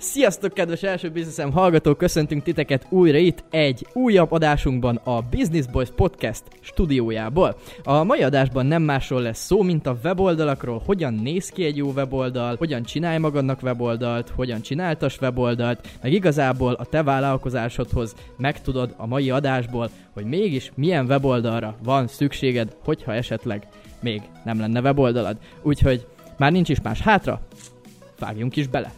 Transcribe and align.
Sziasztok, 0.00 0.52
kedves 0.52 0.82
első 0.82 1.10
bizniszem 1.10 1.52
hallgatók! 1.52 1.98
Köszöntünk 1.98 2.42
titeket 2.42 2.86
újra 2.88 3.18
itt 3.18 3.44
egy 3.50 3.86
újabb 3.92 4.32
adásunkban 4.32 4.96
a 4.96 5.20
Business 5.20 5.66
Boys 5.66 5.88
Podcast 5.96 6.42
stúdiójából. 6.60 7.56
A 7.82 8.04
mai 8.04 8.22
adásban 8.22 8.66
nem 8.66 8.82
másról 8.82 9.22
lesz 9.22 9.44
szó, 9.44 9.62
mint 9.62 9.86
a 9.86 9.96
weboldalakról, 10.04 10.82
hogyan 10.86 11.14
néz 11.14 11.48
ki 11.48 11.64
egy 11.64 11.76
jó 11.76 11.90
weboldal, 11.90 12.56
hogyan 12.58 12.82
csinálj 12.82 13.18
magadnak 13.18 13.62
weboldalt, 13.62 14.28
hogyan 14.28 14.60
csináltas 14.60 15.20
weboldalt, 15.20 15.88
meg 16.02 16.12
igazából 16.12 16.72
a 16.72 16.84
te 16.84 17.02
vállalkozásodhoz 17.02 18.14
megtudod 18.36 18.94
a 18.96 19.06
mai 19.06 19.30
adásból, 19.30 19.90
hogy 20.12 20.24
mégis 20.24 20.72
milyen 20.74 21.06
weboldalra 21.06 21.76
van 21.82 22.06
szükséged, 22.06 22.76
hogyha 22.84 23.14
esetleg 23.14 23.68
még 24.00 24.22
nem 24.44 24.60
lenne 24.60 24.80
weboldalad. 24.80 25.36
Úgyhogy 25.62 26.06
már 26.36 26.52
nincs 26.52 26.68
is 26.68 26.80
más 26.80 27.00
hátra, 27.00 27.40
vágjunk 28.18 28.56
is 28.56 28.66
bele! 28.66 28.97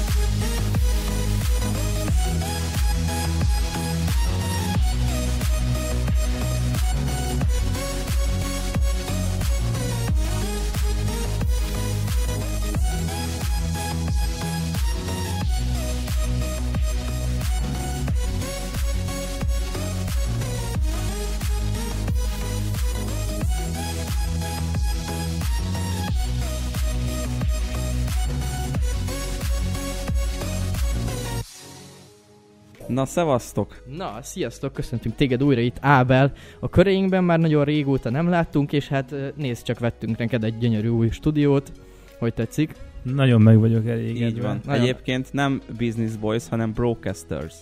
Na, 32.93 33.05
szevasztok! 33.05 33.83
Na, 33.97 34.17
sziasztok, 34.21 34.73
köszöntünk 34.73 35.15
téged 35.15 35.43
újra 35.43 35.61
itt, 35.61 35.77
Ábel. 35.81 36.31
A 36.59 36.69
köreinkben 36.69 37.23
már 37.23 37.39
nagyon 37.39 37.63
régóta 37.63 38.09
nem 38.09 38.29
láttunk, 38.29 38.73
és 38.73 38.87
hát 38.87 39.15
nézd 39.35 39.63
csak 39.63 39.79
vettünk 39.79 40.17
neked 40.17 40.43
egy 40.43 40.57
gyönyörű 40.57 40.87
új 40.87 41.09
stúdiót. 41.09 41.71
Hogy 42.19 42.33
tetszik? 42.33 42.73
Nagyon 43.03 43.41
meg 43.41 43.59
vagyok 43.59 43.87
elégedve. 43.87 44.25
Így 44.27 44.41
van. 44.41 44.61
Nagyon- 44.65 44.81
Egyébként 44.81 45.33
nem 45.33 45.61
Business 45.77 46.15
Boys, 46.15 46.47
hanem 46.49 46.73
Broadcasters. 46.73 47.53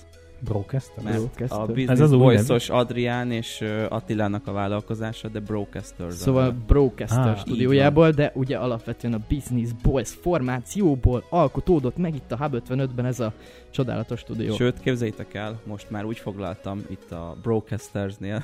Broadcaster? 0.41 1.03
Mert 1.03 1.15
Broadcaster. 1.15 1.59
a 1.59 1.61
Ez 1.61 1.67
Business 1.67 1.99
az 1.99 2.11
új 2.11 2.19
Boys-os 2.19 2.69
Adrián 2.69 3.31
és 3.31 3.63
Attilának 3.89 4.47
a 4.47 4.51
vállalkozása, 4.51 5.27
de 5.27 5.39
Broadcasters. 5.39 6.15
Szóval 6.15 6.51
Broadcaster 6.67 7.27
Á, 7.27 7.31
így 7.31 7.37
stúdiójából, 7.37 8.11
de 8.11 8.31
ugye 8.35 8.57
alapvetően 8.57 9.13
a 9.13 9.19
Business 9.29 9.69
Boys 9.81 10.09
formációból 10.09 11.23
alkotódott 11.29 11.97
meg 11.97 12.15
itt 12.15 12.31
a 12.31 12.37
Hub 12.37 12.61
55-ben 12.67 13.05
ez 13.05 13.19
a 13.19 13.33
csodálatos 13.69 14.19
stúdió. 14.19 14.55
Sőt, 14.55 14.79
képzeljétek 14.79 15.33
el, 15.33 15.59
most 15.63 15.89
már 15.89 16.05
úgy 16.05 16.17
foglaltam 16.17 16.81
itt 16.89 17.11
a 17.11 17.35
Broadcastersnél 17.41 18.43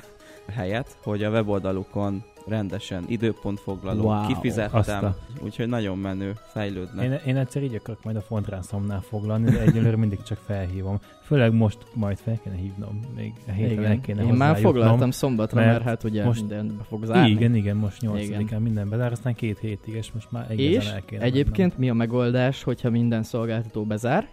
helyet, 0.52 0.96
hogy 1.02 1.22
a 1.22 1.30
weboldalukon 1.30 2.22
rendesen 2.46 3.04
időpontfoglaló, 3.08 4.02
Wow. 4.04 4.26
kifizettem, 4.26 4.78
Azt 4.78 4.88
a- 4.88 5.16
úgyhogy 5.44 5.68
nagyon 5.68 5.98
menő, 5.98 6.32
fejlődnek. 6.52 7.04
Én, 7.04 7.18
én 7.26 7.36
egyszer 7.36 7.62
így 7.62 7.74
akarok 7.74 8.04
majd 8.04 8.16
a 8.16 8.20
fontrászomnál 8.20 9.00
foglalni, 9.00 9.50
de 9.50 9.60
egyelőre 9.60 9.96
mindig 9.96 10.22
csak 10.22 10.38
felhívom. 10.46 10.98
Főleg 11.22 11.52
most 11.52 11.78
majd 11.94 12.18
fel 12.18 12.38
kéne 12.44 12.56
hívnom, 12.56 13.00
még 13.16 13.32
a 13.48 13.50
héten 13.50 13.78
Igen. 13.78 14.00
kéne 14.00 14.22
Én 14.22 14.32
már 14.32 14.56
foglaltam 14.58 15.10
szombatra, 15.10 15.60
mert, 15.60 15.72
mert 15.72 15.82
hát 15.84 16.04
ugye 16.04 16.24
most- 16.24 16.40
mindenbe 16.40 16.82
fog 16.88 17.04
zárni. 17.04 17.30
Igen, 17.30 17.54
igen, 17.54 17.76
most 17.76 18.00
8-án 18.02 18.40
Igen. 18.40 18.62
minden 18.62 18.88
bezár, 18.88 19.12
aztán 19.12 19.34
két 19.34 19.58
hétig, 19.58 19.94
és 19.94 20.12
most 20.12 20.30
már 20.30 20.50
igazán 20.50 20.80
És 20.80 20.88
el 20.90 21.02
kéne 21.04 21.22
egyébként 21.22 21.78
mi 21.78 21.90
a 21.90 21.94
megoldás, 21.94 22.62
hogyha 22.62 22.90
minden 22.90 23.22
szolgáltató 23.22 23.84
bezár? 23.84 24.28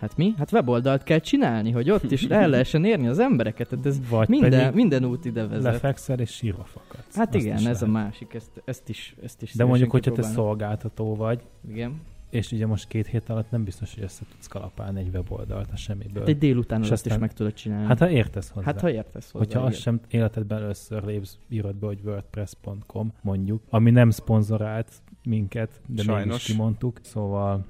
Hát 0.00 0.16
mi? 0.16 0.34
Hát 0.38 0.52
weboldalt 0.52 1.02
kell 1.02 1.18
csinálni, 1.18 1.70
hogy 1.70 1.90
ott 1.90 2.10
is 2.10 2.22
el 2.24 2.48
lehessen 2.48 2.84
érni 2.84 3.06
az 3.06 3.18
embereket. 3.18 3.68
Tehát 3.68 3.86
ez. 3.86 4.08
Vagy 4.08 4.28
minden, 4.28 4.74
minden 4.74 5.04
út 5.04 5.24
ide 5.24 5.46
vezet. 5.46 5.72
lefekszel 5.72 6.18
és 6.18 6.30
sírva 6.30 6.64
fakadsz. 6.64 7.16
Hát 7.16 7.34
Azt 7.34 7.44
igen, 7.44 7.56
ez 7.56 7.82
a 7.82 7.86
lehet. 7.86 8.04
másik, 8.04 8.34
ezt, 8.34 8.62
ezt 8.64 8.88
is, 8.88 9.14
ezt 9.22 9.42
is 9.42 9.54
De 9.54 9.64
mondjuk, 9.64 9.90
hogyha 9.90 10.12
te 10.12 10.22
szolgáltató 10.22 11.14
vagy, 11.14 11.40
Igen. 11.70 12.00
és 12.30 12.52
ugye 12.52 12.66
most 12.66 12.88
két 12.88 13.06
hét 13.06 13.28
alatt 13.28 13.50
nem 13.50 13.64
biztos, 13.64 13.94
hogy 13.94 14.02
össze 14.02 14.22
tudsz 14.30 14.46
kalapálni 14.46 15.00
egy 15.00 15.08
weboldalt 15.14 15.68
a 15.72 15.76
semmiből. 15.76 16.18
Hát 16.18 16.28
egy 16.28 16.38
délután 16.38 16.82
És 16.82 16.90
is 17.04 17.16
meg 17.18 17.32
tudod 17.32 17.52
csinálni. 17.52 17.86
Hát 17.86 17.98
ha 17.98 18.10
értesz 18.10 18.50
hozzá. 18.50 18.66
hát 18.66 18.80
ha 18.80 18.90
értesz 18.90 19.30
hozzá. 19.30 19.44
Hogyha 19.44 19.60
azt 19.60 19.80
sem 19.80 20.00
életedben 20.08 20.62
először 20.62 21.04
lépsz, 21.04 21.38
írod 21.48 21.74
be, 21.76 21.86
hogy 21.86 22.00
wordpress.com 22.04 23.12
mondjuk, 23.22 23.62
ami 23.68 23.90
nem 23.90 24.10
szponzorált 24.10 24.92
minket, 25.24 25.80
de 25.86 26.02
Sajnos. 26.02 26.24
mégis 26.26 26.44
kimondtuk, 26.44 26.98
szóval 27.02 27.64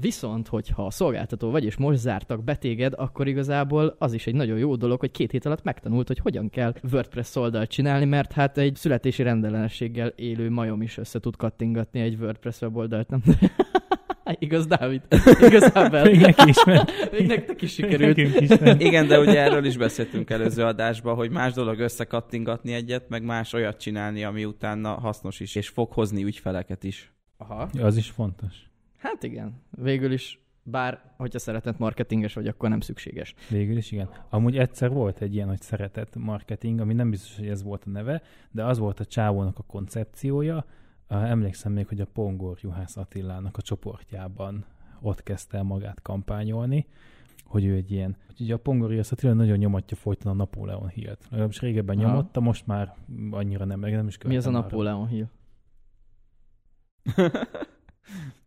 Viszont, 0.00 0.48
hogyha 0.48 0.86
a 0.86 0.90
szolgáltató 0.90 1.50
vagy, 1.50 1.64
és 1.64 1.76
most 1.76 1.98
zártak 1.98 2.44
be 2.44 2.56
téged, 2.56 2.92
akkor 2.96 3.28
igazából 3.28 3.96
az 3.98 4.12
is 4.12 4.26
egy 4.26 4.34
nagyon 4.34 4.58
jó 4.58 4.76
dolog, 4.76 5.00
hogy 5.00 5.10
két 5.10 5.30
hét 5.30 5.46
alatt 5.46 5.62
megtanult, 5.62 6.06
hogy 6.06 6.18
hogyan 6.18 6.50
kell 6.50 6.74
WordPress 6.92 7.36
oldalt 7.36 7.70
csinálni, 7.70 8.04
mert 8.04 8.32
hát 8.32 8.58
egy 8.58 8.76
születési 8.76 9.22
rendellenességgel 9.22 10.08
élő 10.08 10.50
majom 10.50 10.82
is 10.82 10.98
össze 10.98 11.20
tud 11.20 11.36
kattingatni 11.36 12.00
egy 12.00 12.16
WordPress 12.20 12.60
weboldalt, 12.60 13.08
nem? 13.08 13.22
Igaz, 14.38 14.66
Dávid? 14.66 15.02
Igaz, 15.40 15.70
Ábel? 15.74 16.04
még 16.04 16.20
neki 16.20 16.48
is 16.48 16.64
ment. 16.64 16.92
Még 17.12 17.26
nektek 17.26 17.62
is 17.62 17.72
sikerült. 17.72 18.16
Nekünk 18.16 18.40
is 18.40 18.58
ment. 18.58 18.80
Igen, 18.80 19.06
de 19.06 19.20
ugye 19.20 19.40
erről 19.40 19.64
is 19.64 19.76
beszéltünk 19.76 20.30
előző 20.30 20.62
adásban, 20.62 21.14
hogy 21.14 21.30
más 21.30 21.52
dolog 21.52 21.78
összekattingatni 21.78 22.72
egyet, 22.72 23.08
meg 23.08 23.22
más 23.22 23.52
olyat 23.52 23.80
csinálni, 23.80 24.24
ami 24.24 24.44
utána 24.44 24.94
hasznos 24.94 25.40
is, 25.40 25.54
és 25.54 25.68
fog 25.68 25.92
hozni 25.92 26.24
ügyfeleket 26.24 26.84
is. 26.84 27.12
Aha. 27.36 27.68
Ja, 27.72 27.84
az 27.84 27.96
is 27.96 28.10
fontos. 28.10 28.65
Hát 28.96 29.22
igen. 29.22 29.62
Végül 29.70 30.12
is, 30.12 30.40
bár, 30.62 31.14
hogyha 31.16 31.38
szeretett 31.38 31.78
marketinges 31.78 32.34
vagy, 32.34 32.48
akkor 32.48 32.68
nem 32.68 32.80
szükséges. 32.80 33.34
Végül 33.50 33.76
is 33.76 33.92
igen. 33.92 34.08
Amúgy 34.28 34.58
egyszer 34.58 34.90
volt 34.90 35.20
egy 35.20 35.34
ilyen, 35.34 35.48
hogy 35.48 35.60
szeretett 35.60 36.16
marketing, 36.16 36.80
ami 36.80 36.94
nem 36.94 37.10
biztos, 37.10 37.36
hogy 37.36 37.48
ez 37.48 37.62
volt 37.62 37.84
a 37.86 37.90
neve, 37.90 38.22
de 38.50 38.64
az 38.64 38.78
volt 38.78 39.00
a 39.00 39.04
csávónak 39.04 39.58
a 39.58 39.62
koncepciója. 39.62 40.64
Emlékszem 41.08 41.72
még, 41.72 41.88
hogy 41.88 42.00
a 42.00 42.06
Pongor 42.06 42.58
Juhász 42.60 42.96
Attilának 42.96 43.56
a 43.56 43.62
csoportjában 43.62 44.64
ott 45.00 45.22
kezdte 45.22 45.56
el 45.56 45.62
magát 45.62 46.02
kampányolni, 46.02 46.86
hogy 47.44 47.64
ő 47.64 47.74
egy 47.74 47.90
ilyen, 47.90 48.16
ugye 48.40 48.54
a 48.54 48.58
Pongor 48.58 48.90
Juhász 48.90 49.12
Attila 49.12 49.32
nagyon 49.32 49.56
nyomatja 49.56 49.96
folyton 49.96 50.32
a 50.32 50.34
Napóleon 50.34 50.88
Hill-t. 50.88 51.26
Legalábbis 51.30 51.60
régebben 51.60 51.98
Aha. 51.98 52.08
nyomotta, 52.08 52.40
most 52.40 52.66
már 52.66 52.94
annyira 53.30 53.64
nem, 53.64 53.80
meg 53.80 53.92
nem 53.92 54.06
is 54.06 54.18
Mi 54.18 54.36
az 54.36 54.46
a 54.46 54.50
követem. 54.50 54.68
Napóleon 54.68 55.06
Hill? 55.06 55.28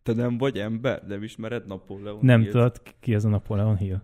Te 0.02 0.12
nem 0.12 0.38
vagy 0.38 0.58
ember? 0.58 1.02
Nem 1.06 1.22
ismered 1.22 1.66
Napóleon 1.66 2.18
Nem 2.22 2.40
Hillt? 2.40 2.52
tudod, 2.52 2.82
ki 3.00 3.14
az 3.14 3.24
a 3.24 3.28
Napóleon 3.28 3.76
Hill. 3.76 4.00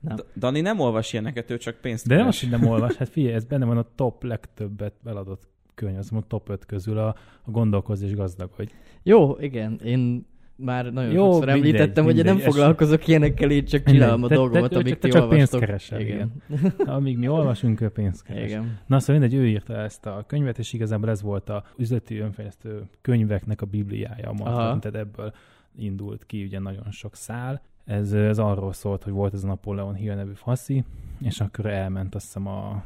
Nem. 0.00 0.16
D- 0.16 0.24
Dani 0.36 0.60
nem 0.60 0.80
olvas 0.80 1.12
ilyeneket, 1.12 1.50
ő 1.50 1.56
csak 1.56 1.76
pénzt 1.76 2.06
De 2.06 2.14
nem 2.14 2.24
keres. 2.24 2.42
azt, 2.42 2.50
hogy 2.50 2.60
nem 2.60 2.70
olvas, 2.70 2.94
hát 2.96 3.08
figyelj, 3.08 3.34
ez 3.34 3.44
benne 3.44 3.64
van 3.64 3.76
a 3.78 3.86
top 3.94 4.22
legtöbbet 4.22 4.94
eladott 5.04 5.48
könyv, 5.74 5.98
az 5.98 6.10
mondom, 6.10 6.28
top 6.28 6.48
5 6.48 6.66
közül 6.66 6.98
a, 6.98 7.06
a 7.42 7.50
gondolkozz 7.50 8.02
és 8.02 8.14
gazdagodj. 8.14 8.72
Jó, 9.02 9.36
igen, 9.38 9.80
én 9.84 10.26
már 10.56 10.92
nagyon 10.92 11.12
Jó, 11.12 11.24
sokszor 11.24 11.44
mindegy, 11.44 11.56
említettem, 11.56 12.04
hogy 12.04 12.18
én 12.18 12.24
nem 12.24 12.34
mindegy, 12.34 12.52
foglalkozok 12.52 13.06
ilyenekkel, 13.08 13.50
én 13.50 13.64
csak 13.64 13.82
csinálom 13.84 14.12
a 14.12 14.16
Mindegy, 14.16 14.28
te- 14.28 14.34
dolgomat, 14.34 14.70
te- 14.70 14.76
amíg 14.78 14.92
te 14.92 14.98
ti 14.98 15.08
csak 15.08 15.22
olvastok. 15.22 15.58
pénzt 15.60 15.66
keresel, 15.66 16.00
igen. 16.00 16.32
Amíg 16.96 17.18
mi 17.18 17.28
olvasunk, 17.28 17.80
ő 17.80 17.88
pénzt 17.88 18.22
keres. 18.22 18.48
igen. 18.50 18.78
Na 18.86 18.98
szóval 19.00 19.20
mindegy, 19.20 19.38
ő 19.40 19.46
írta 19.48 19.76
ezt 19.76 20.06
a 20.06 20.24
könyvet, 20.26 20.58
és 20.58 20.72
igazából 20.72 21.10
ez 21.10 21.22
volt 21.22 21.48
a 21.48 21.64
üzleti 21.76 22.18
önfejlesztő 22.18 22.82
könyveknek 23.00 23.62
a 23.62 23.66
bibliája, 23.66 24.32
mondhatom, 24.32 24.80
tehát 24.80 24.96
ebből 24.96 25.32
indult 25.78 26.26
ki 26.26 26.44
ugye 26.44 26.58
nagyon 26.58 26.90
sok 26.90 27.16
szál. 27.16 27.62
Ez, 27.84 28.12
ez 28.12 28.38
arról 28.38 28.72
szólt, 28.72 29.02
hogy 29.02 29.12
volt 29.12 29.34
ez 29.34 29.44
a 29.44 29.46
Napóleon 29.46 29.94
Hill 29.94 30.14
nevű 30.14 30.32
faszi, 30.34 30.84
és 31.20 31.40
akkor 31.40 31.66
elment 31.66 32.14
azt 32.14 32.24
hiszem 32.24 32.46
a 32.46 32.84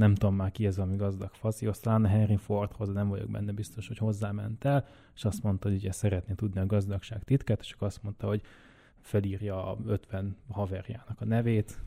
nem 0.00 0.14
tudom 0.14 0.34
már 0.34 0.50
ki 0.50 0.66
ez 0.66 0.78
ami 0.78 0.96
gazdag 0.96 1.30
faszi, 1.32 1.66
azt 1.66 1.82
talán 1.82 2.04
a 2.04 2.08
Henry 2.08 2.36
Fordhoz, 2.36 2.88
nem 2.88 3.08
vagyok 3.08 3.30
benne 3.30 3.52
biztos, 3.52 3.88
hogy 3.88 3.98
hozzáment 3.98 4.64
el, 4.64 4.86
és 5.14 5.24
azt 5.24 5.42
mondta, 5.42 5.68
hogy 5.68 5.76
ugye 5.76 5.92
szeretné 5.92 6.34
tudni 6.34 6.60
a 6.60 6.66
gazdagság 6.66 7.24
titkát, 7.24 7.60
és 7.60 7.72
akkor 7.72 7.86
azt 7.86 8.02
mondta, 8.02 8.26
hogy 8.26 8.42
felírja 9.00 9.66
a 9.70 9.78
50 9.86 10.36
haverjának 10.50 11.20
a 11.20 11.24
nevét, 11.24 11.78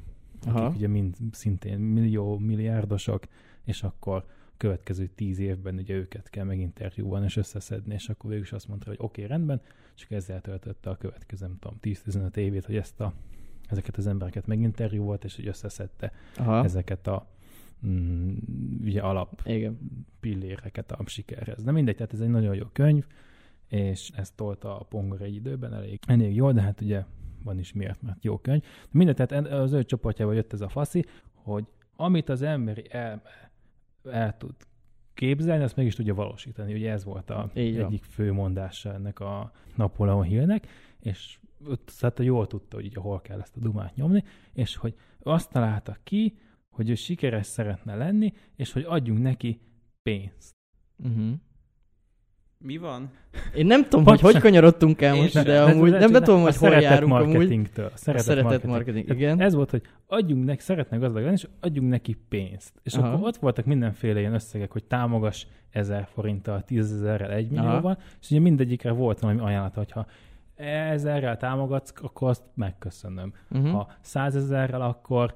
Aha. 0.45 0.65
akik 0.65 0.77
ugye 0.77 0.87
mind 0.87 1.15
szintén 1.31 1.79
millió, 1.79 2.37
milliárdosok, 2.37 3.23
és 3.63 3.83
akkor 3.83 4.25
következő 4.57 5.07
tíz 5.07 5.39
évben 5.39 5.75
ugye 5.75 5.93
őket 5.93 6.29
kell 6.29 6.45
meginterjúvalni 6.45 7.25
és 7.25 7.37
összeszedni, 7.37 7.93
és 7.93 8.09
akkor 8.09 8.29
végül 8.29 8.45
is 8.45 8.51
azt 8.51 8.67
mondta, 8.67 8.89
hogy 8.89 8.97
oké, 8.99 9.23
okay, 9.23 9.35
rendben, 9.35 9.61
csak 9.93 10.11
ezzel 10.11 10.41
töltötte 10.41 10.89
a 10.89 10.97
következő, 10.97 11.45
nem 11.45 11.57
tudom, 11.59 11.77
10-15 11.81 12.35
évét, 12.35 12.65
hogy 12.65 12.75
ezt 12.75 13.01
a, 13.01 13.13
ezeket 13.69 13.97
az 13.97 14.07
embereket 14.07 14.47
meginterjúvolt, 14.47 15.23
és 15.23 15.35
hogy 15.35 15.47
összeszedte 15.47 16.11
Aha. 16.37 16.63
ezeket 16.63 17.07
a 17.07 17.32
mm, 17.87 18.33
ugye 18.83 19.01
alap 19.01 19.41
Igen. 19.45 19.79
pilléreket 20.19 20.91
a 20.91 21.03
sikerhez. 21.05 21.63
De 21.63 21.71
mindegy, 21.71 21.95
tehát 21.95 22.13
ez 22.13 22.19
egy 22.19 22.29
nagyon 22.29 22.55
jó 22.55 22.65
könyv, 22.71 23.05
és 23.67 24.09
ezt 24.15 24.35
tolta 24.35 24.79
a 24.79 24.83
Pongor 24.83 25.21
egy 25.21 25.35
időben 25.35 25.73
elég, 25.73 25.99
elég 26.07 26.35
jól, 26.35 26.53
de 26.53 26.61
hát 26.61 26.81
ugye 26.81 27.03
van 27.43 27.59
is 27.59 27.73
miért, 27.73 28.01
mert 28.01 28.23
jó 28.23 28.37
könyv. 28.37 28.61
De 28.61 28.89
mindegy, 28.91 29.15
tehát 29.15 29.47
az 29.47 29.71
ő 29.71 29.83
csoportjával 29.83 30.35
jött 30.35 30.53
ez 30.53 30.61
a 30.61 30.69
faszi, 30.69 31.05
hogy 31.33 31.65
amit 31.95 32.29
az 32.29 32.41
emberi 32.41 32.83
elme 32.89 33.51
el 34.11 34.37
tud 34.37 34.55
képzelni, 35.13 35.63
azt 35.63 35.75
meg 35.75 35.85
is 35.85 35.95
tudja 35.95 36.13
valósítani. 36.13 36.73
Ugye 36.73 36.91
ez 36.91 37.03
volt 37.03 37.29
a 37.29 37.51
Így 37.55 37.77
van. 37.77 37.85
egyik 37.85 38.03
fő 38.03 38.31
mondása 38.31 38.93
ennek 38.93 39.19
a 39.19 39.51
Napóleon 39.75 40.23
Hillnek, 40.23 40.67
és 40.99 41.37
ott 41.67 41.93
tehát 41.99 42.19
jól 42.19 42.47
tudta, 42.47 42.75
hogy 42.75 42.85
így 42.85 42.95
hol 42.95 43.21
kell 43.21 43.39
ezt 43.39 43.57
a 43.57 43.59
dumát 43.59 43.95
nyomni, 43.95 44.23
és 44.53 44.75
hogy 44.75 44.95
azt 45.19 45.51
találta 45.51 45.97
ki, 46.03 46.37
hogy 46.73 46.89
ő 46.89 46.95
sikeres 46.95 47.45
szeretne 47.45 47.95
lenni, 47.95 48.33
és 48.55 48.71
hogy 48.71 48.85
adjunk 48.87 49.21
neki 49.21 49.59
pénzt. 50.03 50.55
Uh-huh. 51.03 51.33
Mi 52.57 52.77
van? 52.77 53.11
Én 53.55 53.65
nem 53.65 53.83
tudom, 53.83 54.05
hogy 54.05 54.19
hogy 54.19 54.37
kanyarodtunk 54.37 55.01
el 55.01 55.15
most, 55.15 55.31
sem. 55.31 55.43
de 55.43 55.61
amúgy 55.61 55.91
nem, 55.91 56.11
nem 56.11 56.23
tudom, 56.23 56.41
hogy 56.41 56.55
hol 56.55 56.69
szeretett 56.69 56.91
járunk 56.91 57.13
amúgy. 57.13 57.69
szeretett, 57.93 58.25
szeretett 58.25 58.63
marketing. 58.63 59.09
igen. 59.09 59.41
Ez 59.41 59.53
volt, 59.53 59.69
hogy 59.69 59.81
adjunk 60.07 60.45
neki, 60.45 60.61
szeretne 60.61 60.97
gazdag 60.97 61.23
lenni, 61.23 61.35
és 61.35 61.47
adjunk 61.59 61.89
neki 61.89 62.17
pénzt. 62.29 62.73
És 62.83 62.93
Aha. 62.93 63.07
akkor 63.07 63.27
ott 63.27 63.37
voltak 63.37 63.65
mindenféle 63.65 64.19
ilyen 64.19 64.33
összegek, 64.33 64.71
hogy 64.71 64.83
támogass 64.83 65.45
ezer 65.69 66.07
forinttal, 66.13 66.63
tízezerrel, 66.63 67.31
egy 67.31 67.49
millióval, 67.49 67.97
és 68.21 68.31
ugye 68.31 68.39
mindegyikre 68.39 68.91
volt 68.91 69.19
valami 69.19 69.39
ajánlat, 69.39 69.73
hogyha 69.73 70.05
ezerrel 70.55 71.37
támogatsz, 71.37 71.93
akkor 72.01 72.29
azt 72.29 72.43
megköszönöm. 72.55 73.33
Uh-huh. 73.49 73.71
Ha 73.71 73.91
százezerrel, 74.01 74.81
akkor 74.81 75.35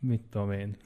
mit 0.00 0.20
tudom 0.30 0.52
én, 0.52 0.76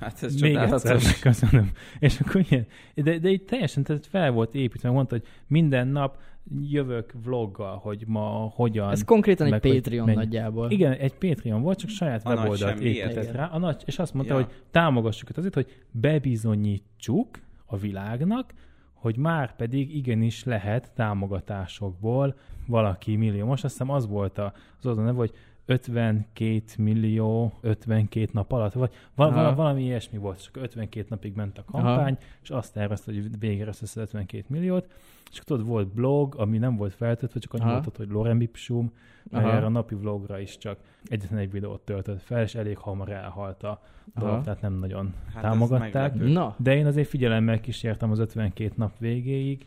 Hát 0.00 0.22
ez 0.22 0.40
még 0.40 0.54
egyszer 0.56 0.94
megköszönöm. 1.04 1.70
És 1.98 2.20
akkor 2.20 2.44
ilyen, 2.48 2.66
de, 2.94 3.18
de 3.18 3.28
így 3.28 3.42
teljesen 3.44 3.82
tehát 3.82 4.06
fel 4.06 4.30
volt 4.30 4.54
építve, 4.54 4.90
mondta, 4.90 5.14
hogy 5.14 5.26
minden 5.46 5.88
nap 5.88 6.18
jövök 6.62 7.12
vloggal, 7.24 7.76
hogy 7.76 8.04
ma 8.06 8.28
hogyan... 8.54 8.90
Ez 8.90 9.04
konkrétan 9.04 9.46
egy 9.46 9.52
meg 9.52 9.62
hogy 9.62 9.74
Patreon 9.74 10.04
mennyi- 10.06 10.18
nagyjából. 10.18 10.70
Igen, 10.70 10.92
egy 10.92 11.14
Patreon 11.14 11.62
volt, 11.62 11.78
csak 11.78 11.90
saját 11.90 12.24
A 12.24 12.34
weboldalt 12.34 12.80
épített 12.80 13.30
rá. 13.32 13.44
A 13.46 13.58
nagy, 13.58 13.82
és 13.86 13.98
azt 13.98 14.14
mondta, 14.14 14.34
Ja. 14.38 14.40
hogy 14.44 14.52
támogassuk 14.70 15.30
őt 15.30 15.36
azért, 15.38 15.54
hogy 15.54 15.82
bebizonyítsuk 15.90 17.28
a 17.64 17.76
világnak, 17.76 18.52
hogy 18.92 19.16
már 19.16 19.56
pedig 19.56 19.96
igenis 19.96 20.44
lehet 20.44 20.92
támogatásokból 20.94 22.36
valaki 22.66 23.16
millió. 23.16 23.46
Most 23.46 23.64
azt 23.64 23.72
hiszem 23.78 23.90
az 23.94 24.06
volt 24.06 24.38
a- 24.38 24.52
az 24.78 24.86
oldal 24.86 25.04
neve, 25.04 25.16
hogy 25.16 25.32
52 25.66 26.62
millió 26.78 27.52
52 27.60 28.28
nap 28.32 28.52
alatt, 28.52 28.72
vagy 28.72 28.92
val- 29.14 29.30
Aha. 29.30 29.42
val- 29.42 29.56
valami 29.56 29.82
ilyesmi 29.82 30.18
volt, 30.18 30.42
csak 30.44 30.56
52 30.56 31.06
napig 31.08 31.34
ment 31.34 31.58
a 31.58 31.64
kampány, 31.64 32.16
és 32.42 32.50
azt 32.50 32.72
tervezte, 32.72 33.12
hogy 33.12 33.38
végre 33.38 33.66
össze 33.80 34.00
52 34.00 34.44
milliót, 34.48 34.86
és 35.30 35.38
akkor 35.40 35.56
tudod, 35.56 35.66
volt 35.66 35.88
blog, 35.88 36.34
ami 36.38 36.58
nem 36.58 36.76
volt 36.76 36.94
feltöltve, 36.94 37.40
csak 37.40 37.52
annyi 37.52 37.62
Aha. 37.62 37.72
volt 37.72 37.86
ott, 37.86 37.96
hogy 37.96 38.08
Lorem 38.08 38.40
Ipsum, 38.40 38.92
Aha. 39.32 39.50
erre 39.52 39.66
a 39.66 39.68
napi 39.68 39.94
vlogra 39.94 40.40
is 40.40 40.58
csak 40.58 40.78
egyetlen 41.04 41.38
egy 41.38 41.50
videót 41.50 41.80
töltött 41.80 42.22
fel, 42.22 42.42
és 42.42 42.54
elég 42.54 42.76
hamar 42.78 43.10
elhalt 43.10 43.62
a 43.62 43.82
dolog, 44.14 44.34
Aha. 44.34 44.42
tehát 44.42 44.60
nem 44.60 44.72
nagyon 44.74 45.14
Hát 45.32 45.42
támogatták. 45.42 46.14
Na, 46.14 46.54
De 46.58 46.76
én 46.76 46.86
azért 46.86 47.08
figyelemmel 47.08 47.60
kísértem 47.60 48.10
az 48.10 48.18
52 48.18 48.72
nap 48.76 48.98
végéig, 48.98 49.66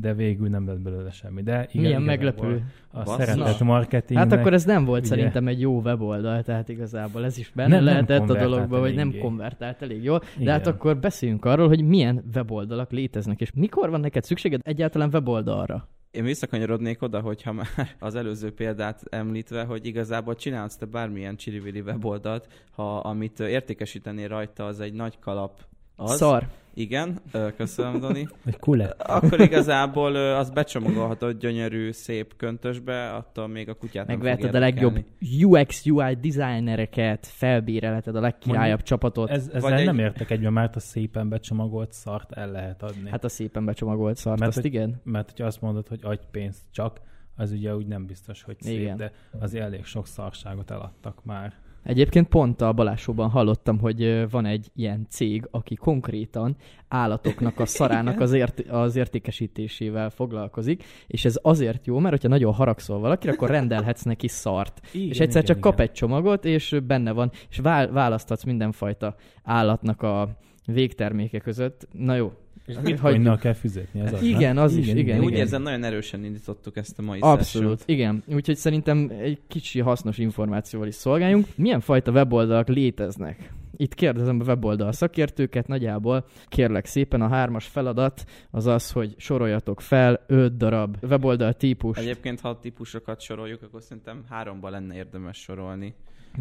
de 0.00 0.14
végül 0.14 0.48
nem 0.48 0.66
lett 0.66 0.80
belőle 0.80 1.10
semmi. 1.10 1.42
De 1.42 1.68
igen, 1.72 1.82
milyen 1.82 2.02
igazából 2.02 2.46
meglepő. 2.46 2.64
A 2.90 3.02
Basszus. 3.02 3.24
szeretett 3.24 3.58
Na. 3.58 3.64
marketingnek... 3.64 4.30
Hát 4.30 4.38
akkor 4.38 4.52
ez 4.52 4.64
nem 4.64 4.84
volt 4.84 5.00
ugye- 5.04 5.08
szerintem 5.08 5.48
egy 5.48 5.60
jó 5.60 5.80
weboldal, 5.80 6.42
tehát 6.42 6.68
igazából 6.68 7.24
ez 7.24 7.38
is 7.38 7.52
benne 7.54 7.68
Nem- 7.68 7.84
nem 7.84 7.92
lehetett 7.92 8.16
a 8.16 8.18
konvertált 8.18 8.50
dologba, 8.50 8.80
hogy 8.80 8.94
nem 8.94 9.14
konvertált 9.20 9.82
elég 9.82 10.02
jól. 10.02 10.18
De 10.18 10.26
Igen. 10.40 10.52
hát 10.52 10.66
akkor 10.66 10.96
beszéljünk 10.98 11.44
arról, 11.44 11.68
hogy 11.68 11.82
milyen 11.84 12.24
weboldalak 12.34 12.90
léteznek, 12.90 13.40
és 13.40 13.52
mikor 13.54 13.90
van 13.90 14.00
neked 14.00 14.24
szükséged 14.24 14.60
egyáltalán 14.64 15.08
weboldalra? 15.12 15.88
Én 16.10 16.24
visszakanyarodnék 16.24 17.02
oda, 17.02 17.20
hogyha 17.20 17.52
már 17.52 17.66
az 17.98 18.14
előző 18.14 18.52
példát 18.54 19.02
említve, 19.10 19.64
hogy 19.64 19.86
igazából 19.86 20.34
csinálsz 20.34 20.76
te 20.76 20.86
bármilyen 20.86 21.36
csirivili 21.36 21.80
weboldalt, 21.80 22.48
ha 22.70 22.98
amit 22.98 23.40
értékesítenél 23.40 24.28
rajta, 24.28 24.66
az 24.66 24.80
egy 24.80 24.92
nagy 24.92 25.18
kalap. 25.18 25.60
Az, 25.96 26.16
Szar. 26.16 26.48
Igen, 26.74 27.18
köszönöm, 27.56 28.00
Dani. 28.00 28.28
Vagy 28.44 28.58
kule. 28.58 28.94
Akkor 28.98 29.40
igazából 29.40 30.14
az 30.16 30.50
becsomagolhatod 30.50 31.38
gyönyörű, 31.38 31.90
szép 31.90 32.36
köntösbe, 32.36 33.10
attól 33.14 33.46
még 33.48 33.68
a 33.68 33.74
kutyát 33.74 34.06
nem 34.06 34.16
fog 34.16 34.24
Megveheted 34.24 34.54
a 34.54 34.58
legjobb. 34.58 35.04
UX, 35.42 35.86
UI 35.86 36.14
designereket, 36.14 37.26
felbérelheted 37.26 38.16
a 38.16 38.20
legkirályabb 38.20 38.66
Mondjuk 38.68 38.86
csapatot. 38.88 39.30
Ez, 39.30 39.46
ezzel 39.48 39.60
Vagy 39.60 39.80
egy- 39.80 39.86
nem 39.86 39.98
értek 39.98 40.30
egyben, 40.30 40.52
mert 40.52 40.76
a 40.76 40.80
szépen 40.80 41.28
becsomagolt 41.28 41.92
szart 41.92 42.32
el 42.32 42.50
lehet 42.50 42.82
adni. 42.82 43.10
Hát 43.10 43.24
a 43.24 43.28
szépen 43.28 43.64
becsomagolt 43.64 44.16
szart, 44.16 44.38
Mert 44.38 44.50
azt 44.50 44.60
hogy- 44.60 44.74
igen. 44.74 45.00
Mert 45.04 45.28
hogyha 45.30 45.46
azt 45.46 45.60
mondod, 45.60 45.88
hogy 45.88 46.00
adj 46.02 46.22
pénzt 46.30 46.62
csak, 46.70 47.00
az 47.36 47.52
ugye 47.52 47.76
úgy 47.76 47.86
nem 47.86 48.06
biztos, 48.06 48.42
hogy 48.42 48.56
szép, 48.60 48.80
Igen. 48.80 48.96
de 48.96 49.12
azért 49.40 49.64
elég 49.64 49.84
sok 49.84 50.06
szarságot 50.06 50.70
eladtak 50.70 51.24
már. 51.24 51.54
Egyébként 51.82 52.28
pont 52.28 52.60
a 52.60 52.72
Balásóban 52.72 53.30
hallottam, 53.30 53.78
hogy 53.78 54.30
van 54.30 54.46
egy 54.46 54.70
ilyen 54.74 55.06
cég, 55.08 55.48
aki 55.50 55.74
konkrétan 55.74 56.56
állatoknak 56.88 57.60
a 57.60 57.66
szarának 57.76 58.20
az, 58.20 58.32
ért- 58.32 58.68
az 58.68 58.96
értékesítésével 58.96 60.10
foglalkozik, 60.10 60.84
és 61.06 61.24
ez 61.24 61.38
azért 61.42 61.86
jó, 61.86 61.98
mert 61.98 62.14
hogyha 62.14 62.28
nagyon 62.28 62.52
haragszol 62.52 62.98
valakire, 62.98 63.32
akkor 63.32 63.50
rendelhetsz 63.50 64.02
neki 64.02 64.28
szart. 64.28 64.80
Igen, 64.92 65.08
és 65.08 65.20
egyszer 65.20 65.42
igen, 65.42 65.54
csak 65.54 65.60
kap 65.60 65.72
igen. 65.72 65.86
egy 65.86 65.92
csomagot, 65.92 66.44
és 66.44 66.76
benne 66.86 67.12
van, 67.12 67.30
és 67.50 67.58
vál- 67.58 67.90
választhatsz 67.90 68.44
mindenfajta 68.44 69.14
állatnak 69.42 70.02
a 70.02 70.36
végterméke 70.66 71.38
között. 71.38 71.88
Na 71.92 72.14
jó. 72.14 72.32
És 72.66 72.74
hagyjuk. 72.74 72.92
bitcoinnal 72.94 73.38
kell 73.38 73.52
fizetni, 73.52 74.00
az 74.00 74.12
az, 74.12 74.22
Igen, 74.22 74.58
az 74.58 74.76
is, 74.76 74.88
igen, 74.88 75.18
Úgy 75.18 75.26
igen. 75.26 75.38
érzem, 75.38 75.62
nagyon 75.62 75.84
erősen 75.84 76.24
indítottuk 76.24 76.76
ezt 76.76 76.98
a 76.98 77.02
mai 77.02 77.18
Abszolút, 77.20 77.78
session. 77.78 77.98
igen. 77.98 78.22
Úgyhogy 78.36 78.56
szerintem 78.56 79.10
egy 79.20 79.38
kicsi 79.48 79.80
hasznos 79.80 80.18
információval 80.18 80.88
is 80.88 80.94
szolgáljunk. 80.94 81.46
Milyen 81.56 81.80
fajta 81.80 82.10
weboldalak 82.10 82.68
léteznek? 82.68 83.52
Itt 83.76 83.94
kérdezem 83.94 84.40
a 84.40 84.44
weboldal 84.44 84.92
szakértőket, 84.92 85.66
nagyjából 85.68 86.24
kérlek 86.48 86.86
szépen 86.86 87.20
a 87.20 87.28
hármas 87.28 87.66
feladat 87.66 88.24
az 88.50 88.66
az, 88.66 88.90
hogy 88.90 89.14
soroljatok 89.16 89.80
fel 89.80 90.24
öt 90.26 90.56
darab 90.56 90.96
weboldal 91.02 91.52
típus. 91.52 91.96
Egyébként, 91.98 92.40
ha 92.40 92.48
a 92.48 92.58
típusokat 92.58 93.20
soroljuk, 93.20 93.62
akkor 93.62 93.82
szerintem 93.82 94.24
háromba 94.28 94.68
lenne 94.70 94.94
érdemes 94.94 95.36
sorolni. 95.38 95.94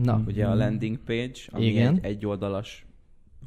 Na, 0.04 0.22
Ugye 0.28 0.46
a 0.46 0.56
landing 0.56 0.98
page, 1.06 1.40
ami 1.50 1.66
Igen. 1.66 1.94
egy 2.02 2.06
egyoldalás 2.06 2.86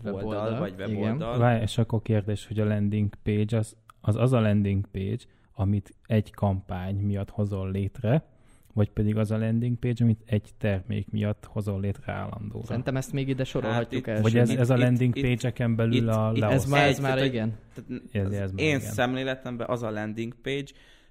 Weboldal, 0.05 0.29
oldal, 0.45 0.59
vagy 0.59 0.73
igen. 0.91 1.03
weboldal. 1.03 1.39
Várj, 1.39 1.63
és 1.63 1.79
akkor 1.79 2.03
kérdés, 2.03 2.47
hogy 2.47 2.61
a 2.61 2.65
landing 2.65 3.15
page 3.23 3.57
az 3.59 3.77
az, 4.01 4.17
az 4.17 4.33
a 4.33 4.41
landing 4.41 4.87
page, 4.93 5.25
amit 5.55 5.95
egy 6.07 6.31
kampány 6.33 6.97
miatt 6.97 7.31
hozol 7.31 7.71
létre, 7.71 8.25
vagy 8.73 8.91
pedig 8.91 9.17
az 9.17 9.31
a 9.31 9.39
landing 9.39 9.79
page, 9.79 10.05
amit 10.05 10.23
egy 10.27 10.51
termék 10.59 11.11
miatt 11.11 11.45
hozol 11.45 11.81
létre 11.81 12.13
állandóra. 12.13 12.67
szerintem 12.67 12.97
ezt 12.97 13.13
még 13.13 13.29
ide 13.29 13.45
sorolhatjuk 13.45 14.07
Hát 14.07 14.17
el. 14.17 14.23
Vagy 14.23 14.37
ez, 14.37 14.51
ez 14.51 14.71
a 14.71 14.77
landing 14.77 15.15
page-eken 15.21 15.77
belül 15.77 15.95
itt- 15.95 16.09
a 16.09 16.31
itt- 16.35 16.41
leosztás. 16.41 16.63
ez 16.65 16.71
már, 16.71 16.87
ez 16.89 16.99
már 17.01 17.15
tehát, 17.15 17.29
igen. 17.33 17.59
Tehát 17.75 18.03
Ez- 18.13 18.33
ez 18.41 18.53
már 18.53 18.65
én 18.65 18.77
igen. 18.77 18.81
szemléletemben 18.93 19.69
az 19.69 19.83
a 19.83 19.91
landing 19.91 20.35
page, 20.43 20.71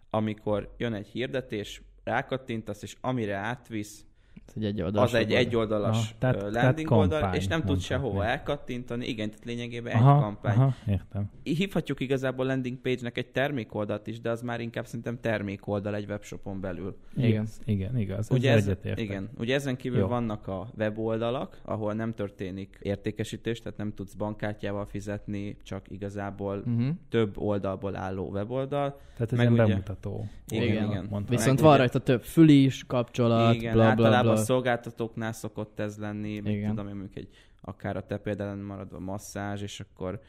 amikor 0.09 0.73
jön 0.77 0.93
egy 0.93 1.07
hirdetés, 1.07 1.81
rákattintasz, 2.03 2.81
és 2.83 2.95
amire 3.01 3.35
átvisz, 3.35 4.05
Ez 4.47 4.53
egy 4.55 4.65
egyoldalas 4.65 5.13
az 5.13 5.19
egy 5.19 5.31
weboldal. 5.31 5.45
egyoldalas 5.47 5.97
Aha, 5.97 6.05
tehát- 6.19 6.35
ö, 6.35 6.39
tehát 6.51 6.63
landing 6.63 6.91
oldal, 6.91 7.19
kampány, 7.19 7.39
és 7.39 7.47
nem 7.47 7.59
tudsz 7.59 7.69
mondhatni. 7.89 8.05
sehova 8.05 8.25
elkattintani. 8.25 9.05
Igen, 9.05 9.29
tehát 9.29 9.45
lényegében 9.45 9.93
aha, 9.95 10.15
egy 10.15 10.21
kampány. 10.21 10.55
Aha, 10.57 10.73
értem. 10.87 11.29
Hívhatjuk 11.43 11.99
igazából 11.99 12.45
landing 12.45 12.77
page-nek 12.77 13.17
egy 13.17 13.27
termékoldalt 13.27 14.07
is, 14.07 14.21
de 14.21 14.29
az 14.29 14.41
már 14.41 14.59
inkább 14.61 14.85
szerintem 14.85 15.19
termékoldal 15.21 15.95
egy 15.95 16.05
webshopon 16.09 16.59
belül. 16.61 16.95
Igen. 17.17 17.47
Igen, 17.65 17.97
igaz. 17.97 18.31
Ugye 18.31 18.51
ez, 18.51 18.71
igen, 18.95 19.29
ugye 19.37 19.53
ezen 19.55 19.75
kívül 19.75 19.99
Jó. 19.99 20.07
vannak 20.07 20.47
a 20.47 20.67
weboldalak, 20.77 21.59
ahol 21.63 21.93
nem 21.93 22.13
történik 22.13 22.77
értékesítés, 22.81 23.59
tehát 23.61 23.77
nem 23.77 23.93
tudsz 23.93 24.13
bankkártyával 24.13 24.85
fizetni, 24.85 25.57
csak 25.63 25.81
igazából 25.91 26.57
Uh-huh. 26.57 26.87
több 27.09 27.37
oldalból 27.37 27.95
álló 27.95 28.29
weboldal. 28.29 28.99
Tehát 29.17 29.33
ez 29.33 29.51
ugye- 29.53 29.65
bemutató. 29.65 30.27
Igen, 30.47 30.63
Igen. 30.67 30.85
igen. 30.89 31.25
Viszont 31.29 31.29
Meg 31.29 31.57
van 31.63 31.67
ugye- 31.69 31.77
rajta 31.77 31.99
több 31.99 32.21
fülis, 32.23 32.83
kapcsolat, 32.87 33.55
Igen, 33.55 33.73
bla 33.73 33.95
bla 33.95 34.21
bla. 34.21 34.32
A 34.33 34.43
szolgáltatóknál 34.43 35.31
szokott 35.31 35.79
ez 35.79 35.97
lenni, 35.97 36.39
mit 36.39 36.67
tudom 36.67 36.87
én, 36.87 36.95
mondjuk 36.95 37.15
egy, 37.15 37.29
akár 37.61 37.97
a 37.97 38.05
te 38.05 38.17
példán 38.17 38.57
maradva 38.57 38.99
masszázs, 38.99 39.61
és 39.61 39.79
akkor 39.79 40.21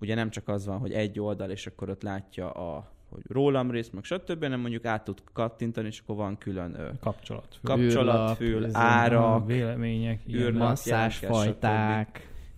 ugye 0.00 0.14
nem 0.14 0.30
csak 0.30 0.48
az 0.48 0.66
van, 0.66 0.78
hogy 0.78 0.92
egy 0.92 1.20
oldal, 1.20 1.50
és 1.50 1.66
akkor 1.66 1.90
ott 1.90 2.02
látja 2.02 2.50
a 2.50 2.96
hogy 3.10 3.22
rólam 3.26 3.70
rész, 3.70 3.90
meg 3.90 4.04
stb., 4.04 4.42
hanem 4.42 4.60
mondjuk 4.60 4.84
át 4.84 5.04
tud 5.04 5.22
kattintani, 5.32 5.86
és 5.86 6.00
akkor 6.00 6.16
van 6.16 6.38
külön 6.38 6.98
Kapcsolat. 7.00 7.58
kapcsolat, 7.62 8.36
Fül, 8.36 8.46
fül, 8.46 8.64
izé, 8.64 8.76
árak, 8.76 9.46
vélemények. 9.46 10.20
igen. 10.26 10.40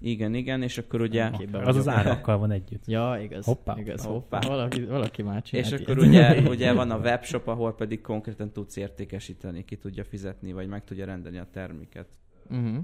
Igen, 0.00 0.34
igen, 0.34 0.62
és 0.62 0.78
akkor 0.78 1.00
ugye... 1.00 1.26
Oké, 1.34 1.44
be 1.44 1.58
Az 1.58 1.76
az 1.76 1.88
árakkal 1.88 2.38
van 2.38 2.50
együtt. 2.50 2.86
Ja, 2.86 3.18
igaz. 3.22 3.44
Hoppá. 3.44 3.74
igaz. 3.78 4.04
Hoppá. 4.04 4.38
Valaki, 4.46 4.84
valaki 4.84 5.22
már 5.22 5.42
És 5.50 5.62
csinált 5.68 5.82
akkor 5.88 6.04
ilyet. 6.04 6.38
ugye, 6.38 6.48
ugye 6.54 6.72
van 6.72 6.90
a 6.90 6.98
webshop, 6.98 7.48
ahol 7.48 7.74
pedig 7.74 8.00
konkrétan 8.00 8.52
tudsz 8.52 8.76
értékesíteni, 8.76 9.64
ki 9.64 9.76
tudja 9.76 10.04
fizetni, 10.04 10.52
vagy 10.52 10.68
meg 10.68 10.84
tudja 10.84 11.04
rendelni 11.04 11.38
a 11.38 11.46
terméket. 11.52 12.06
Uh-huh. 12.50 12.76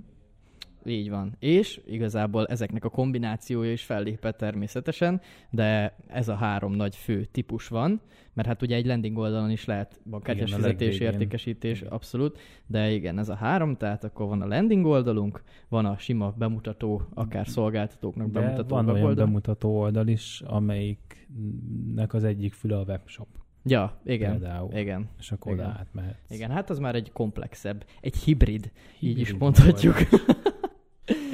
Így 0.87 1.11
van. 1.11 1.37
És 1.39 1.81
igazából 1.87 2.47
ezeknek 2.47 2.85
a 2.85 2.89
kombinációja 2.89 3.73
is 3.73 3.83
fellépett 3.83 4.37
természetesen, 4.37 5.21
de 5.51 5.97
ez 6.07 6.29
a 6.29 6.35
három 6.35 6.73
nagy 6.73 6.97
fő 6.97 7.25
típus 7.25 7.69
van, 7.69 8.01
mert 8.33 8.49
hát 8.49 8.63
ugye 8.63 8.77
egy 8.77 8.87
landing 8.87 9.19
oldalon 9.19 9.51
is 9.51 9.65
lehet 9.65 10.01
bankkártyás 10.11 10.55
fizetés, 10.55 10.99
értékesítés, 10.99 11.81
Igen. 11.81 11.93
abszolút, 11.93 12.39
de 12.67 12.91
igen, 12.91 13.19
ez 13.19 13.29
a 13.29 13.35
három, 13.35 13.77
tehát 13.77 14.05
akkor 14.05 14.27
van 14.27 14.43
a 14.43 14.47
landing 14.47 14.87
oldalunk, 14.87 15.43
van 15.69 15.87
a 15.87 15.99
sima 15.99 16.35
bemutató, 16.39 17.03
akár 17.15 17.49
szolgáltatóknak 17.49 18.31
De 18.31 18.41
bemutató 18.41 18.75
van 18.75 18.89
olyan 18.89 19.15
bemutató 19.15 19.79
oldal 19.79 20.09
is, 20.09 20.43
amelyiknek 20.47 22.15
az 22.15 22.25
egyik 22.25 22.53
füle 22.53 22.79
a 22.79 22.83
webshop 22.83 23.29
Ja, 23.69 24.01
igen, 24.05 24.31
például. 24.31 24.73
igen. 24.77 25.09
És 25.19 25.33
akkor 25.33 25.53
Igen. 25.53 25.65
oda 25.65 25.77
átmehetsz. 25.79 26.31
Igen, 26.31 26.51
hát 26.51 26.71
az 26.71 26.79
már 26.79 26.95
egy 26.95 27.13
komplexebb, 27.13 27.85
egy 28.01 28.17
hibrid, 28.17 28.73
így 29.01 29.19
is 29.19 29.31
Hibrid 29.31 29.41
mondhatjuk. 29.41 29.97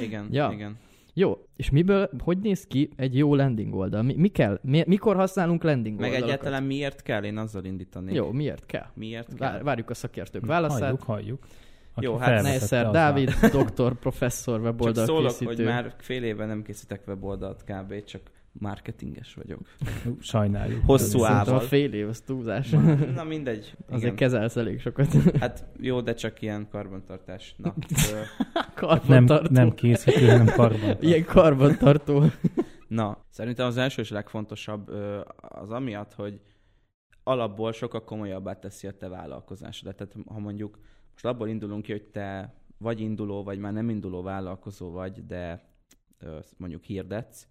Igen, 0.03 0.27
Ja. 0.31 0.49
igen. 0.53 0.77
Jó, 1.15 1.45
és 1.55 1.69
miből, 1.69 2.09
hogy 2.19 2.37
néz 2.37 2.67
ki 2.67 2.89
egy 2.95 3.17
jó 3.17 3.35
landing 3.35 3.75
oldal? 3.75 4.01
Mi, 4.01 4.15
mi 4.15 4.27
kell? 4.27 4.59
Mi, 4.61 4.83
mikor 4.87 5.15
használunk 5.15 5.63
landing 5.63 5.99
Meg 5.99 6.09
oldalakat? 6.09 6.29
egyáltalán 6.33 6.63
miért 6.63 7.01
kell? 7.01 7.23
Én 7.23 7.37
azzal 7.37 7.63
indítanék. 7.65 8.15
Jó, 8.15 8.31
miért 8.31 8.65
kell? 8.65 8.85
Miért 8.93 9.33
kell? 9.35 9.51
Vár, 9.51 9.63
várjuk 9.63 9.89
a 9.89 9.93
szakértők 9.93 10.45
válaszát. 10.45 10.79
Halljuk, 10.79 11.03
halljuk. 11.03 11.45
Aki 11.95 12.05
Jó, 12.05 12.15
hát 12.17 12.41
Neisser 12.41 12.89
Dávid, 12.91 13.29
doktor, 13.51 13.93
professzor, 13.93 14.55
Csak 14.55 14.63
weboldal 14.63 15.05
szólok, 15.05 15.27
készítő. 15.27 15.45
hogy 15.45 15.65
már 15.65 15.93
fél 15.97 16.23
éve 16.23 16.45
nem 16.45 16.61
készítek 16.63 17.01
weboldalt 17.07 17.63
kb. 17.63 18.03
Csak 18.03 18.21
marketinges 18.53 19.33
vagyok. 19.33 19.59
Sajnáljuk. 20.19 20.85
Hosszú. 20.91 21.19
Szerintem 21.19 21.53
a 21.53 21.55
ával. 21.55 21.59
fél 21.59 21.93
év, 21.93 22.07
az 22.07 22.21
túlzás. 22.21 22.69
Na 23.15 23.23
mindegy. 23.23 23.75
Azért 23.87 24.03
Igen. 24.03 24.15
kezelsz 24.15 24.55
elég 24.55 24.79
sokat. 24.79 25.13
Hát 25.39 25.65
jó, 25.79 26.01
de 26.01 26.13
csak 26.13 26.41
ilyen 26.41 26.67
karbantartás. 26.69 27.55
Na, 27.57 27.73
ö, 28.11 28.15
Nem, 28.53 28.65
karbantartó. 28.75 29.47
nem 29.51 29.73
készítő, 29.73 30.27
hanem 30.27 30.45
karban. 30.45 30.97
Ilyen 30.99 31.25
karbantartó. 31.25 32.23
na, 32.87 33.25
szerintem 33.29 33.65
az 33.65 33.77
első 33.77 34.01
és 34.01 34.09
legfontosabb 34.09 34.89
az 35.37 35.71
amiatt, 35.71 36.13
hogy 36.13 36.41
alapból 37.23 37.71
sokkal 37.71 38.03
komolyabbá 38.03 38.59
teszi 38.59 38.87
a 38.87 38.97
te 38.97 39.07
vállalkozásodat. 39.07 39.95
Tehát 39.95 40.15
ha 40.27 40.39
mondjuk 40.39 40.79
most 41.11 41.25
abból 41.25 41.47
indulunk 41.47 41.83
ki, 41.83 41.91
hogy 41.91 42.03
te 42.03 42.53
vagy 42.77 42.99
induló, 42.99 43.43
vagy 43.43 43.59
már 43.59 43.73
nem 43.73 43.89
induló 43.89 44.21
vállalkozó 44.21 44.91
vagy, 44.91 45.25
de 45.25 45.71
mondjuk 46.57 46.83
hirdetsz, 46.83 47.47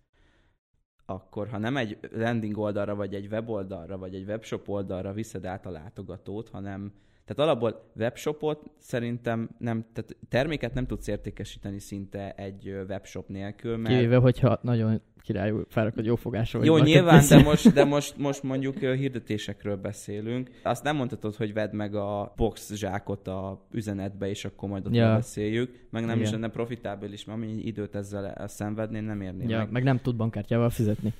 akkor 1.07 1.49
ha 1.49 1.59
nem 1.59 1.77
egy 1.77 1.99
landing 2.13 2.59
oldalra, 2.59 2.95
vagy 2.95 3.15
egy 3.15 3.27
weboldalra, 3.31 3.99
vagy 3.99 4.15
egy 4.15 4.25
webshop 4.29 4.69
oldalra 4.69 5.13
viszed 5.13 5.45
át 5.45 5.67
a 5.67 5.71
látogatót, 5.71 6.49
hanem 6.49 6.93
tehát 7.25 7.51
alapból 7.51 7.91
webshopot 7.97 8.71
szerintem 8.79 9.51
nem, 9.59 9.85
tehát 9.93 10.17
terméket 10.29 10.75
nem 10.75 10.87
tudsz 10.87 11.07
értékesíteni 11.07 11.79
szinte 11.79 12.33
egy 12.33 12.69
webshop 12.89 13.29
nélkül, 13.29 13.77
mert 13.77 13.95
Kivéve, 13.95 14.17
hogyha 14.17 14.59
nagyon 14.63 15.01
királyú 15.23 15.63
felrakod 15.69 16.05
jó 16.05 16.17
fogásra. 16.17 16.59
vagy 16.59 16.69
jó, 16.69 16.77
nyilván, 16.79 17.21
de 17.21 17.27
place. 17.27 17.43
most, 17.51 17.73
de 17.73 17.85
most, 17.85 18.17
most 18.17 18.43
mondjuk 18.43 18.79
hirdetésekről 18.79 19.77
beszélünk. 19.77 20.51
Azt 20.63 20.83
nem 20.85 20.97
mondhatod, 20.97 21.35
hogy 21.35 21.53
vedd 21.53 21.75
meg 21.75 21.95
a 21.95 22.33
box 22.37 22.73
zsákot 22.75 23.29
a 23.29 23.67
üzenetbe, 23.73 24.29
és 24.29 24.45
akkor 24.45 24.69
majd 24.69 24.87
ott 24.87 24.95
Ja. 24.95 25.15
beszéljük. 25.15 25.87
Meg 25.91 26.03
nem 26.05 26.15
Igen. 26.15 26.23
is 26.27 26.31
lenne 26.33 26.49
profitábilis, 26.49 27.25
mert 27.25 27.39
amennyi 27.39 27.63
időt 27.63 27.95
ezzel 27.95 28.27
el- 28.27 28.49
szenvedni, 28.49 29.01
nem 29.01 29.21
érni 29.21 29.49
Ja, 29.49 29.59
meg. 29.59 29.71
meg 29.71 29.83
nem 29.83 29.99
tud 30.01 30.17
bankkártyával 30.17 30.71
fizetni. 30.71 31.13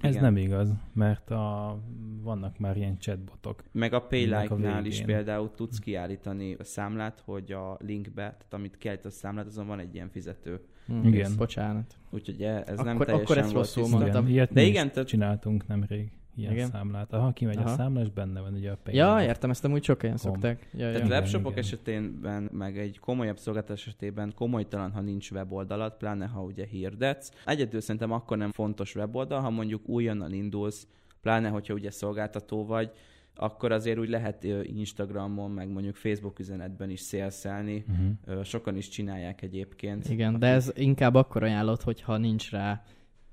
Ez 0.00 0.10
Igen. 0.10 0.22
nem 0.22 0.36
igaz, 0.36 0.72
mert 0.92 1.30
a, 1.30 1.78
vannak 2.22 2.58
már 2.58 2.76
ilyen 2.76 2.98
chatbotok. 2.98 3.62
Meg 3.72 3.92
a 3.92 4.00
Paylike-nál 4.00 4.84
is 4.84 5.00
például 5.02 5.50
tudsz 5.54 5.78
kiállítani 5.78 6.54
a 6.54 6.64
számlát, 6.64 7.22
hogy 7.24 7.52
a 7.52 7.76
linkbe, 7.80 8.22
tehát 8.22 8.54
amit 8.54 8.76
kiállítasz 8.76 9.14
a 9.14 9.16
számlát, 9.16 9.46
azon 9.46 9.66
van 9.66 9.78
egy 9.78 9.94
ilyen 9.94 10.08
fizető. 10.10 10.60
Hm, 10.86 11.06
Igen. 11.06 11.32
Bocsánat. 11.36 11.96
Úgyhogy 12.10 12.42
e- 12.42 12.62
ez 12.66 12.78
Akkor- 12.78 12.84
nem 12.84 12.94
akkor 12.94 13.06
teljesen 13.06 13.36
ezt 13.38 13.52
volt 13.52 13.64
rosszul 13.74 13.88
mondtam. 13.98 14.22
Igen, 14.22 14.34
ilyet 14.34 14.52
De 14.52 14.60
mi 14.60 14.66
igen, 14.66 14.86
is 14.86 14.92
tehát- 14.92 15.08
csináltunk 15.08 15.66
nemrég 15.66 16.10
ilyen 16.38 16.52
Igen. 16.52 16.68
számlát. 16.68 17.12
Aha, 17.12 17.32
kimegy 17.32 17.56
Aha. 17.56 17.70
a 17.70 17.74
számla, 17.74 18.00
és 18.00 18.10
benne 18.10 18.40
van 18.40 18.54
ugye 18.54 18.70
a 18.70 18.76
pay. 18.82 18.94
Ja, 18.94 19.22
értem, 19.22 19.50
ezt 19.50 19.64
amúgy 19.64 19.84
sok 19.84 20.00
helyen 20.00 20.16
szokták. 20.16 20.68
Ja, 20.72 20.78
Tehát 20.78 20.92
ja. 20.92 20.98
Igen, 20.98 21.10
webshopok 21.10 21.50
igen. 21.50 21.64
esetében, 21.64 22.48
meg 22.52 22.78
egy 22.78 22.98
komolyabb 22.98 23.38
szolgáltatás 23.38 23.86
esetében 23.86 24.32
komolytalan, 24.34 24.90
ha 24.90 25.00
nincs 25.00 25.30
weboldalad, 25.30 25.96
pláne 25.96 26.26
ha 26.26 26.42
ugye 26.42 26.66
hirdetsz. 26.66 27.30
Egyedül 27.44 27.80
szerintem 27.80 28.12
akkor 28.12 28.36
nem 28.36 28.52
fontos 28.52 28.94
weboldal, 28.94 29.40
ha 29.40 29.50
mondjuk 29.50 29.88
újonnan 29.88 30.32
indulsz, 30.32 30.86
pláne 31.22 31.48
hogyha 31.48 31.74
ugye 31.74 31.90
szolgáltató 31.90 32.66
vagy, 32.66 32.90
akkor 33.34 33.72
azért 33.72 33.98
úgy 33.98 34.08
lehet 34.08 34.44
Instagramon, 34.62 35.50
meg 35.50 35.68
mondjuk 35.68 35.96
Facebook 35.96 36.38
üzenetben 36.38 36.90
is 36.90 37.00
szélszelni. 37.00 37.84
Uh-huh. 37.88 38.44
Sokan 38.44 38.76
is 38.76 38.88
csinálják 38.88 39.42
egyébként. 39.42 40.08
Igen, 40.08 40.38
de 40.38 40.46
ez 40.46 40.72
inkább 40.74 41.14
akkor 41.14 41.42
ajánlott, 41.42 41.82
hogyha 41.82 42.16
nincs 42.16 42.50
rá 42.50 42.82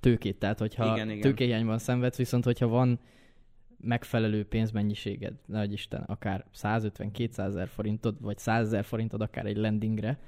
tőkét. 0.09 0.37
Tehát, 0.39 0.59
hogyha 0.59 0.93
Igen, 0.93 1.09
igen. 1.09 1.21
tőkéhiányban 1.21 1.77
szenvedsz, 1.77 2.17
viszont 2.17 2.43
hogyha 2.43 2.67
van 2.67 2.99
megfelelő 3.77 4.45
pénzmennyiséged, 4.45 5.33
nagy 5.45 5.71
Isten, 5.73 6.01
akár 6.01 6.45
150-200 6.55 7.37
ezer 7.37 7.67
forintod, 7.67 8.21
vagy 8.21 8.37
100 8.37 8.65
ezer 8.65 8.83
forintod 8.83 9.21
akár 9.21 9.45
egy 9.45 9.57
landingre, 9.57 10.19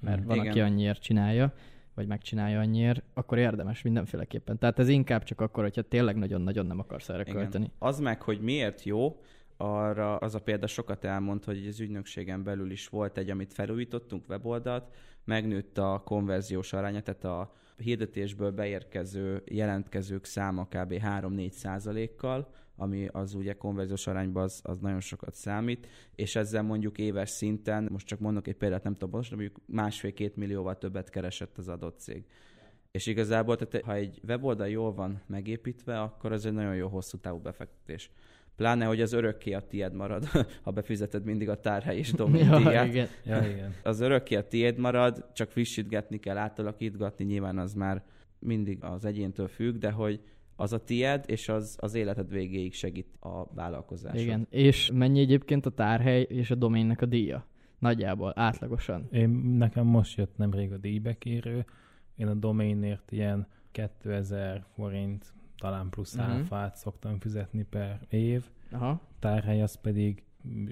mert 0.00 0.20
Mm. 0.20 0.26
van, 0.26 0.36
Igen. 0.36 0.48
aki 0.48 0.60
annyiért 0.60 1.02
csinálja, 1.02 1.52
vagy 1.94 2.06
megcsinálja 2.06 2.60
annyiért, 2.60 3.02
akkor 3.14 3.38
érdemes 3.38 3.82
mindenféleképpen. 3.82 4.58
Tehát 4.58 4.78
ez 4.78 4.88
inkább 4.88 5.22
csak 5.22 5.40
akkor, 5.40 5.62
hogyha 5.62 5.82
tényleg 5.82 6.16
nagyon-nagyon 6.16 6.66
nem 6.66 6.78
akarsz 6.78 7.08
erre 7.08 7.20
Igen. 7.20 7.34
költeni. 7.34 7.70
Az 7.78 8.00
meg, 8.00 8.22
hogy 8.22 8.40
miért 8.40 8.82
jó, 8.84 9.20
arra 9.56 10.16
az 10.16 10.34
a 10.34 10.40
példa 10.40 10.66
sokat 10.66 11.04
elmond, 11.04 11.44
hogy 11.44 11.66
az 11.66 11.80
ügynökségen 11.80 12.42
belül 12.42 12.70
is 12.70 12.88
volt 12.88 13.18
egy, 13.18 13.30
amit 13.30 13.52
felújítottunk, 13.52 14.28
weboldalt, 14.28 14.94
megnőtt 15.24 15.78
a 15.78 16.02
konverziós 16.04 16.72
aránya, 16.72 17.00
tehát 17.00 17.24
a 17.24 17.54
hirdetésből 17.76 18.50
beérkező 18.50 19.42
jelentkezők 19.44 20.24
száma 20.24 20.64
kb. 20.64 20.92
3-4 20.92 21.50
százalékkal, 21.50 22.48
ami 22.76 23.06
az 23.12 23.34
ugye 23.34 23.52
konverziós 23.52 24.06
arányban 24.06 24.42
az, 24.42 24.60
az 24.62 24.78
nagyon 24.78 25.00
sokat 25.00 25.34
számít, 25.34 25.86
és 26.14 26.36
ezzel 26.36 26.62
mondjuk 26.62 26.98
éves 26.98 27.30
szinten, 27.30 27.88
most 27.90 28.06
csak 28.06 28.18
mondok 28.18 28.46
egy 28.46 28.56
példát, 28.56 28.82
nem 28.82 28.92
tudom 28.92 29.10
pontosan, 29.10 29.38
mondjuk 29.38 29.60
másfél-két 29.66 30.36
millióval 30.36 30.78
többet 30.78 31.10
keresett 31.10 31.58
az 31.58 31.68
adott 31.68 31.98
cég. 31.98 32.24
És 32.90 33.06
igazából, 33.06 33.56
tehát 33.56 33.84
ha 33.84 33.94
egy 33.94 34.20
weboldal 34.28 34.68
jól 34.68 34.94
van 34.94 35.22
megépítve, 35.26 36.00
akkor 36.00 36.32
ez 36.32 36.44
egy 36.44 36.52
nagyon 36.52 36.74
jó 36.74 36.88
hosszú 36.88 37.18
távú 37.18 37.38
befektetés. 37.38 38.10
Pláne, 38.56 38.84
hogy 38.84 39.00
az 39.00 39.12
örökké 39.12 39.52
a 39.52 39.60
tied 39.60 39.94
marad, 39.94 40.24
ha 40.64 40.70
befizeted 40.70 41.24
mindig 41.24 41.48
a 41.48 41.60
tárhely 41.60 41.96
és 41.96 42.12
domain 42.12 42.44
Ja, 42.44 42.84
igen. 42.84 43.08
Ja, 43.24 43.48
igen. 43.48 43.74
Az 43.82 44.00
örökké 44.00 44.34
a 44.34 44.48
tiéd 44.48 44.78
marad, 44.78 45.24
csak 45.32 45.50
frissítgetni 45.50 46.18
kell, 46.18 46.36
átalakítgatni, 46.36 47.24
nyilván 47.24 47.58
az 47.58 47.74
már 47.74 48.02
mindig 48.38 48.84
az 48.84 49.04
egyéntől 49.04 49.48
függ, 49.48 49.76
de 49.76 49.90
hogy 49.90 50.20
az 50.56 50.72
a 50.72 50.84
tied, 50.84 51.24
és 51.26 51.48
az, 51.48 51.76
az 51.80 51.94
életed 51.94 52.30
végéig 52.30 52.74
segít 52.74 53.16
a 53.20 53.54
vállalkozásod. 53.54 54.20
Igen. 54.20 54.46
És 54.50 54.90
mennyi 54.94 55.20
egyébként 55.20 55.66
a 55.66 55.70
tárhely 55.70 56.22
és 56.22 56.50
a 56.50 56.54
doménnek 56.54 57.02
a 57.02 57.06
díja? 57.06 57.46
Nagyjából, 57.78 58.32
átlagosan. 58.36 59.08
Én, 59.10 59.28
nekem 59.58 59.86
most 59.86 60.18
jött 60.18 60.36
nemrég 60.36 60.72
a 60.72 60.76
díjbekérő. 60.76 61.64
Én 62.16 62.26
a 62.26 62.34
domainért 62.34 63.12
ilyen 63.12 63.46
2000 63.70 64.64
forint, 64.74 65.34
talán 65.58 65.88
plusz 65.90 66.14
Mhm. 66.14 66.24
uh-huh. 66.24 66.38
áfát 66.40 66.76
szoktam 66.76 67.18
fizetni 67.20 67.62
per 67.62 68.00
év. 68.08 68.44
Aha. 68.70 69.00
Tárhely 69.18 69.62
az 69.62 69.74
pedig 69.74 70.22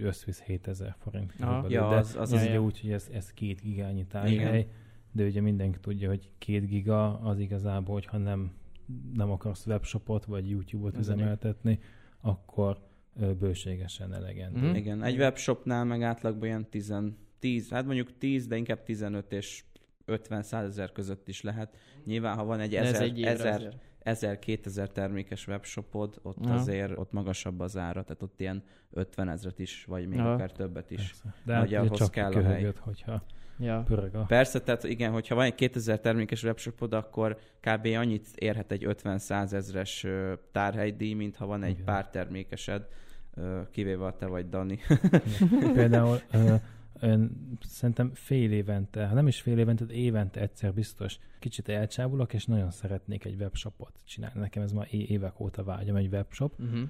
összvisz 0.00 0.40
7000 0.42 0.94
forint. 0.98 1.32
Aha. 1.40 1.62
körülbelül. 1.62 1.70
Ja, 1.86 1.88
de 1.90 1.96
az- 1.96 2.16
az- 2.16 2.32
ez 2.32 2.42
ja, 2.44 2.48
ugye 2.48 2.60
úgy, 2.60 2.80
hogy 2.80 2.90
ez, 2.92 3.08
ez 3.12 3.32
két 3.32 3.60
gigányi 3.60 4.06
tárhely, 4.06 4.32
Igen. 4.34 4.66
de 5.12 5.24
ugye 5.24 5.40
mindenki 5.40 5.78
tudja, 5.80 6.08
hogy 6.08 6.30
két 6.38 6.66
giga 6.66 7.20
az 7.20 7.38
igazából, 7.38 7.94
hogyha 7.94 8.18
nem, 8.18 8.52
nem 9.14 9.30
akarsz 9.30 9.66
webshopot 9.66 10.24
vagy 10.24 10.50
YouTube-ot 10.50 10.94
Ez 10.94 11.00
üzemeltetni, 11.00 11.78
akkor 12.20 12.78
bőségesen 13.38 14.12
elegendő. 14.14 14.66
Mhm. 14.66 14.74
Igen, 14.74 15.02
egy 15.02 15.16
webshopnál 15.16 15.84
meg 15.84 16.02
átlagban 16.02 16.44
ilyen 16.48 16.68
10, 16.70 16.94
10, 17.38 17.68
hát 17.70 17.84
mondjuk 17.84 18.18
10, 18.18 18.46
de 18.46 18.56
inkább 18.56 18.82
15 18.82 19.32
és 19.32 19.64
50 20.04 20.44
ezer 20.50 20.92
között 20.92 21.28
is 21.28 21.42
lehet. 21.42 21.76
Nyilván, 22.04 22.36
ha 22.36 22.44
van 22.44 22.60
egy 22.60 22.70
De 22.70 22.78
ez 22.80 22.86
1000, 22.88 23.02
egy 23.02 23.22
1000, 23.22 23.54
azért. 23.54 23.76
1000-2000 24.04 24.92
termékes 24.92 25.46
webshopod, 25.46 26.18
ott 26.22 26.44
Aha. 26.46 26.54
azért 26.54 26.98
ott 26.98 27.12
magasabb 27.12 27.60
az 27.60 27.76
ára, 27.76 28.02
tehát 28.02 28.22
ott 28.22 28.40
ilyen 28.40 28.62
50 28.90 29.28
ezret 29.28 29.58
is, 29.58 29.84
vagy 29.84 30.08
még 30.08 30.18
Aha. 30.18 30.32
akár 30.32 30.52
többet 30.52 30.90
is. 30.90 30.96
Persze. 31.06 31.34
De 31.44 31.52
hát 31.52 31.62
Nagy 31.62 31.74
ahhoz 31.74 31.98
csak 31.98 32.10
kell 32.10 32.32
a 32.32 32.42
hely. 32.42 32.72
hogyha 32.80 33.22
Ja. 33.58 33.82
pörög 33.86 34.14
a... 34.14 34.24
Persze, 34.24 34.60
tehát 34.60 34.84
igen, 34.84 35.12
hogyha 35.12 35.34
van 35.34 35.44
egy 35.44 35.54
2000 35.54 36.00
termékes 36.00 36.42
webshopod, 36.42 36.92
akkor 36.92 37.38
kb. 37.60 37.86
annyit 37.86 38.26
érhet 38.34 38.72
egy 38.72 38.86
50-100 38.88 39.52
ezres 39.52 40.06
tárhelydíj, 40.52 41.12
mint 41.12 41.36
ha 41.36 41.46
van 41.46 41.62
egy 41.62 41.70
Igen. 41.70 41.84
pár 41.84 42.10
termékesed, 42.10 42.86
kivéve 43.70 44.04
a 44.04 44.16
te 44.16 44.26
vagy 44.26 44.48
Dani. 44.48 44.78
Például 45.74 46.20
ön, 47.00 47.30
szerintem 47.60 48.10
fél 48.14 48.52
évente, 48.52 49.06
ha 49.06 49.14
nem 49.14 49.26
is 49.26 49.40
fél 49.40 49.58
évente, 49.58 49.84
de 49.84 49.94
évente 49.94 50.40
egyszer 50.40 50.74
biztos 50.74 51.18
kicsit 51.38 51.68
elcsábulok, 51.68 52.32
és 52.34 52.46
nagyon 52.46 52.70
szeretnék 52.70 53.24
egy 53.24 53.40
webshopot 53.40 53.92
csinálni. 54.04 54.40
Nekem 54.40 54.62
ez 54.62 54.72
már 54.72 54.86
évek 54.90 55.40
óta 55.40 55.64
vágyom 55.64 55.96
egy 55.96 56.12
webshop, 56.12 56.60
Uh-huh. 56.60 56.88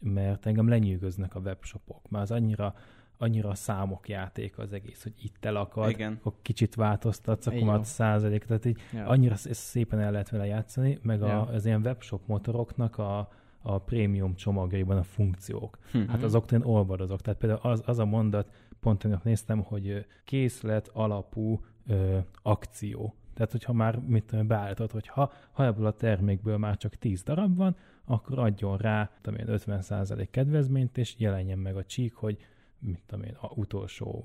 mert 0.00 0.46
engem 0.46 0.68
lenyűgöznek 0.68 1.34
a 1.34 1.40
webshopok. 1.40 2.08
Már 2.08 2.22
az 2.22 2.30
annyira 2.30 2.74
annyira 3.22 3.48
a 3.48 3.54
számok 3.54 4.08
játék 4.08 4.58
az 4.58 4.72
egész, 4.72 5.02
hogy 5.02 5.12
itt 5.22 5.44
elakad, 5.44 5.90
Igen. 5.90 6.12
akkor 6.12 6.32
kicsit 6.42 6.74
változtatsz, 6.74 7.46
akkor 7.46 7.62
már 7.62 7.84
százalék, 7.86 8.44
tehát 8.44 8.64
így 8.64 8.78
Ja. 8.92 9.06
annyira 9.06 9.34
szépen 9.36 10.00
el 10.00 10.10
lehet 10.10 10.30
vele 10.30 10.46
játszani, 10.46 10.98
meg 11.02 11.20
Ja. 11.20 11.40
a, 11.40 11.52
az 11.52 11.66
ilyen 11.66 11.80
webshop 11.80 12.26
motoroknak 12.26 12.98
a, 12.98 13.28
a 13.62 13.78
prémium 13.78 14.34
csomagjaiban 14.34 14.96
a 14.96 15.02
funkciók. 15.02 15.78
Hm. 15.92 15.98
Hát 16.08 16.22
azoktól 16.22 16.58
én 16.58 16.64
olvadozok. 16.64 17.20
Tehát 17.20 17.38
például 17.38 17.60
az, 17.62 17.82
az 17.86 17.98
a 17.98 18.04
mondat, 18.04 18.50
pont 18.80 18.98
tegnap 18.98 19.24
néztem, 19.24 19.62
hogy 19.62 20.06
készlet 20.24 20.88
alapú 20.92 21.60
ö, 21.86 22.18
akció. 22.42 23.14
Tehát, 23.34 23.50
hogyha 23.50 23.72
már 23.72 23.98
mit 23.98 24.24
tudom, 24.24 24.46
beállítod, 24.46 24.90
hogy 24.90 25.06
ha, 25.06 25.32
ha 25.52 25.64
ebből 25.64 25.86
a 25.86 25.92
termékből 25.92 26.58
már 26.58 26.76
csak 26.76 26.94
10 26.94 27.22
darab 27.22 27.56
van, 27.56 27.76
akkor 28.04 28.38
adjon 28.38 28.76
rá 28.76 29.10
tudom 29.20 29.40
én, 29.40 29.46
50% 29.48 30.28
kedvezményt, 30.30 30.98
és 30.98 31.14
jelenjen 31.18 31.58
meg 31.58 31.76
a 31.76 31.84
csík, 31.84 32.14
hogy 32.14 32.36
mit 32.78 33.02
tudom 33.06 33.24
én, 33.24 33.36
a 33.40 33.52
utolsó 33.54 34.24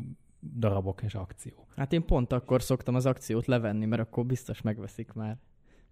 darabok 0.58 1.02
és 1.02 1.16
akció. 1.16 1.68
Hát 1.76 1.94
én 1.94 2.06
pont 2.06 2.32
akkor 2.32 2.62
szoktam 2.62 2.96
az 2.96 3.06
akciót 3.06 3.46
levenni, 3.46 3.86
mert 3.86 4.02
akkor 4.02 4.26
biztos 4.26 4.62
megveszik 4.62 5.14
már. 5.14 5.38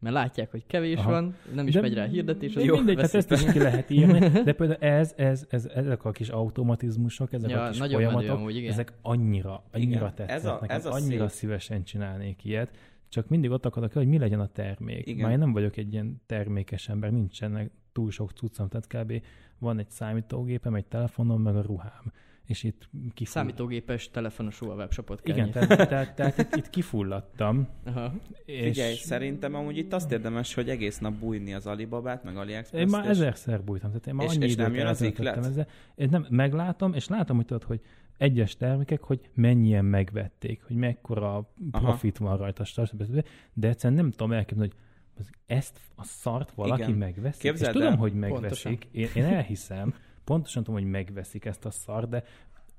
Mert 0.03 0.15
látják, 0.15 0.51
hogy 0.51 0.65
kevés 0.67 0.97
Aha. 0.97 1.09
van, 1.11 1.35
nem 1.53 1.67
is 1.67 1.73
De- 1.73 1.81
megy 1.81 1.93
rá 1.93 2.05
hirdetés, 2.05 2.53
De 2.53 2.61
az 2.61 2.67
mindegy, 2.77 2.99
hát 3.01 3.13
ezt 3.13 3.31
is 3.31 3.43
ki 3.51 3.59
lehet 3.59 3.89
írni, 3.89 4.19
de 4.43 4.53
például 4.53 4.79
ez, 4.79 5.13
ez, 5.17 5.45
ez, 5.49 5.65
ezek 5.65 6.05
a 6.05 6.11
kis 6.11 6.29
automatizmusok, 6.29 7.33
ezek 7.33 7.49
Ja, 7.49 7.63
a 7.63 7.69
kis 7.69 7.77
nagyon 7.77 8.01
menő 8.01 8.11
folyamatok, 8.13 8.37
amúgy, 8.39 8.55
igen. 8.55 8.71
ezek 8.71 8.93
annyira, 9.01 9.63
annyira 9.71 9.89
Igen, 9.91 10.13
tetszett 10.15 10.29
ez 10.37 10.45
a- 10.45 10.57
nekem, 10.61 10.77
ez 10.77 10.85
a 10.85 10.91
annyira 10.91 11.27
szép. 11.27 11.37
szívesen 11.37 11.83
csinálnék 11.83 12.43
ilyet, 12.43 12.77
csak 13.09 13.27
mindig 13.29 13.51
ott 13.51 13.65
akadok 13.65 13.93
hogy 13.93 14.07
mi 14.07 14.17
legyen 14.17 14.39
a 14.39 14.47
termék. 14.47 15.07
Igen. 15.07 15.21
Már 15.23 15.31
én 15.31 15.39
nem 15.39 15.51
vagyok 15.53 15.77
egy 15.77 15.93
ilyen 15.93 16.21
termékes 16.25 16.89
ember, 16.89 17.11
nincsenek 17.11 17.71
túl 17.91 18.11
sok 18.11 18.31
cuccom, 18.31 18.67
tehát 18.67 18.87
kb. 18.87 19.21
van 19.59 19.79
egy 19.79 19.89
számítógépem, 19.89 20.75
egy 20.75 20.85
telefonom, 20.85 21.41
meg 21.41 21.55
a 21.55 21.61
ruhám. 21.61 22.11
És 22.47 22.63
itt 22.63 22.89
kifull... 23.13 23.33
Számítógépes, 23.33 24.09
telefonos 24.09 24.61
a 24.61 24.65
webshopot 24.65 25.21
kell 25.21 25.35
Igen, 25.35 25.45
nyitni. 25.45 25.67
tehát, 25.67 25.89
tehát, 25.89 26.15
tehát 26.15 26.37
itt, 26.37 26.55
itt 26.55 26.69
kifulladtam. 26.69 27.67
Aha. 27.83 28.13
És 28.45 28.63
Figyelj, 28.63 28.95
szerintem 28.95 29.55
amúgy 29.55 29.77
itt 29.77 29.93
azt 29.93 30.11
érdemes, 30.11 30.53
hogy 30.53 30.69
egész 30.69 30.97
nap 30.99 31.13
bújni 31.13 31.53
az 31.53 31.67
Alibabát, 31.67 32.23
meg 32.23 32.33
Én 32.33 32.39
AliExpress-t. 32.39 32.91
már 32.91 33.03
és- 33.03 33.09
ezerszer 33.09 33.63
bújtam, 33.63 33.89
tehát 33.89 34.07
én 34.07 34.13
már 34.15 34.25
És- 34.27 34.35
annyi 34.35 34.45
és 34.45 34.55
nem 34.55 34.73
jön 34.73 34.87
az 34.87 35.01
iklet? 35.01 35.45
ezzel. 35.45 35.67
Én 35.95 36.07
nem, 36.11 36.25
meglátom, 36.29 36.93
és 36.93 37.07
látom, 37.07 37.35
hogy 37.35 37.45
tudod, 37.45 37.63
hogy 37.63 37.81
egyes 38.17 38.55
termékek, 38.55 39.01
hogy 39.01 39.19
mennyien 39.33 39.85
megvették, 39.85 40.63
hogy 40.63 40.75
mekkora 40.75 41.53
profit 41.71 42.17
van 42.17 42.37
rajta, 42.37 42.63
stb. 42.63 43.23
de 43.53 43.67
egyszerűen 43.67 43.99
nem 43.99 44.11
tudom 44.11 44.31
elképzelni, 44.31 44.71
hogy 45.15 45.25
ezt 45.45 45.79
a 45.95 46.03
szart 46.03 46.51
valaki 46.51 46.91
Igen. 46.91 47.13
Képzeld 47.37 47.55
és 47.57 47.67
tudom, 47.67 47.91
el. 47.91 47.95
hogy 47.97 48.13
megveszik. 48.13 48.87
Én, 48.91 49.07
én 49.15 49.23
elhiszem, 49.23 49.93
pontosan 50.23 50.63
tudom, 50.63 50.81
hogy 50.81 50.89
megveszik 50.89 51.45
ezt 51.45 51.65
a 51.65 51.71
szart, 51.71 52.09
de 52.09 52.23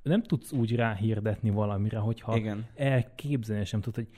nem 0.02 0.22
tudsz 0.22 0.52
úgy 0.52 0.74
ráhirdetni 0.76 1.50
valamire, 1.50 1.98
hogyha 1.98 2.36
Igen. 2.36 2.66
elképzelni 2.76 3.64
sem 3.64 3.80
tudod, 3.80 3.94
hogy 3.94 4.08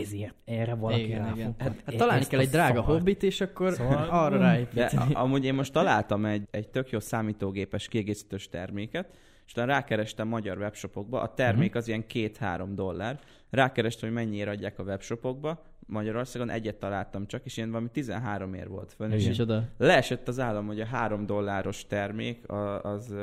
ezért 0.00 0.34
erre 0.44 0.74
valaki 0.74 1.02
igen, 1.04 1.34
igen. 1.34 1.54
Hát, 1.58 1.82
hát 1.86 1.96
találni 1.96 2.20
Ezt 2.20 2.30
kell 2.30 2.40
egy 2.40 2.48
drága 2.48 2.74
szart. 2.74 2.86
hobbit, 2.86 3.22
és 3.22 3.40
akkor 3.40 3.72
Szóval- 3.72 4.08
arra 4.24 4.38
De 4.38 4.44
ráépíteni. 4.44 5.14
a- 5.14 5.20
amúgy 5.22 5.44
én 5.44 5.54
most 5.54 5.72
találtam 5.72 6.24
egy, 6.24 6.42
egy 6.50 6.68
tök 6.68 6.90
jó 6.90 7.00
számítógépes 7.00 7.88
kiegészítős 7.88 8.48
terméket, 8.48 9.18
és 9.46 9.52
utána 9.52 9.72
rákerestem 9.72 10.28
magyar 10.28 10.58
webshopokba, 10.58 11.20
a 11.20 11.34
termék 11.34 11.68
Mhm. 11.68 11.78
az 11.78 11.88
ilyen 11.88 12.04
2-3 12.12 12.68
dollár, 12.74 13.18
rákerestem, 13.50 14.08
hogy 14.08 14.18
mennyire 14.18 14.50
adják 14.50 14.78
a 14.78 14.82
webshopokba, 14.82 15.62
Magyarországon 15.86 16.50
egyet 16.50 16.76
találtam 16.76 17.26
csak, 17.26 17.44
és 17.44 17.56
ilyen 17.56 17.70
valami 17.70 17.88
13 17.92 18.54
ér 18.54 18.68
volt 18.68 18.92
fönn, 18.92 19.10
és 19.10 19.20
Igen. 19.20 19.32
így 19.32 19.38
Micsoda. 19.38 19.68
leesett 19.78 20.28
az 20.28 20.40
állam, 20.40 20.66
hogy 20.66 20.80
a 20.80 20.86
3 20.86 21.26
dolláros 21.26 21.86
termék, 21.86 22.52
az, 22.82 23.14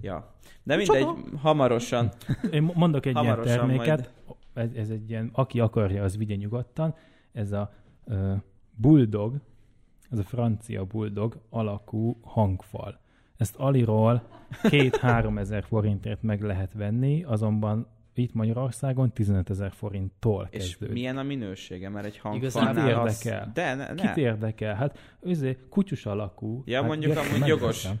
ja. 0.00 0.34
De 0.62 0.76
mindegy, 0.76 1.06
hamarosan, 1.36 2.08
Én 2.50 2.70
mondok 2.74 3.06
egy 3.06 3.18
ilyen 3.22 3.40
terméket, 3.42 4.12
ez, 4.54 4.72
ez 4.74 4.88
egy 4.88 5.10
ilyen, 5.10 5.30
aki 5.32 5.60
akarja, 5.60 6.02
az 6.02 6.16
vigye 6.16 6.34
nyugodtan, 6.34 6.94
ez 7.32 7.52
a 7.52 7.72
uh, 8.04 8.32
Bulldog, 8.74 9.40
ez 10.10 10.18
a 10.18 10.22
francia 10.22 10.84
Bulldog 10.84 11.40
alakú 11.50 12.18
hangfal. 12.22 13.00
Ezt 13.36 13.56
Aliról 13.56 14.22
két-három 14.62 15.38
ezer 15.38 15.64
forintért 15.64 16.22
meg 16.22 16.42
lehet 16.42 16.72
venni, 16.72 17.22
azonban 17.22 17.86
itt 18.22 18.34
Magyarországon 18.34 19.12
15 19.12 19.50
ezer 19.50 19.72
forinttól 19.72 20.48
és 20.50 20.58
kezdődik. 20.58 20.94
milyen 20.94 21.18
a 21.18 21.22
minősége, 21.22 21.88
mert 21.88 22.06
egy 22.06 22.18
hangfalnál 22.18 23.00
az... 23.00 23.26
érdekel. 23.26 23.50
De 23.54 23.74
ne, 23.74 23.94
Kit 23.94 24.14
ne. 24.14 24.20
érdekel? 24.22 24.74
Hát 24.74 24.98
őzé, 25.20 25.58
kutyus 25.68 26.06
alakú. 26.06 26.62
Ja, 26.66 26.78
hát 26.78 26.86
mondjuk 26.86 27.16
amúgy 27.16 27.46
jogos. 27.46 27.82
megveszem. 27.84 27.96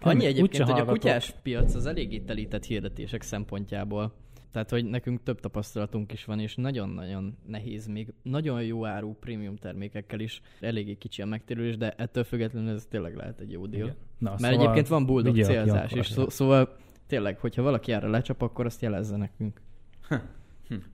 Annyi 0.00 0.18
Nem, 0.18 0.26
egyébként, 0.26 0.62
hogy 0.62 0.72
a 0.72 0.74
hallgatok. 0.74 0.94
kutyás 0.94 1.34
piac 1.42 1.74
az 1.74 1.86
eléggé 1.86 2.18
telített 2.18 2.64
hirdetések 2.64 3.22
szempontjából. 3.22 4.12
Tehát, 4.56 4.70
hogy 4.70 4.84
nekünk 4.84 5.22
több 5.22 5.40
tapasztalatunk 5.40 6.12
is 6.12 6.24
van, 6.24 6.40
és 6.40 6.54
nagyon-nagyon 6.54 7.36
nehéz 7.46 7.86
még 7.86 8.12
nagyon 8.22 8.62
jó 8.62 8.86
áru 8.86 9.14
prémium 9.14 9.56
termékekkel 9.56 10.20
is 10.20 10.40
eléggé 10.60 10.94
kicsi 10.94 11.22
a 11.22 11.26
megtérülés, 11.26 11.76
de 11.76 11.94
ettől 11.96 12.24
függetlenül 12.24 12.74
ez 12.74 12.86
tényleg 12.90 13.14
lehet 13.16 13.40
egy 13.40 13.52
jó 13.52 13.66
deal. 13.66 13.94
Na, 14.18 14.34
Mert 14.40 14.54
egyébként 14.54 14.88
van 14.88 15.06
aki 15.08 15.42
célzás, 15.42 15.92
és 15.92 16.06
szó, 16.06 16.28
szóval 16.28 16.76
tényleg, 17.06 17.38
hogyha 17.38 17.62
valaki 17.62 17.92
erre 17.92 18.08
lecsap, 18.08 18.42
akkor 18.42 18.66
azt 18.66 18.82
jelezze 18.82 19.16
nekünk. 19.16 19.60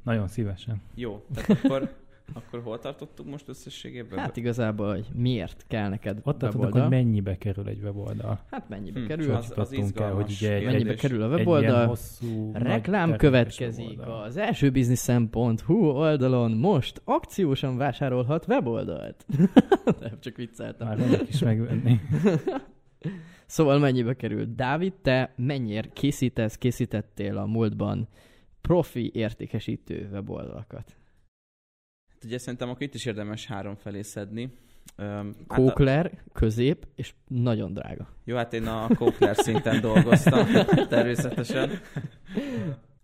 Nagyon 0.03 0.29
szívesen. 0.29 0.83
Jó, 0.94 1.25
tehát 1.35 1.64
akkor, 1.64 1.94
akkor 2.35 2.61
hol 2.62 2.79
tartottuk 2.79 3.27
most 3.31 3.48
összességében? 3.48 4.18
Hát 4.18 4.37
igazából, 4.37 4.90
hogy 4.90 5.07
miért 5.14 5.64
kell 5.68 5.88
neked 5.88 6.20
Ott 6.22 6.42
weboldal? 6.42 6.81
hogy 6.81 6.90
mennyibe 6.90 7.38
kerül 7.38 7.68
egy 7.68 7.81
weboldal. 7.83 8.40
Hát 8.51 8.68
mennyibe 8.68 9.01
Hm, 9.01 9.07
kerül? 9.07 9.35
az- 9.35 9.53
Az, 9.57 9.92
el, 9.96 10.12
hogy 10.12 10.31
ugye 10.31 10.55
egy, 10.55 10.64
Mennyibe 10.64 10.90
egy, 10.90 11.01
kerül 11.01 11.22
a 11.22 11.29
weboldal? 11.29 11.87
hosszú, 11.87 12.51
Reklám 12.55 13.16
következik 13.16 13.88
weboldal. 13.88 14.22
az 14.22 14.37
első 14.37 14.70
businessen.hu 14.70 15.75
oldalon 15.87 16.51
most 16.53 17.01
akciósan 17.05 17.77
vásárolhat 17.77 18.46
weboldalt. 18.48 19.27
Nem, 20.01 20.20
csak 20.20 20.37
vicceltem. 20.37 20.87
Már 20.88 20.98
ennek 21.01 21.29
is 21.29 21.38
megvenni. 21.38 22.01
Szóval 23.46 23.79
mennyibe 23.79 24.14
kerül? 24.14 24.46
Dávid, 24.57 24.92
te 25.03 25.33
mennyire 25.37 25.88
készítesz, 25.92 26.59
készítettél 26.59 27.37
a 27.38 27.46
múltban 27.46 28.09
profi 28.62 29.11
értékesítő 29.14 30.09
weboldalakat? 30.12 30.96
Hát 32.12 32.25
ugye 32.25 32.38
szerintem 32.38 32.68
akkor 32.68 32.83
itt 32.83 32.94
is 32.94 33.07
érdemes 33.07 33.46
három 33.46 33.75
felé 33.75 34.03
szedni. 34.03 34.51
Öm, 34.96 35.35
hát 35.48 35.59
a, 35.59 35.62
Kókler, 35.62 36.22
közép 36.33 36.87
és 36.94 37.14
nagyon 37.29 37.72
drága. 37.72 38.09
jó, 38.25 38.37
hát 38.37 38.53
én 38.53 38.66
a 38.66 38.88
Kókler 38.94 39.37
szinten 39.37 39.81
dolgoztam, 39.81 40.46
természetesen. 40.88 41.70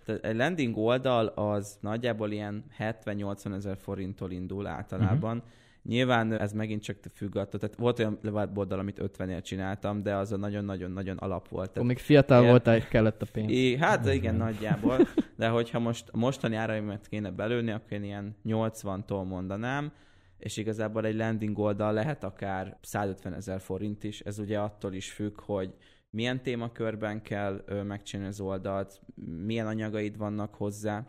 Tehát 0.04 0.24
egy 0.24 0.36
landing 0.36 0.76
oldal 0.76 1.26
az 1.26 1.78
nagyjából 1.80 2.30
ilyen 2.30 2.64
70-80 2.78 3.54
ezer 3.54 3.76
forinttól 3.76 4.30
indul 4.30 4.66
általában. 4.66 5.36
Uh-huh. 5.36 5.52
Nyilván 5.82 6.32
ez 6.40 6.52
megint 6.52 6.82
csak 6.82 6.96
függ 7.14 7.36
attól, 7.36 7.60
tehát 7.60 7.76
volt 7.76 7.98
olyan 7.98 8.18
weboldal, 8.22 8.78
amit 8.78 8.98
50 8.98 9.42
csináltam, 9.42 10.02
de 10.02 10.14
az 10.16 10.32
a 10.32 10.36
nagyon-nagyon-nagyon 10.36 11.16
alap 11.16 11.48
volt. 11.48 11.70
Tehát 11.70 11.88
még 11.88 11.98
fiatal 11.98 12.38
ilyen- 12.38 12.50
voltál, 12.50 12.76
és 12.76 12.84
kellett 12.84 13.22
a 13.22 13.26
pénz. 13.32 13.50
É, 13.50 13.76
hát 13.76 14.06
Ez 14.06 14.14
igen, 14.14 14.38
van. 14.38 14.46
nagyjából. 14.46 14.98
De 15.36 15.48
hogyha 15.48 15.78
most 15.78 16.10
mostani 16.12 16.56
áraimat 16.56 17.06
kéne 17.06 17.30
belőni, 17.30 17.70
akkor 17.70 17.92
én 17.92 18.04
ilyen 18.04 18.36
80-tól 18.44 19.26
mondanám, 19.28 19.92
és 20.38 20.56
igazából 20.56 21.04
egy 21.04 21.16
landing 21.16 21.58
oldal 21.58 21.92
lehet 21.92 22.24
akár 22.24 22.78
150 22.82 23.34
ezer 23.34 23.60
forint 23.60 24.04
is. 24.04 24.20
Ez 24.20 24.38
ugye 24.38 24.58
attól 24.58 24.92
is 24.92 25.12
függ, 25.12 25.40
hogy 25.40 25.74
milyen 26.10 26.42
témakörben 26.42 27.22
kell 27.22 27.64
megcsinálni 27.86 28.32
az 28.32 28.40
oldalt, 28.40 29.00
milyen 29.44 29.66
anyagaid 29.66 30.16
vannak 30.16 30.54
hozzá, 30.54 31.06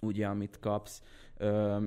ugye, 0.00 0.26
amit 0.26 0.58
kapsz, 0.60 1.02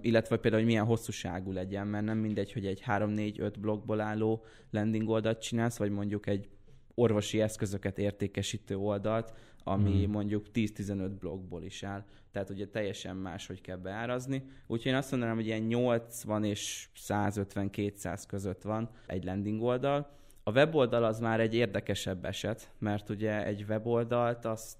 illetve 0.01 0.37
például, 0.37 0.61
hogy 0.61 0.71
milyen 0.71 0.85
hosszúságú 0.85 1.51
legyen, 1.51 1.87
mert 1.87 2.05
nem 2.05 2.17
mindegy, 2.17 2.53
hogy 2.53 2.65
egy 2.65 2.83
3-4-5 2.87 3.53
blokkból 3.59 4.01
álló 4.01 4.43
landing 4.71 5.09
oldalt 5.09 5.41
csinálsz, 5.41 5.77
vagy 5.77 5.91
mondjuk 5.91 6.27
egy 6.27 6.49
orvosi 6.93 7.41
eszközöket 7.41 7.99
értékesítő 7.99 8.77
oldalt, 8.77 9.33
ami 9.63 10.03
Hmm. 10.03 10.11
mondjuk 10.11 10.45
10-15 10.53 11.11
blokkból 11.19 11.63
is 11.63 11.83
áll. 11.83 12.03
Tehát 12.31 12.49
ugye 12.49 12.67
teljesen 12.67 13.15
más, 13.15 13.47
hogy 13.47 13.61
kell 13.61 13.77
beárazni. 13.77 14.43
Úgyhogy 14.67 14.91
én 14.91 14.97
azt 14.97 15.11
mondanám, 15.11 15.35
hogy 15.35 15.45
ilyen 15.45 15.61
80 15.61 16.43
és 16.43 16.87
150-200 17.07 18.23
között 18.27 18.61
van 18.61 18.89
egy 19.05 19.23
landing 19.23 19.61
oldal. 19.61 20.09
A 20.43 20.51
weboldal 20.51 21.03
az 21.03 21.19
már 21.19 21.39
egy 21.39 21.55
érdekesebb 21.55 22.25
eset, 22.25 22.71
mert 22.79 23.09
ugye 23.09 23.45
egy 23.45 23.65
weboldalt 23.67 24.45
azt 24.45 24.77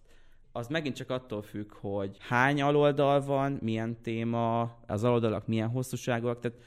az 0.55 0.67
megint 0.67 0.95
csak 0.95 1.09
attól 1.09 1.41
függ, 1.41 1.71
hogy 1.73 2.17
hány 2.19 2.61
aloldal 2.61 3.21
van, 3.21 3.59
milyen 3.61 4.01
téma, 4.01 4.61
az 4.87 5.03
aloldalak 5.03 5.47
milyen 5.47 5.69
hosszúságúak. 5.69 6.39
Tehát 6.39 6.57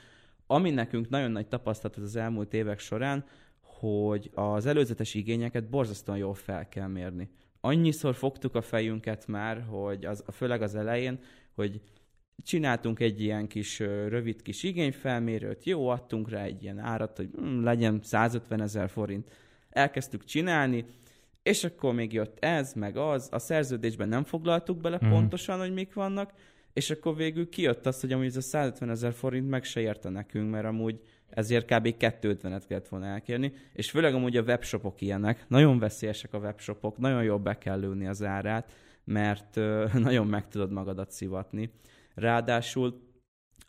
ami 0.47 0.71
nekünk 0.71 1.09
nagyon 1.09 1.31
nagy 1.31 1.47
tapasztalat 1.47 1.97
az 1.97 2.17
elmúlt 2.17 2.55
évek 2.55 2.79
során, 2.79 3.25
hogy 3.61 4.31
az 4.35 4.67
előzetes 4.67 5.15
igényeket 5.15 5.69
borzasztóan 5.69 6.19
jól 6.19 6.35
fel 6.35 6.69
kell 6.69 6.87
mérni. 6.87 7.31
Annyiszor 7.61 8.15
fogtuk 8.15 8.55
a 8.55 8.63
fejünket 8.63 9.27
már, 9.27 9.63
hogy 9.69 10.05
az, 10.05 10.25
főleg 10.33 10.63
az 10.63 10.75
elején, 10.75 11.21
hogy 11.55 11.81
csináltunk 12.43 13.01
egy 13.01 13.21
ilyen 13.21 13.47
kis 13.47 13.79
rövid 13.79 14.43
kis 14.43 14.63
igényfelmérőt, 14.63 15.65
jó, 15.65 15.89
adtunk 15.89 16.31
rá 16.31 16.43
egy 16.43 16.63
ilyen 16.63 16.79
árat, 16.79 17.17
hogy 17.17 17.29
hm, 17.37 17.63
legyen 17.63 18.01
150 18.03 18.61
ezer 18.61 18.91
forint. 18.91 19.31
Elkezdtük 19.71 20.25
csinálni, 20.25 20.85
És 21.49 21.65
akkor 21.65 21.95
még 21.95 22.13
jött 22.13 22.45
ez, 22.45 22.73
meg 22.73 22.97
az, 22.97 23.29
a 23.33 23.39
szerződésben 23.39 24.09
nem 24.09 24.25
foglaltuk 24.25 24.81
bele 24.81 24.99
Mhm. 25.01 25.11
pontosan, 25.11 25.59
hogy 25.59 25.73
mik 25.73 25.95
vannak, 25.95 26.33
és 26.73 26.91
akkor 26.91 27.17
végül 27.17 27.49
kijött 27.49 27.87
az, 27.87 28.01
hogy 28.01 28.13
amúgy 28.13 28.27
ez 28.27 28.37
a 28.37 28.41
150 28.41 28.91
ezer 28.91 29.13
forint 29.13 29.49
meg 29.49 29.65
se 29.65 29.81
érte 29.81 30.09
nekünk, 30.09 30.51
mert 30.51 30.65
amúgy 30.65 31.01
ezért 31.31 31.65
kb. 31.75 31.95
250-et 31.99 32.63
kellett 32.69 32.89
volna 32.89 33.07
elkérni, 33.07 33.53
és 33.73 33.91
főleg 33.91 34.15
amúgy 34.15 34.37
a 34.37 34.43
webshopok 34.43 35.01
ilyenek, 35.01 35.45
nagyon 35.49 35.79
veszélyesek 35.79 36.33
a 36.35 36.39
webshopok, 36.39 36.99
nagyon 36.99 37.23
jobb 37.23 37.43
be 37.43 37.59
kell 37.59 37.79
lőni 37.79 38.07
az 38.07 38.23
árát, 38.23 38.73
mert 39.05 39.57
ö, 39.57 39.87
nagyon 40.09 40.27
meg 40.27 40.49
tudod 40.49 40.73
magadat 40.73 41.11
szivatni. 41.11 41.71
Ráadásul 42.15 43.01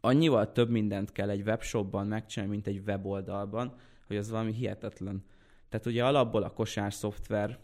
annyival 0.01 0.51
több 0.51 0.69
mindent 0.69 1.11
kell 1.11 1.29
egy 1.29 1.41
webshopban 1.41 2.07
megcsinálni, 2.07 2.53
mint 2.53 2.67
egy 2.67 2.81
weboldalban, 2.87 3.73
hogy 4.07 4.17
az 4.17 4.29
valami 4.29 4.53
hihetetlen. 4.53 5.23
Tehát 5.69 5.85
ugye 5.85 6.05
alapból 6.05 6.43
a 6.43 6.49
kosár 6.49 6.93
szoftver, 6.93 7.57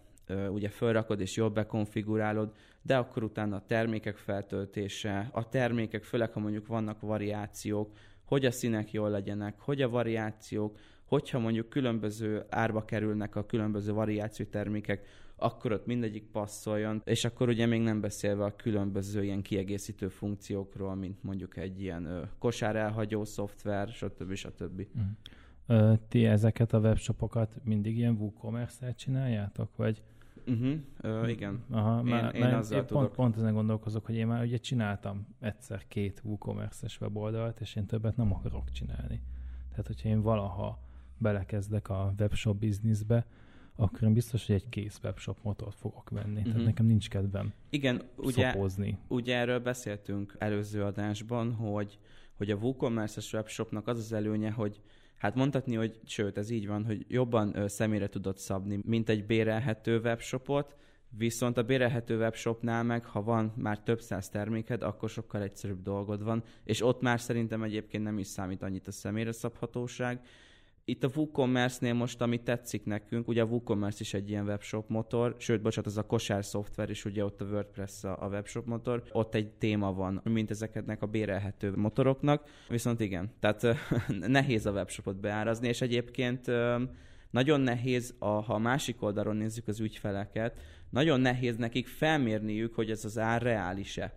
ugye 0.49 0.69
felrakod 0.69 1.19
és 1.19 1.35
jól 1.35 1.49
bekonfigurálod, 1.49 2.53
de 2.81 2.97
akkor 2.97 3.23
utána 3.23 3.55
a 3.55 3.65
termékek 3.67 4.17
feltöltése, 4.17 5.29
a 5.31 5.49
termékek, 5.49 6.03
főleg 6.03 6.31
ha 6.31 6.39
mondjuk 6.39 6.67
vannak 6.67 7.01
variációk, 7.01 7.91
hogy 8.25 8.45
a 8.45 8.51
színek 8.51 8.91
jól 8.91 9.09
legyenek, 9.09 9.59
hogy 9.59 9.81
a 9.81 9.89
variációk, 9.89 10.77
hogyha 11.05 11.39
mondjuk 11.39 11.69
különböző 11.69 12.45
árba 12.49 12.85
kerülnek 12.85 13.35
a 13.35 13.45
különböző 13.45 13.93
variáció 13.93 14.45
termékek, 14.45 15.05
akkor 15.35 15.71
ott 15.71 15.85
mindegyik 15.85 16.23
passzoljon, 16.31 17.01
és 17.05 17.25
akkor 17.25 17.49
ugye 17.49 17.65
még 17.65 17.81
nem 17.81 18.01
beszélve 18.01 18.43
a 18.43 18.55
különböző 18.55 19.23
ilyen 19.23 19.41
kiegészítő 19.41 20.07
funkciókról, 20.07 20.95
mint 20.95 21.23
mondjuk 21.23 21.57
egy 21.57 21.81
ilyen 21.81 22.29
kosár 22.39 22.75
elhagyó 22.75 23.23
szoftver, 23.23 23.87
stb. 23.87 24.33
stb. 24.33 24.87
Ö, 25.67 25.93
ti 26.07 26.25
ezeket 26.25 26.73
a 26.73 26.79
webshopokat 26.79 27.55
mindig 27.63 27.97
ilyen 27.97 28.15
WooCommerce-el 28.19 28.95
csináljátok, 28.95 29.75
vagy? 29.75 30.03
Uh-huh. 30.47 30.73
Ö, 31.01 31.27
igen. 31.27 31.63
Aha, 31.71 31.99
Én- 31.99 32.05
már, 32.05 32.35
én 32.35 32.43
azzal 32.43 32.77
én 32.77 32.85
pont, 32.85 32.99
tudok. 33.01 33.11
pont 33.15 33.35
ezen 33.37 33.53
gondolkozok, 33.53 34.05
hogy 34.05 34.15
én 34.15 34.27
már 34.27 34.43
ugye 34.43 34.57
csináltam 34.57 35.27
egyszer 35.39 35.87
két 35.87 36.21
WooCommerce-es 36.23 37.01
weboldalt, 37.01 37.59
és 37.59 37.75
én 37.75 37.85
többet 37.85 38.15
nem 38.17 38.33
akarok 38.33 38.71
csinálni. 38.71 39.21
Tehát, 39.69 39.87
hogyha 39.87 40.09
én 40.09 40.21
valaha 40.21 40.79
belekezdek 41.17 41.89
a 41.89 42.13
webshop 42.19 42.57
bizniszbe, 42.57 43.25
akkor 43.75 44.03
én 44.03 44.13
biztos, 44.13 44.45
hogy 44.45 44.55
egy 44.55 44.69
kész 44.69 44.99
webshop 45.03 45.37
motort 45.41 45.75
fogok 45.79 46.09
venni. 46.09 46.27
Uh-huh. 46.29 46.43
Tehát 46.43 46.57
Mhm. 46.57 46.65
nekem 46.65 46.85
nincs 46.85 47.09
kedvem 47.09 47.53
Igen, 47.69 48.01
ugye, 48.17 48.51
szopózni. 48.51 48.97
ugye 49.07 49.37
erről 49.37 49.59
beszéltünk 49.59 50.35
előző 50.39 50.83
adásban, 50.83 51.53
hogy, 51.53 51.99
hogy 52.37 52.51
a 52.51 52.55
WooCommerce-es 52.55 53.33
webshopnak 53.33 53.87
az 53.87 53.97
az 53.97 54.11
előnye, 54.13 54.51
hogy 54.51 54.81
hát 55.17 55.35
mondhatni, 55.35 55.75
hogy 55.75 55.99
sőt, 56.05 56.37
ez 56.37 56.49
így 56.49 56.67
van, 56.67 56.85
hogy 56.85 57.05
jobban 57.07 57.57
ö, 57.57 57.67
személyre 57.67 58.07
tudod 58.07 58.37
szabni, 58.37 58.79
mint 58.83 59.09
egy 59.09 59.25
bérelhető 59.25 59.99
webshopot, 59.99 60.75
viszont 61.17 61.57
a 61.57 61.63
bérelhető 61.63 62.17
webshopnál 62.17 62.83
meg, 62.83 63.05
ha 63.05 63.23
van 63.23 63.53
már 63.55 63.79
több 63.79 64.01
száz 64.01 64.29
terméked, 64.29 64.83
akkor 64.83 65.09
sokkal 65.09 65.41
egyszerűbb 65.41 65.81
dolgod 65.81 66.23
van, 66.23 66.43
és 66.63 66.81
ott 66.81 67.01
már 67.01 67.19
szerintem 67.19 67.63
egyébként 67.63 68.03
nem 68.03 68.17
is 68.17 68.27
számít 68.27 68.61
annyit 68.61 68.87
a 68.87 68.91
személyre 68.91 69.31
szabhatóság. 69.31 70.21
Itt 70.87 71.03
a 71.03 71.09
WooCommerce-nél 71.15 71.93
most, 71.93 72.21
ami 72.21 72.41
tetszik 72.41 72.85
nekünk, 72.85 73.27
ugye 73.27 73.41
a 73.41 73.45
WooCommerce 73.45 73.97
is 74.01 74.13
egy 74.13 74.29
ilyen 74.29 74.45
webshop 74.45 74.89
motor, 74.89 75.35
sőt, 75.37 75.61
bocsánat, 75.61 75.89
az 75.89 75.97
a 75.97 76.05
kosár 76.05 76.45
szoftver 76.45 76.89
is, 76.89 77.05
ugye 77.05 77.25
ott 77.25 77.41
a 77.41 77.45
WordPress 77.45 78.03
a, 78.03 78.27
webshop 78.29 78.65
motor, 78.65 79.03
ott 79.11 79.35
egy 79.35 79.51
téma 79.51 79.93
van, 79.93 80.21
mint 80.23 80.49
ezeknek 80.49 81.01
a 81.01 81.05
bérelhető 81.05 81.73
motoroknak, 81.75 82.43
viszont 82.69 82.99
igen, 82.99 83.31
tehát 83.39 83.65
nehéz 84.07 84.65
a 84.65 84.71
webshopot 84.71 85.19
beárazni, 85.19 85.67
és 85.67 85.81
egyébként 85.81 86.45
nagyon 87.31 87.61
nehéz, 87.61 88.15
a, 88.19 88.27
ha 88.27 88.53
a 88.53 88.59
másik 88.59 89.01
oldalon 89.01 89.35
nézzük 89.35 89.67
az 89.67 89.79
ügyfeleket, 89.79 90.61
nagyon 90.89 91.19
nehéz 91.19 91.55
nekik 91.55 91.87
felmérniük, 91.87 92.75
hogy 92.75 92.89
ez 92.89 93.05
az 93.05 93.17
ár 93.17 93.41
reális-e. 93.41 94.13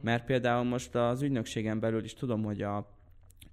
Mert 0.00 0.24
például 0.24 0.64
most 0.64 0.94
az 0.94 1.22
ügynökségen 1.22 1.80
belül 1.80 2.04
is 2.04 2.14
tudom, 2.14 2.42
hogy 2.42 2.62
a 2.62 2.98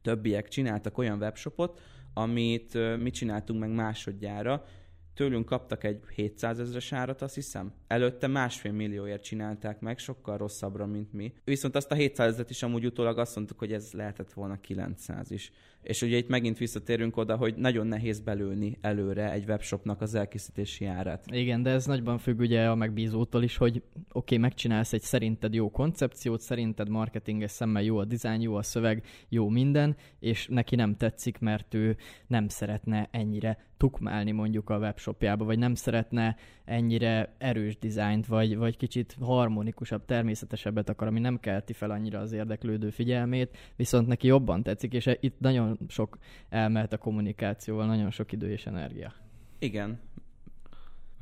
többiek 0.02 0.48
csináltak 0.48 0.98
olyan 0.98 1.18
webshopot, 1.18 1.80
amit 2.18 2.98
mi 3.02 3.10
csináltunk 3.10 3.60
meg 3.60 3.70
másodjára, 3.70 4.66
tőlünk 5.14 5.46
kaptak 5.46 5.84
egy 5.84 6.00
700 6.16 6.60
ezres 6.60 6.94
árat, 6.94 7.22
azt 7.22 7.36
hiszem. 7.36 7.74
Előtte 7.88 8.28
másfél 8.28 8.72
millióért 8.72 9.24
csinálták 9.24 9.80
meg, 9.80 9.98
sokkal 9.98 10.38
rosszabbra, 10.38 10.86
mint 10.86 11.14
mi. 11.14 11.34
Viszont 11.44 11.76
azt 11.76 11.92
a 11.92 11.96
700 11.96 12.28
ezeret 12.28 12.50
is 12.50 12.64
amúgy 12.64 12.86
utólag 12.86 13.18
azt 13.18 13.36
mondtuk, 13.36 13.60
hogy 13.60 13.74
ez 13.74 13.92
lehetett 13.92 14.34
volna 14.34 14.60
900 14.60 15.32
is. 15.32 15.52
És 15.88 16.02
ugye 16.02 16.18
itt 16.18 16.28
megint 16.28 16.58
visszatérünk 16.58 17.18
oda, 17.18 17.36
hogy 17.36 17.56
nagyon 17.56 17.88
nehéz 17.88 18.20
belőni 18.20 18.78
előre 18.82 19.32
egy 19.32 19.44
webshopnak 19.48 20.02
az 20.02 20.16
elkészítési 20.16 20.86
árát. 20.86 21.26
Igen, 21.32 21.64
de 21.64 21.70
ez 21.70 21.86
nagyban 21.86 22.18
függ 22.18 22.40
ugye 22.40 22.70
a 22.70 22.76
megbízótól 22.76 23.44
is, 23.44 23.58
hogy 23.58 23.76
oké, 23.78 23.84
okay, 24.12 24.38
megcsinálsz 24.38 24.94
egy 24.94 25.02
szerinted 25.02 25.54
jó 25.54 25.72
koncepciót, 25.72 26.42
szerinted 26.42 26.90
marketinges 26.90 27.52
szemmel 27.52 27.84
jó 27.84 27.98
a 27.98 28.06
dizájn, 28.06 28.42
jó 28.42 28.56
a 28.56 28.64
szöveg, 28.64 29.04
jó 29.30 29.50
minden, 29.50 29.96
és 30.20 30.48
neki 30.48 30.76
nem 30.76 30.96
tetszik, 30.96 31.40
mert 31.40 31.74
ő 31.74 31.98
nem 32.28 32.48
szeretne 32.48 33.08
ennyire 33.12 33.66
tukmálni 33.78 34.32
mondjuk 34.32 34.70
a 34.70 34.78
webshopjába, 34.78 35.46
vagy 35.46 35.60
nem 35.60 35.76
szeretne 35.76 36.36
ennyire 36.68 37.36
erős 37.38 37.78
dizájnt, 37.78 38.26
vagy, 38.26 38.58
vagy 38.58 38.78
kicsit 38.78 39.18
harmonikusabb, 39.22 40.06
természetesebbet 40.06 40.90
akar, 40.90 41.08
ami 41.08 41.20
nem 41.20 41.40
kelti 41.40 41.74
fel 41.74 41.92
annyira 41.92 42.20
az 42.20 42.32
érdeklődő 42.32 42.90
figyelmét, 42.90 43.58
viszont 43.76 44.08
neki 44.08 44.28
jobban 44.28 44.64
tetszik, 44.64 44.94
és 44.94 45.10
itt 45.20 45.40
nagyon 45.40 45.80
sok 45.88 46.18
elmehet 46.50 46.94
a 46.94 46.98
kommunikációval, 46.98 47.86
nagyon 47.86 48.12
sok 48.12 48.32
idő 48.32 48.52
és 48.52 48.66
energia. 48.66 49.14
Igen. 49.60 50.00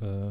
Ö, 0.00 0.30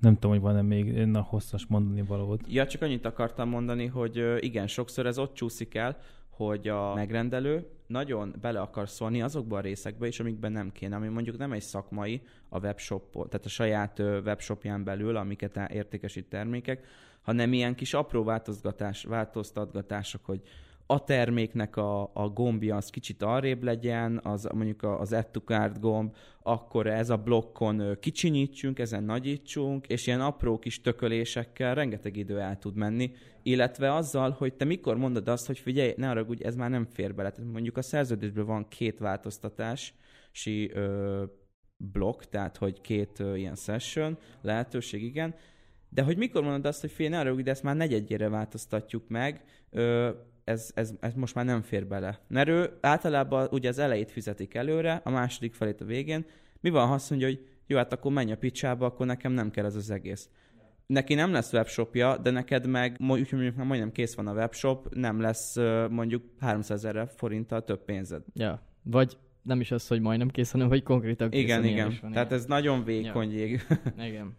nem 0.00 0.14
tudom, 0.14 0.30
hogy 0.30 0.40
van-e 0.40 0.62
még 0.62 0.86
én 0.86 1.14
a 1.14 1.20
hosszas 1.20 1.66
mondani 1.66 2.02
valód. 2.02 2.40
Ja, 2.48 2.66
csak 2.66 2.82
annyit 2.82 3.04
akartam 3.04 3.48
mondani, 3.48 3.86
hogy 3.86 4.36
igen, 4.38 4.66
sokszor 4.66 5.06
ez 5.06 5.18
ott 5.18 5.34
csúszik 5.34 5.74
el, 5.74 5.96
hogy 6.30 6.68
a 6.68 6.94
megrendelő 6.94 7.66
nagyon 7.86 8.34
bele 8.40 8.60
akar 8.60 8.88
szólni 8.88 9.22
azokba 9.22 9.56
a 9.56 9.60
részekbe 9.60 10.06
is, 10.06 10.20
amikben 10.20 10.52
nem 10.52 10.72
kéne, 10.72 10.96
ami 10.96 11.08
mondjuk 11.08 11.36
nem 11.38 11.52
egy 11.52 11.62
szakmai 11.62 12.22
a 12.48 12.58
webshop, 12.58 13.12
tehát 13.12 13.46
a 13.46 13.48
saját 13.48 13.98
webshopján 13.98 14.84
belül, 14.84 15.16
amiket 15.16 15.70
értékesít 15.70 16.28
termékek, 16.28 16.86
hanem 17.22 17.52
ilyen 17.52 17.74
kis 17.74 17.94
apró 17.94 18.24
változgatás, 18.24 19.04
változtatgatások, 19.04 20.24
hogy 20.24 20.42
a 20.86 21.04
terméknek 21.04 21.76
a, 21.76 22.10
a 22.14 22.28
gombja 22.28 22.76
az 22.76 22.90
kicsit 22.90 23.22
arrébb 23.22 23.62
legyen, 23.62 24.20
az 24.22 24.48
mondjuk 24.54 24.82
az 24.82 25.12
add 25.12 25.30
to 25.30 25.40
cart 25.40 25.80
gomb, 25.80 26.14
akkor 26.42 26.86
ez 26.86 27.10
a 27.10 27.16
blokkon 27.16 27.96
kicsinyítsünk, 28.00 28.78
ezen 28.78 29.04
nagyítsunk, 29.04 29.86
és 29.86 30.06
ilyen 30.06 30.20
apró 30.20 30.58
kis 30.58 30.80
tökölésekkel 30.80 31.74
rengeteg 31.74 32.16
idő 32.16 32.40
el 32.40 32.58
tud 32.58 32.74
menni, 32.74 33.12
illetve 33.42 33.94
azzal, 33.94 34.30
hogy 34.30 34.54
te 34.54 34.64
mikor 34.64 34.96
mondod 34.96 35.28
azt, 35.28 35.46
hogy 35.46 35.58
figyelj, 35.58 35.94
ne 35.96 36.10
arra, 36.10 36.26
ez 36.38 36.56
már 36.56 36.70
nem 36.70 36.86
fér 36.86 37.14
bele. 37.14 37.30
Tehát 37.30 37.52
mondjuk 37.52 37.76
a 37.76 37.82
szerződésből 37.82 38.44
van 38.44 38.68
két 38.68 38.98
változtatási 38.98 40.70
ö, 40.72 41.24
blokk, 41.76 42.22
tehát 42.22 42.56
hogy 42.56 42.80
két 42.80 43.20
ö, 43.20 43.36
ilyen 43.36 43.54
session, 43.54 44.18
lehetőség, 44.42 45.02
igen, 45.02 45.34
de 45.88 46.02
hogy 46.02 46.16
mikor 46.16 46.42
mondod 46.42 46.66
azt, 46.66 46.80
hogy 46.80 46.90
fél, 46.90 47.08
ne 47.08 47.18
arra, 47.18 47.34
de 47.34 47.50
ezt 47.50 47.62
már 47.62 47.76
negyedjére 47.76 48.28
változtatjuk 48.28 49.08
meg, 49.08 49.44
ö, 49.70 50.10
ez, 50.44 50.70
ez, 50.74 50.92
ez 51.00 51.14
most 51.14 51.34
már 51.34 51.44
nem 51.44 51.62
fér 51.62 51.86
bele. 51.86 52.20
Mert 52.28 52.48
ő 52.48 52.78
általában 52.80 53.48
ugye 53.50 53.68
az 53.68 53.78
elejét 53.78 54.10
fizetik 54.10 54.54
előre, 54.54 55.00
a 55.04 55.10
második 55.10 55.54
felét 55.54 55.80
a 55.80 55.84
végén. 55.84 56.24
Mi 56.60 56.70
van, 56.70 56.86
ha 56.86 56.94
azt 56.94 57.10
mondja, 57.10 57.28
hogy 57.28 57.46
jó, 57.66 57.76
hát 57.76 57.92
akkor 57.92 58.12
menj 58.12 58.32
a 58.32 58.36
picsába, 58.36 58.86
akkor 58.86 59.06
nekem 59.06 59.32
nem 59.32 59.50
kell 59.50 59.64
ez 59.64 59.74
az 59.74 59.90
egész. 59.90 60.28
Neki 60.86 61.14
nem 61.14 61.32
lesz 61.32 61.52
webshopja, 61.52 62.18
de 62.18 62.30
neked 62.30 62.66
meg, 62.66 62.96
mondjuk, 62.98 63.30
mondjuk 63.30 63.56
már 63.56 63.66
majdnem 63.66 63.92
kész 63.92 64.14
van 64.14 64.26
a 64.26 64.32
webshop, 64.32 64.94
nem 64.94 65.20
lesz 65.20 65.56
mondjuk 65.90 66.22
300 66.40 66.84
ezer 66.84 67.10
forinttal 67.16 67.64
több 67.64 67.84
pénzed. 67.84 68.22
Ja. 68.34 68.62
Vagy 68.82 69.16
nem 69.42 69.60
is 69.60 69.70
az, 69.70 69.86
hogy 69.86 70.00
majdnem 70.00 70.28
kész, 70.28 70.50
hanem 70.50 70.68
hogy 70.68 70.82
konkrétan 70.82 71.30
kész. 71.30 71.42
Igen, 71.42 71.64
igen. 71.64 71.98
van, 72.00 72.10
Tehát 72.12 72.26
igen. 72.26 72.38
ez 72.38 72.44
nagyon 72.44 72.84
vékony 72.84 73.32
jég. 73.32 73.66
Igen. 73.98 74.36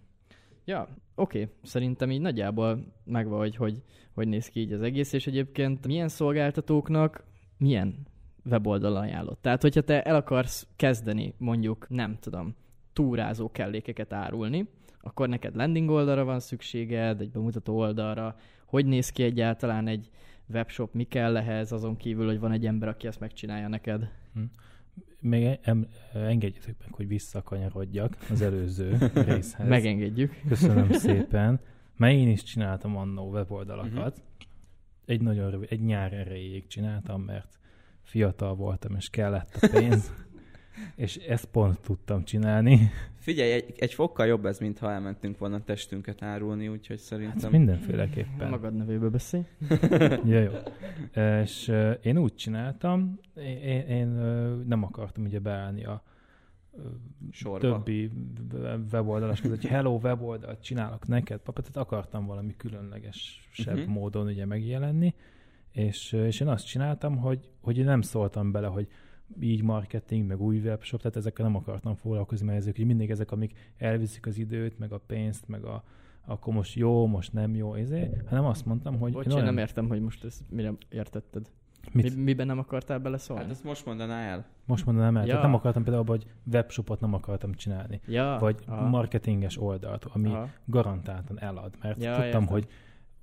Ja, 0.65 0.87
oké. 1.15 1.49
Szerintem 1.63 2.11
így 2.11 2.21
nagyjából 2.21 2.93
megvan, 3.03 3.39
hogy, 3.39 3.55
hogy 3.55 3.81
hogy 4.15 4.27
néz 4.27 4.47
ki 4.47 4.59
így 4.59 4.73
az 4.73 4.81
egész, 4.81 5.13
és 5.13 5.27
egyébként 5.27 5.87
milyen 5.87 6.07
szolgáltatóknak 6.07 7.23
milyen 7.57 8.07
weboldal 8.45 8.95
ajánlott. 8.95 9.41
Tehát, 9.41 9.61
hogyha 9.61 9.81
te 9.81 10.01
el 10.01 10.15
akarsz 10.15 10.67
kezdeni 10.75 11.33
mondjuk, 11.37 11.89
nem 11.89 12.17
tudom, 12.19 12.55
túrázó 12.93 13.51
kellékeket 13.51 14.13
árulni, 14.13 14.67
akkor 15.01 15.29
neked 15.29 15.55
landing 15.55 15.89
oldalra 15.89 16.23
van 16.23 16.39
szükséged, 16.39 17.21
egy 17.21 17.31
bemutató 17.31 17.77
oldalra, 17.77 18.35
hogy 18.65 18.85
néz 18.85 19.09
ki 19.09 19.23
egyáltalán 19.23 19.87
egy 19.87 20.09
webshop, 20.47 20.93
mi 20.93 21.03
kell 21.03 21.37
ehhez, 21.37 21.71
azon 21.71 21.97
kívül, 21.97 22.25
hogy 22.25 22.39
van 22.39 22.51
egy 22.51 22.65
ember, 22.65 22.89
aki 22.89 23.07
ezt 23.07 23.19
megcsinálja 23.19 23.67
neked. 23.67 24.09
Még 25.19 25.59
em, 25.61 25.87
engedjetek 26.13 26.75
meg, 26.79 26.93
hogy 26.93 27.07
visszakanyarodjak 27.07 28.17
az 28.29 28.41
előző 28.41 28.97
részhez. 29.13 29.67
Megengedjük. 29.67 30.41
Köszönöm 30.47 30.91
szépen. 31.07 31.59
Mert 31.97 32.13
én 32.13 32.29
is 32.29 32.43
csináltam 32.43 32.97
annó 32.97 33.29
weboldalakat. 33.31 34.21
Egy 35.05 35.21
nagyon 35.21 35.49
rövid, 35.51 35.67
egy 35.71 35.81
nyár 35.81 36.13
erejéig 36.13 36.67
csináltam, 36.67 37.21
mert 37.21 37.59
fiatal 38.01 38.55
voltam, 38.55 38.95
és 38.95 39.09
kellett 39.09 39.57
a 39.61 39.67
pénz. 39.71 40.11
és 40.95 41.15
ezt 41.15 41.45
pont 41.45 41.79
tudtam 41.79 42.23
csinálni. 42.23 42.91
Figyelj, 43.19 43.51
egy, 43.51 43.73
egy 43.77 43.93
fokkal 43.93 44.25
jobb 44.25 44.45
ez, 44.45 44.59
mint 44.59 44.79
ha 44.79 44.91
elmentünk 44.91 45.37
volna 45.37 45.63
testünket 45.63 46.21
árulni, 46.21 46.67
úgyhogy 46.67 46.97
Hát 46.97 47.05
szerintem... 47.05 47.51
mindenféleképpen. 47.51 48.49
Magad 48.49 48.75
nevéből 48.75 49.09
beszélj. 49.09 49.43
Ja, 50.25 50.39
jó. 50.39 50.51
És 51.41 51.71
én 52.01 52.17
úgy 52.17 52.35
csináltam, 52.35 53.19
én, 53.35 53.87
én 53.87 54.07
nem 54.67 54.83
akartam 54.83 55.23
ugye 55.23 55.39
beállni 55.39 55.85
a 55.85 56.03
Sorba. 57.31 57.59
többi 57.59 58.11
we- 58.53 58.79
weboldalas 58.91 59.41
között, 59.41 59.61
hogy 59.61 59.69
hello 59.69 59.99
weboldalt 60.03 60.63
csinálok 60.63 61.07
neked, 61.07 61.39
papa, 61.39 61.61
tehát 61.61 61.77
akartam 61.77 62.25
valami 62.25 62.55
különlegesebb 62.57 63.77
uh-huh. 63.77 63.93
módon 63.93 64.27
ugye 64.27 64.45
megjelenni, 64.45 65.15
és, 65.71 66.11
és 66.11 66.39
én 66.39 66.47
azt 66.47 66.65
csináltam, 66.65 67.17
hogy, 67.17 67.49
hogy 67.61 67.77
én 67.77 67.85
nem 67.85 68.01
szóltam 68.01 68.51
bele, 68.51 68.67
hogy 68.67 68.87
így 69.39 69.63
marketing, 69.63 70.27
meg 70.27 70.41
új 70.41 70.59
webshop, 70.59 71.01
tehát 71.01 71.17
ezekkel 71.17 71.45
nem 71.45 71.55
akartam 71.55 71.95
foglalkozni, 71.95 72.45
mert 72.45 72.57
ezek 72.57 72.75
hogy 72.75 72.85
mindig 72.85 73.09
ezek, 73.09 73.31
amik 73.31 73.71
elviszik 73.77 74.25
az 74.25 74.37
időt, 74.37 74.79
meg 74.79 74.91
a 74.91 74.97
pénzt, 75.07 75.47
meg 75.47 75.63
a, 75.63 75.83
akkor 76.25 76.53
most 76.53 76.75
jó, 76.75 77.07
most 77.07 77.33
nem 77.33 77.55
jó, 77.55 77.73
ezért, 77.73 78.27
hanem 78.29 78.45
azt 78.45 78.65
mondtam, 78.65 78.99
hogy 78.99 79.11
Bocs, 79.11 79.25
én 79.25 79.31
én 79.31 79.37
olyan- 79.37 79.53
nem 79.53 79.57
értem, 79.57 79.87
hogy 79.87 80.01
most 80.01 80.23
ezt 80.23 80.41
mire 80.49 80.73
értetted. 80.89 81.51
Mit? 81.91 82.15
Mi, 82.15 82.21
miben 82.21 82.47
nem 82.47 82.59
akartál 82.59 82.99
beleszólni? 82.99 83.41
Hát 83.43 83.51
ezt 83.51 83.63
most 83.63 83.85
mondaná 83.85 84.21
el. 84.21 84.45
Most 84.65 84.85
mondanám 84.85 85.15
el, 85.17 85.21
Ja. 85.21 85.27
tehát 85.27 85.43
nem 85.43 85.53
akartam 85.53 85.83
például, 85.83 86.03
abba, 86.03 86.11
hogy 86.11 86.25
webshopot 86.51 86.99
nem 86.99 87.13
akartam 87.13 87.53
csinálni, 87.53 88.01
ja, 88.07 88.37
vagy 88.39 88.59
aha, 88.67 88.87
marketinges 88.87 89.57
oldalt, 89.61 90.05
ami 90.05 90.27
aha. 90.29 90.49
garantáltan 90.65 91.39
elad, 91.39 91.73
mert 91.81 92.01
ja, 92.03 92.09
tudtam, 92.09 92.25
értem. 92.25 92.47
hogy 92.47 92.67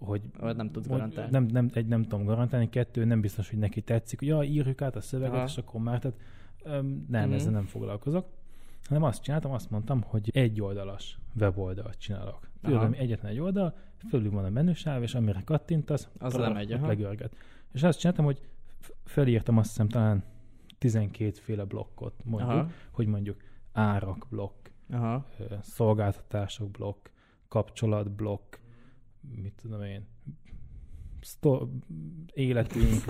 hogy 0.05 0.23
Vagy 0.39 0.57
nem 0.57 0.71
tudsz 0.71 0.87
garantálni. 0.87 1.31
Nem, 1.31 1.45
nem, 1.45 1.71
egy 1.73 1.87
nem 1.87 2.03
tudom 2.03 2.25
garantálni, 2.25 2.69
kettő 2.69 3.05
nem 3.05 3.21
biztos, 3.21 3.51
hogy 3.51 3.59
neki 3.59 3.81
tetszik, 3.81 4.19
hogy 4.19 4.29
ja, 4.29 4.43
írjuk 4.43 4.83
át 4.83 4.97
a 4.97 5.01
szöveget, 5.01 5.35
Aha. 5.35 5.45
és 5.45 5.57
akkor 5.57 5.81
már, 5.81 5.99
tehát 5.99 6.17
öm, 6.63 7.07
nem, 7.09 7.25
Mhm. 7.29 7.33
ezzel 7.33 7.53
nem 7.53 7.65
foglalkozok, 7.65 8.27
hanem 8.89 9.03
azt 9.03 9.23
csináltam, 9.23 9.53
azt 9.53 9.71
mondtam, 9.71 10.03
hogy 10.03 10.31
egy 10.35 10.61
oldalas 10.61 11.19
weboldalt 11.41 11.99
csinálok. 11.99 12.49
Fölül 12.63 12.95
egyetlen 12.95 13.31
egy 13.31 13.39
oldal, 13.39 13.75
fölül 14.09 14.31
van 14.31 14.45
a 14.45 14.49
menüsáv, 14.51 15.03
és 15.03 15.15
amire 15.15 15.43
kattintasz, 15.45 16.09
Az 16.19 16.35
lemegy, 16.35 16.69
legörget. 16.81 17.37
És 17.73 17.83
azt 17.83 17.99
csináltam, 17.99 18.25
hogy 18.25 18.41
felírtam 19.05 19.59
azt 19.59 19.69
hiszem 19.69 19.89
talán 19.89 20.25
12 20.79 21.31
féle 21.41 21.65
blokkot, 21.65 22.15
mondjuk, 22.25 22.51
Aha, 22.51 22.69
hogy 22.91 23.07
mondjuk 23.07 23.37
árak 23.73 24.27
blokk, 24.31 24.67
aha. 24.91 25.27
szolgáltatások 25.61 26.71
blokk, 26.71 27.09
kapcsolatblokk, 27.49 28.55
mit 29.43 29.55
tudom 29.63 29.83
én, 29.83 30.07
sztor, 31.21 31.69
életünk, 32.33 33.05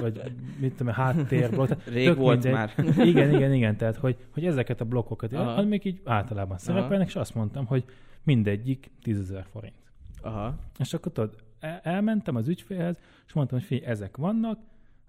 vagy 0.00 0.20
mit 0.60 0.74
tudom 0.74 0.92
háttérblokk. 0.92 1.70
Rég 1.86 2.06
tök 2.06 2.16
volt 2.16 2.42
mindegy. 2.42 2.52
már. 2.52 2.72
Igen, 3.06 3.34
igen, 3.34 3.52
igen, 3.52 3.76
tehát 3.76 3.96
hogy, 3.96 4.16
hogy 4.30 4.44
ezeket 4.44 4.80
a 4.80 4.84
blokkokat, 4.84 5.32
Aha. 5.32 5.50
amik 5.50 5.84
így 5.84 6.00
általában 6.04 6.58
szerepelnek, 6.58 7.06
és 7.06 7.16
azt 7.16 7.34
mondtam, 7.34 7.66
hogy 7.66 7.84
mindegyik 8.22 8.90
10 9.02 9.18
ezer 9.18 9.46
forint. 9.50 9.76
Aha. 10.22 10.58
És 10.78 10.94
akkor 10.94 11.12
tudod, 11.12 11.36
el- 11.60 11.80
elmentem 11.82 12.36
az 12.36 12.48
ügyfélhez, 12.48 12.98
és 13.26 13.32
mondtam, 13.32 13.58
hogy 13.58 13.66
figyelj, 13.66 13.90
ezek 13.90 14.16
vannak, 14.16 14.58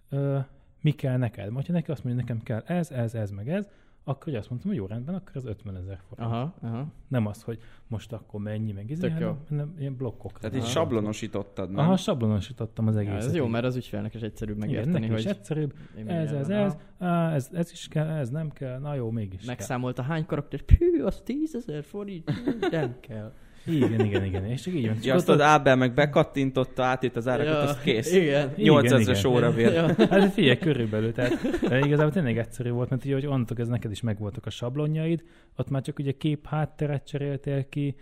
ö, 0.10 0.40
mi 0.82 0.92
kell 0.92 1.18
neked? 1.18 1.50
Majd 1.52 1.66
ha 1.66 1.74
neki 1.74 1.92
azt 1.92 2.04
mondja, 2.04 2.22
nekem 2.22 2.44
kell 2.44 2.62
ez, 2.66 2.92
ez, 2.92 3.14
ez, 3.14 3.32
meg 3.32 3.50
ez, 3.50 3.68
akkor 4.10 4.24
hogy 4.24 4.36
azt 4.36 4.50
mondtam, 4.50 4.72
hogy 4.72 4.80
jó 4.80 4.86
rendben, 4.86 5.16
akkor 5.16 5.32
az 5.36 5.46
50 5.46 5.76
ezer 5.76 6.00
forint. 6.10 6.32
Aha, 6.32 6.54
aha. 6.62 6.88
Nem 7.08 7.26
az, 7.26 7.44
hogy 7.44 7.60
most 7.88 8.14
akkor 8.14 8.42
mennyi, 8.42 8.72
meg 8.72 8.90
izé, 8.90 9.10
hanem, 9.10 9.38
hanem 9.50 9.76
ilyen 9.80 9.96
blokkok. 9.96 10.40
Tehát 10.40 10.56
így 10.56 10.62
Aha. 10.62 10.70
sablonosítottad, 10.72 11.72
nem? 11.72 11.86
Aha, 11.86 11.98
sablonosítottam 11.98 12.88
az 12.88 12.94
Ja, 12.94 13.00
egészet. 13.00 13.24
ez 13.24 13.36
jó, 13.36 13.48
mert 13.48 13.66
az 13.66 13.76
ügyfélnek 13.76 14.14
is 14.14 14.22
egyszerűbb 14.22 14.58
Igen, 14.58 14.70
megérteni, 14.70 15.06
is 15.06 15.12
hogy 15.12 15.28
egyszerűbb, 15.28 15.74
én 15.98 16.04
mi 16.06 16.12
ez, 16.12 16.32
ez, 16.32 16.50
ez, 16.50 16.76
á, 16.98 17.34
ez, 17.34 17.50
ez 17.54 17.72
is 17.72 17.88
kell, 17.88 18.08
ez 18.08 18.30
nem 18.30 18.50
kell, 18.52 18.80
na 18.80 18.94
jó, 18.96 19.12
mégis 19.12 19.40
kell. 19.40 19.48
Megszámolta 19.48 20.02
hány 20.02 20.26
karakter, 20.26 20.62
pű, 20.62 21.02
az 21.04 21.22
tízezer 21.26 21.84
forint, 21.84 22.30
Hű, 22.30 22.58
nem 22.72 23.00
kell. 23.00 23.34
Igen, 23.66 24.06
igen, 24.06 24.24
igen, 24.24 24.46
és 24.46 24.62
csak 24.62 24.74
így 24.74 24.88
van. 24.88 24.98
Ja, 25.02 25.14
azt 25.16 25.30
ott- 25.30 25.36
az 25.36 25.42
Ábel 25.42 25.76
meg 25.76 25.94
bekattintotta, 25.94 26.84
átít 26.84 27.16
az 27.16 27.28
árakat, 27.28 27.54
Ja, 27.54 27.60
az 27.60 27.78
kész. 27.80 28.14
Igen. 28.14 28.52
Igen, 28.56 28.74
8000-es 28.76 29.18
igen. 29.20 29.32
óra 29.32 29.52
vér. 29.52 29.74
Ja. 29.74 29.88
Hát 30.10 30.34
figyelj, 30.34 30.58
körülbelül, 30.58 31.12
tehát 31.12 31.60
de 31.68 31.80
igazából 31.80 32.12
tényleg 32.12 32.38
egyszerű 32.38 32.70
volt, 32.70 32.90
mert 32.90 33.06
ugye, 33.06 33.14
hogy 33.14 33.26
onnantól 33.26 33.58
ez 33.58 33.68
neked 33.68 33.92
is 33.92 34.02
megvoltak 34.02 34.46
a 34.46 34.50
sablonjaid, 34.50 35.24
ott 35.56 35.70
már 35.70 35.82
csak 35.82 36.00
ugye 36.00 36.12
kép 36.12 36.48
hátteret 36.48 37.06
cseréltél 37.08 37.70
ki, 37.70 37.96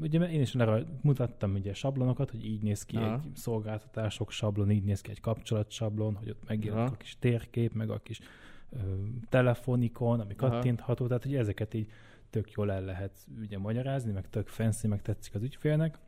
ugye 0.00 0.18
én 0.18 0.40
is 0.40 0.54
arra 0.54 0.82
mutattam 1.02 1.54
ugye 1.54 1.74
sablonokat, 1.74 2.30
hogy 2.30 2.44
így 2.46 2.62
néz 2.62 2.82
ki 2.84 2.96
Aha. 2.96 3.20
egy 3.24 3.36
szolgáltatások 3.36 4.30
sablon, 4.30 4.70
így 4.70 4.84
néz 4.84 5.00
ki 5.00 5.10
egy 5.10 5.20
kapcsolatsablon, 5.20 6.14
hogy 6.14 6.28
ott 6.30 6.42
megjelenik 6.48 6.92
a 6.92 6.96
kis 6.96 7.16
térkép, 7.20 7.72
meg 7.72 7.90
a 7.90 8.00
kis 8.02 8.20
ö, 8.72 8.76
telefonikon, 9.28 10.20
ami 10.20 10.34
kattintható, 10.34 11.06
tehát 11.06 11.22
hogy 11.22 11.34
ezeket 11.34 11.74
így 11.74 11.86
tök 12.32 12.50
jól 12.52 12.72
el 12.72 12.84
lehet 12.84 13.26
ugye 13.40 13.58
magyarázni, 13.58 14.12
meg 14.12 14.28
tök 14.28 14.48
fancy, 14.48 14.86
meg 14.86 15.02
tetszik 15.02 15.34
az 15.34 15.42
ügyfélnek. 15.42 15.98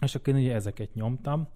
És 0.00 0.14
akkor 0.14 0.34
én 0.34 0.40
ugye 0.40 0.54
ezeket 0.54 0.94
nyomtam, 0.94 1.48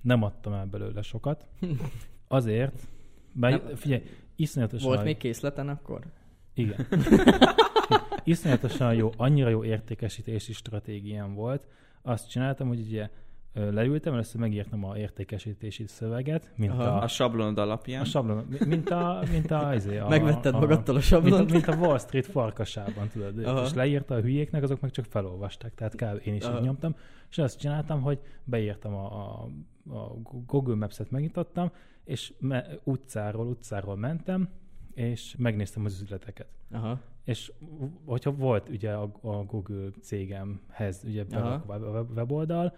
nem 0.00 0.22
adtam 0.22 0.52
el 0.52 0.66
belőle 0.66 1.02
sokat, 1.02 1.46
azért, 2.28 2.86
bár 3.32 3.50
Nem- 3.50 3.76
figyelj, 3.76 4.02
iszonyatosan, 4.36 4.88
Volt 4.88 5.04
még 5.04 5.16
készleten 5.16 5.68
akkor? 5.68 6.04
igen, 6.54 6.86
iszonyatosan 8.24 8.94
jó, 8.94 9.12
annyira 9.16 9.48
jó 9.48 9.64
értékesítési 9.64 10.52
stratégiám 10.52 11.34
volt, 11.34 11.68
azt 12.02 12.28
csináltam, 12.30 12.68
hogy 12.68 12.80
ugye 12.80 13.10
leültem, 13.54 14.12
először 14.12 14.40
megírtam 14.40 14.84
a 14.84 14.96
értékesítési 14.98 15.86
szöveget, 15.86 16.50
mint 16.56 16.72
Aha. 16.72 16.82
a, 16.82 17.02
A 17.02 17.08
sablonod 17.08 17.58
alapján. 17.58 18.00
a 18.00 18.04
sablon, 18.04 18.46
mi- 18.50 18.66
mint 18.66 18.90
a, 18.90 19.22
mint 19.30 19.50
a, 19.50 19.74
izé, 19.74 19.96
a, 19.98 20.08
Megvetted 20.08 20.54
a, 20.54 20.58
magadtól 20.58 20.94
a 20.94 20.98
mint, 20.98 21.04
sablont? 21.04 21.50
a, 21.50 21.52
mint 21.52 21.66
a 21.66 21.74
Wall 21.76 21.98
Street 21.98 22.26
farkasában, 22.26 23.08
tudod, 23.08 23.44
Aha. 23.44 23.62
és 23.64 23.72
leírta 23.74 24.14
a 24.14 24.20
hülyéknek, 24.20 24.62
azok 24.62 24.80
meg 24.80 24.90
csak 24.90 25.04
felolvasták, 25.04 25.74
tehát 25.74 25.94
kb. 25.94 26.26
én 26.26 26.34
is 26.34 26.44
Aha. 26.44 26.56
így 26.58 26.64
nyomtam, 26.64 26.94
és 27.30 27.38
azt 27.38 27.58
csináltam, 27.58 28.00
hogy 28.02 28.18
beírtam 28.44 28.94
a, 28.94 29.06
a, 29.22 29.48
a 29.94 30.14
Google 30.46 30.74
Maps-et 30.74 31.10
megnyitottam, 31.10 31.70
és 32.04 32.32
me, 32.38 32.66
utcáról, 32.84 33.46
utcáról 33.46 33.96
mentem, 33.96 34.48
és 34.94 35.34
megnéztem 35.38 35.84
az 35.84 36.00
üzleteket. 36.02 36.46
Aha. 36.72 36.98
És 37.24 37.52
hogyha 38.04 38.30
volt 38.32 38.68
ugye 38.68 38.92
a, 38.92 39.10
a 39.20 39.44
Google 39.44 39.88
cégemhez 40.02 41.02
ugye 41.04 41.24
berakva 41.24 41.74
a 41.74 41.78
web- 41.78 42.16
weboldal, 42.16 42.76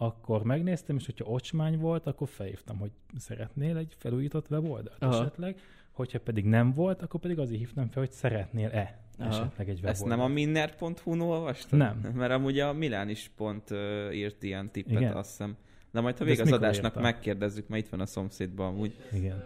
akkor 0.00 0.42
megnéztem, 0.42 0.96
és 0.96 1.06
hogyha 1.06 1.24
ocsmány 1.24 1.78
volt, 1.78 2.06
akkor 2.06 2.28
felhívtam, 2.28 2.78
hogy 2.78 2.90
szeretnél 3.16 3.76
egy 3.76 3.94
felújított 3.98 4.50
weboldalt 4.50 5.02
Aha. 5.02 5.14
esetleg. 5.20 5.56
Hogyha 5.90 6.20
pedig 6.20 6.44
nem 6.44 6.72
volt, 6.72 7.02
akkor 7.02 7.20
pedig 7.20 7.38
azért 7.38 7.58
hívtam 7.58 7.88
fel, 7.88 8.02
hogy 8.02 8.10
szeretnél-e 8.12 8.98
Aha. 9.18 9.28
esetleg 9.28 9.68
egy 9.68 9.74
weboldalt. 9.74 9.94
Ezt 9.94 10.04
nem 10.04 10.20
a 10.20 10.26
minner.hu-n 10.28 11.20
olvastad? 11.20 11.78
Nem. 11.78 12.12
Mert 12.14 12.32
amúgy 12.32 12.58
a 12.58 12.72
Milán 12.72 13.08
is 13.08 13.30
pont 13.36 13.70
uh, 13.70 13.78
írt 14.16 14.42
ilyen 14.42 14.70
tippet, 14.70 14.92
Igen? 15.00 15.12
azt 15.12 15.28
hiszem. 15.28 15.56
De 15.92 16.00
majd, 16.00 16.18
ha 16.18 16.24
De 16.24 16.30
vég 16.30 16.38
ezt 16.40 16.50
az 16.52 16.58
adásnak 16.58 16.84
írta? 16.86 17.00
megkérdezzük, 17.00 17.68
mert 17.68 17.82
itt 17.84 17.90
van 17.90 18.00
a 18.00 18.06
szomszédban 18.06 18.66
amúgy. 18.66 18.94
Igen. 19.12 19.44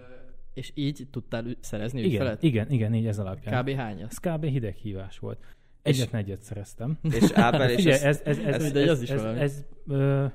És 0.54 0.72
így 0.74 1.06
tudtál 1.10 1.44
szerezni 1.60 1.98
Igen, 1.98 2.10
ügyfelet? 2.10 2.42
igen, 2.42 2.70
igen, 2.70 2.94
így 2.94 3.06
ez 3.06 3.18
alapján. 3.18 3.62
Kb. 3.64 3.70
hányat? 3.70 4.10
Ez 4.10 4.18
kb. 4.18 4.44
hideghívás 4.44 5.18
volt. 5.18 5.38
És- 5.82 5.98
Egyetlen 5.98 6.20
egyet 6.22 6.42
szereztem. 6.42 6.98
És 7.02 7.30
Ábel, 7.34 7.70
és 7.70 7.76
Figyelj, 7.76 7.94
ez, 7.94 8.04
ez, 8.04 8.20
ez, 8.24 8.38
ez, 8.38 8.54
ez- 8.54 8.62
ez, 8.64 8.72
de 8.72 8.80
ez, 8.80 8.88
az 8.88 9.02
is 9.02 9.10
ez, 9.10 9.20
valami. 9.20 9.40
ez, 9.40 9.64
ö, 9.86 10.26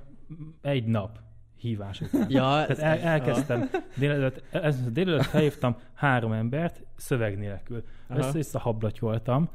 egy 0.61 0.85
nap 0.85 1.19
hívás 1.57 2.01
után. 2.01 2.25
Ja, 2.29 2.39
Tehát 2.41 2.79
el, 2.79 2.99
elkezdtem, 2.99 3.69
délelőtt, 3.95 4.41
ez, 4.51 4.91
délelőtt 4.91 5.23
felhívtam 5.23 5.75
három 5.93 6.31
embert 6.31 6.81
szöveg 6.95 7.37
nélkül. 7.37 7.83
Össze-vissza 8.09 8.59
hablatyoltam. 8.59 9.49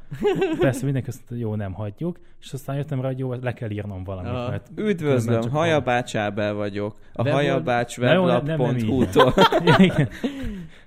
Persze 0.59 0.85
mindenki 0.85 1.09
azt 1.09 1.17
mondta, 1.17 1.47
jó, 1.47 1.55
nem 1.55 1.73
hagyjuk. 1.73 2.19
És 2.41 2.53
aztán 2.53 2.75
jöttem 2.75 3.01
rá, 3.01 3.07
hogy 3.07 3.19
jó, 3.19 3.33
le 3.33 3.53
kell 3.53 3.69
írnom 3.69 4.03
valamit. 4.03 4.31
Aha. 4.31 4.49
Mert 4.49 4.69
Üdvözlöm, 4.75 5.49
Hajabács 5.49 6.15
Ábel 6.15 6.53
vagyok. 6.53 6.99
A 7.13 7.29
hajabács 7.29 7.97
weblap.hu-tól. 7.97 9.33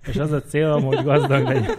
És 0.06 0.16
az 0.16 0.32
a 0.32 0.42
célom, 0.42 0.84
hogy 0.84 1.02
gazdag 1.04 1.46
legyen. 1.46 1.70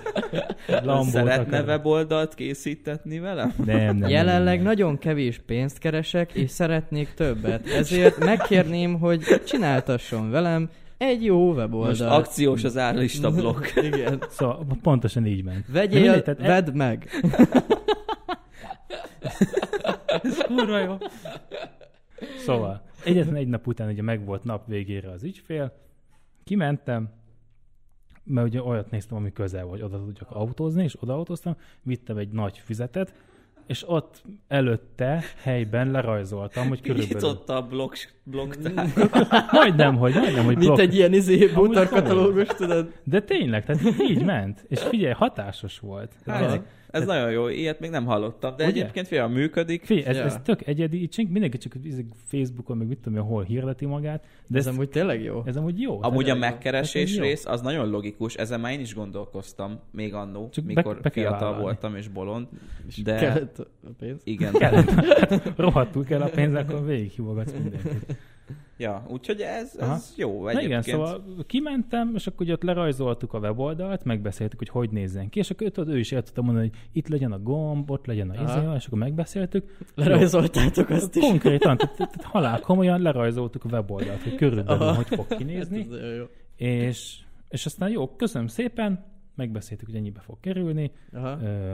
Szeretne 1.04 1.62
weboldalt 1.62 2.34
készítetni 2.34 3.20
velem? 3.20 3.54
Nem, 3.66 3.78
nem, 3.78 3.96
nem, 3.96 4.10
Jelenleg 4.10 4.56
nem. 4.56 4.66
nagyon 4.66 4.98
kevés 4.98 5.42
pénzt 5.46 5.78
keresek, 5.78 6.34
és 6.34 6.52
szeretnék 6.52 7.14
többet. 7.14 7.68
Ezért 7.68 8.18
megkérném, 8.18 9.00
hogy 9.00 9.22
csináltasson 9.46 10.32
velem 10.32 10.70
egy 10.98 11.24
jó 11.24 11.54
weboldalt. 11.54 12.00
Most 12.00 12.02
akciós 12.02 12.64
az 12.64 12.78
árlista 12.78 13.32
blokk. 13.32 13.66
Igen. 13.92 14.24
Szóval 14.30 14.66
pontosan 14.82 15.26
így 15.26 15.44
ment. 15.44 15.66
Vegyél, 15.68 16.02
mindegy, 16.02 16.24
tehát 16.24 16.40
e- 16.40 16.48
vedd 16.48 16.74
meg. 16.74 17.10
Ez 20.24 20.38
kurva 20.38 20.80
jó. 20.80 20.98
Szóval, 22.38 22.82
egyetlen 23.04 23.36
egy 23.36 23.48
nap 23.48 23.68
után 23.68 23.90
ugye 23.90 24.02
meg 24.02 24.26
volt 24.26 24.44
nap 24.44 24.68
végére 24.68 25.12
az 25.12 25.24
ügyfél, 25.24 25.74
kimentem, 26.44 27.10
mert 28.28 28.48
ugye 28.48 28.64
olyat 28.64 28.92
néztem, 28.92 29.18
ami 29.18 29.34
közel 29.34 29.66
vagy, 29.66 29.82
oda 29.82 29.98
tudjak 29.98 30.32
autózni, 30.32 30.84
és 30.84 30.96
odaautóztam, 31.00 31.56
vittem 31.84 32.18
egy 32.18 32.30
nagy 32.30 32.58
füzetet, 32.58 33.14
és 33.68 33.84
ott 33.90 34.24
előtte 34.48 35.24
helyben 35.42 35.92
lerajzoltam, 35.92 36.68
hogy 36.68 36.82
körülbelül... 36.82 37.14
Nyitotta 37.14 37.56
a 37.56 37.62
blog, 37.62 37.94
blogtár. 38.24 38.88
majdnem, 39.52 39.98
hogy 39.98 40.14
majdnem, 40.14 40.46
hogy 40.46 40.56
Mint 40.56 40.66
blokk... 40.66 40.80
egy 40.80 40.96
ilyen 40.96 41.14
izé, 41.14 41.48
bútorkatalógus, 41.48 42.48
tudod? 42.48 42.94
De 43.04 43.22
tényleg, 43.22 43.66
tehát 43.66 43.82
így 44.10 44.24
ment. 44.24 44.66
És 44.68 44.82
figyelj, 44.82 45.14
hatásos 45.14 45.80
volt. 45.80 46.12
Hát, 46.26 46.62
Ez, 46.92 47.06
nagyon 47.06 47.32
jó, 47.32 47.48
ilyet 47.48 47.80
még 47.80 47.90
nem 47.90 48.06
hallottam, 48.06 48.56
de 48.56 48.64
Ugye? 48.66 48.74
egyébként 48.82 49.08
fél 49.08 49.28
működik. 49.28 49.86
figyelj, 49.86 50.08
ez, 50.08 50.16
Ja. 50.16 50.24
ez 50.24 50.38
tök 50.44 50.68
egyedi, 50.68 51.02
így 51.02 51.14
senki, 51.14 51.32
mindenki 51.32 51.58
csak 51.58 51.74
izé 51.84 52.06
Facebookon, 52.28 52.78
meg 52.78 52.88
mit 52.88 52.98
tudom, 52.98 53.26
hol 53.26 53.44
hirdeti 53.44 53.86
magát, 53.86 54.24
de 54.48 54.58
Ez 54.58 54.68
ez, 54.68 54.74
amúgy 54.74 54.90
tényleg 54.90 55.22
jó. 55.24 55.42
ez 55.46 55.56
amúgy 55.58 55.82
jó. 55.82 55.98
Amúgy 56.02 56.30
a 56.30 56.36
megkeresés 56.36 57.16
jó. 57.16 57.22
rész 57.24 57.46
az 57.46 57.62
nagyon 57.62 57.90
logikus, 57.90 58.36
ezen 58.36 58.60
már 58.60 58.72
én 58.72 58.80
is 58.80 58.94
gondolkoztam 58.96 59.80
még 59.92 60.14
annó, 60.14 60.50
Csak 60.50 60.64
be- 60.66 60.74
mikor 60.76 60.96
be 61.02 61.10
kell 61.10 61.24
fiatal 61.24 61.40
vállalni. 61.40 61.64
voltam 61.64 61.96
és 61.96 62.08
bolond. 62.08 62.48
És 62.88 63.02
De- 63.02 63.16
Kellett 63.16 63.60
a 63.60 63.66
pénz. 64.00 64.22
Igen. 64.24 64.54
Rohadtul 65.56 66.04
kell 66.04 66.22
a 66.22 66.30
pénz, 66.30 66.54
akkor 66.54 66.86
végighívogatsz 66.86 67.52
mindenkit. 67.62 68.18
Ja, 68.78 69.06
úgyhogy 69.10 69.42
ez, 69.42 69.76
Aha. 69.80 69.94
ez 69.94 70.14
jó 70.18 70.44
Na 70.44 70.50
egyébként. 70.50 70.68
igen, 70.70 70.82
szóval 70.82 71.24
kimentem, 71.48 72.12
és 72.16 72.28
akkor 72.28 72.42
ugye 72.42 72.54
ott 72.54 72.64
lerajzoltuk 72.64 73.34
a 73.34 73.40
weboldalt, 73.40 74.04
megbeszéltük, 74.04 74.58
hogy 74.58 74.70
hogy 74.70 74.90
nézzen 74.90 75.30
ki, 75.30 75.40
és 75.40 75.50
akkor 75.50 75.70
tudod, 75.70 75.94
ő 75.94 76.00
is 76.00 76.12
el 76.12 76.24
tudta 76.24 76.42
mondani, 76.42 76.70
hogy 76.70 76.80
itt 76.92 77.08
legyen 77.08 77.32
a 77.32 77.40
gomb, 77.40 77.92
ott 77.92 78.06
legyen 78.06 78.30
a 78.30 78.34
izé, 78.44 78.76
és 78.76 78.86
akkor 78.86 78.98
megbeszéltük. 78.98 79.78
Lerajzoltátok 79.96 80.90
azt 80.90 81.16
is. 81.16 81.24
Konkrétan, 81.24 81.78
tehát, 81.78 81.96
tehát 81.96 82.24
halál 82.24 82.60
komolyan 82.60 83.02
lerajzoltuk 83.02 83.66
a 83.66 83.70
weboldalt, 83.70 84.24
hogy 84.24 84.36
körülbelül 84.36 84.82
Aha. 84.82 84.96
hogy 84.96 85.08
fog 85.08 85.28
kinézni, 85.38 85.78
Hát 85.78 86.16
jó. 86.18 86.26
és, 86.56 87.20
és 87.50 87.66
aztán 87.66 87.90
jó, 87.90 88.16
köszönöm 88.16 88.48
szépen, 88.48 89.06
megbeszéltük, 89.36 89.88
hogy 89.88 89.96
ennyibe 89.98 90.20
fog 90.20 90.40
kerülni, 90.40 90.92
Aha. 91.14 91.40
Ö, 91.42 91.74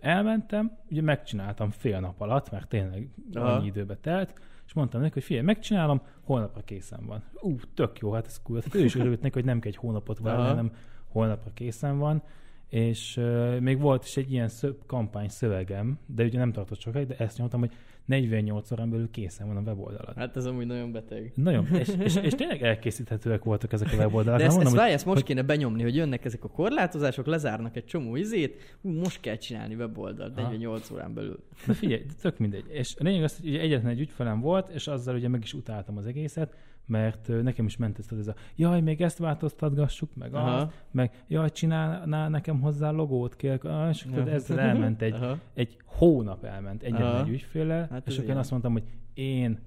elmentem, 0.00 0.78
ugye 0.90 1.02
megcsináltam 1.02 1.70
fél 1.70 2.00
nap 2.00 2.20
alatt, 2.20 2.50
mert 2.50 2.68
tényleg 2.68 3.08
Aha. 3.34 3.52
annyi 3.52 3.66
időbe 3.66 3.96
telt, 3.96 4.32
mondtam 4.74 5.00
neki, 5.00 5.12
hogy 5.12 5.22
figyelj, 5.22 5.44
megcsinálom, 5.44 6.00
holnapra 6.22 6.62
készen 6.64 7.06
van. 7.06 7.22
Ú, 7.40 7.56
tök 7.74 7.98
jó, 7.98 8.12
hát 8.12 8.26
ez 8.26 8.42
cool. 8.42 8.58
Tehát 8.62 8.74
ő 8.74 8.84
is 8.84 8.94
örült 8.94 9.20
neki, 9.22 9.34
hogy 9.34 9.44
nem 9.44 9.60
kell 9.60 9.70
egy 9.70 9.76
hónapot 9.76 10.18
várni, 10.18 10.44
hanem 10.44 10.72
holnapra 11.08 11.50
készen 11.54 11.98
van. 11.98 12.22
És 12.68 13.16
uh, 13.16 13.58
még 13.58 13.80
volt 13.80 14.04
is 14.04 14.16
egy 14.16 14.32
ilyen 14.32 14.48
szöv, 14.48 14.74
kampány 14.86 15.28
szövegem, 15.28 15.98
de 16.06 16.24
ugye 16.24 16.38
nem 16.38 16.52
tartott 16.52 16.80
sokáig, 16.80 17.06
de 17.06 17.16
ezt 17.16 17.38
nyomtam, 17.38 17.60
hogy 17.60 17.72
48 18.04 18.70
órán 18.72 18.90
belül 18.90 19.10
készen 19.10 19.46
van 19.46 19.56
a 19.56 19.60
weboldalad. 19.60 20.16
Hát 20.16 20.36
ez 20.36 20.46
amúgy 20.46 20.66
nagyon 20.66 20.92
beteg. 20.92 21.32
Nagyon, 21.34 21.66
és, 21.74 21.88
és, 22.04 22.16
és 22.16 22.32
tényleg 22.32 22.62
elkészíthetőek 22.62 23.44
voltak 23.44 23.72
ezek 23.72 23.92
a 23.92 23.96
weboldalak. 23.96 24.38
De 24.38 24.44
ezt, 24.44 24.54
ezt 24.56 24.64
mondom, 24.64 24.82
várj, 24.82 24.92
ezt 24.92 25.04
most 25.04 25.16
hogy- 25.18 25.26
kéne 25.26 25.42
benyomni, 25.42 25.82
hogy 25.82 25.94
jönnek 25.96 26.24
ezek 26.24 26.44
a 26.44 26.48
korlátozások, 26.48 27.26
lezárnak 27.26 27.76
egy 27.76 27.84
csomó 27.84 28.16
izét, 28.16 28.76
hú, 28.82 28.90
most 28.90 29.20
kell 29.20 29.36
csinálni 29.36 29.74
weboldalt 29.74 30.38
Aha. 30.38 30.46
48 30.46 30.90
órán 30.90 31.14
belül. 31.14 31.38
De 31.66 31.72
figyelj, 31.74 32.02
tök 32.20 32.38
mindegy. 32.38 32.64
És 32.68 32.94
a 32.98 33.02
lényeg 33.02 33.22
az, 33.22 33.38
hogy 33.40 33.56
egyetlen 33.56 33.90
egy 33.92 34.00
ügyfelem 34.00 34.40
volt, 34.40 34.68
és 34.68 34.86
azzal 34.86 35.14
ugye 35.14 35.28
meg 35.28 35.42
is 35.42 35.52
utáltam 35.54 35.96
az 35.96 36.06
egészet, 36.06 36.54
mert 36.86 37.28
nekem 37.42 37.66
is 37.66 37.76
ment 37.76 37.98
ez, 37.98 38.18
ez 38.18 38.26
a 38.26 38.34
jaj, 38.56 38.80
még 38.80 39.00
ezt 39.00 39.18
változtatgassuk, 39.18 40.14
meg 40.14 40.34
Aha. 40.34 40.56
azt, 40.56 40.72
meg 40.90 41.24
jaj, 41.28 41.50
csinálná 41.50 42.28
nekem 42.28 42.60
hozzá 42.60 42.90
logót 42.90 43.36
kell, 43.36 43.88
és 43.90 44.06
Aha. 44.12 44.30
ezzel 44.30 44.60
elment 44.60 45.02
egy, 45.02 45.14
Aha. 45.14 45.38
egy 45.54 45.76
hónap 45.84 46.44
elment 46.44 46.82
egyetlen 46.82 47.06
Aha. 47.06 47.22
egy 47.22 47.28
ügyféllel, 47.28 47.88
Hát 47.90 48.06
és 48.06 48.18
akkor 48.18 48.30
én 48.30 48.36
azt 48.36 48.50
mondtam, 48.50 48.72
hogy 48.72 48.84
én 49.14 49.58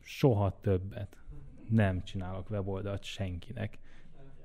soha 0.00 0.58
többet 0.60 1.16
nem 1.68 2.02
csinálok 2.04 2.50
weboldalt 2.50 3.02
senkinek. 3.02 3.78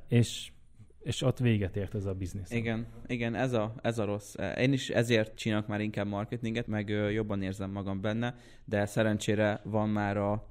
És, 0.07 0.51
és 0.99 1.21
ott 1.21 1.37
véget 1.37 1.75
ért 1.75 1.95
ez 1.95 2.05
a 2.05 2.13
biznisz. 2.13 2.51
Igen, 2.51 2.85
igen, 3.07 3.35
ez 3.35 3.53
a, 3.53 3.73
ez 3.81 3.99
a 3.99 4.05
rossz. 4.05 4.35
Én 4.57 4.73
is 4.73 4.89
ezért 4.89 5.35
csinálok 5.35 5.67
már 5.67 5.81
inkább 5.81 6.07
marketinget, 6.07 6.67
meg 6.67 6.89
jobban 6.89 7.41
érzem 7.41 7.71
magam 7.71 8.01
benne, 8.01 8.35
de 8.65 8.85
szerencsére 8.85 9.61
van 9.63 9.89
már 9.89 10.17
a 10.17 10.50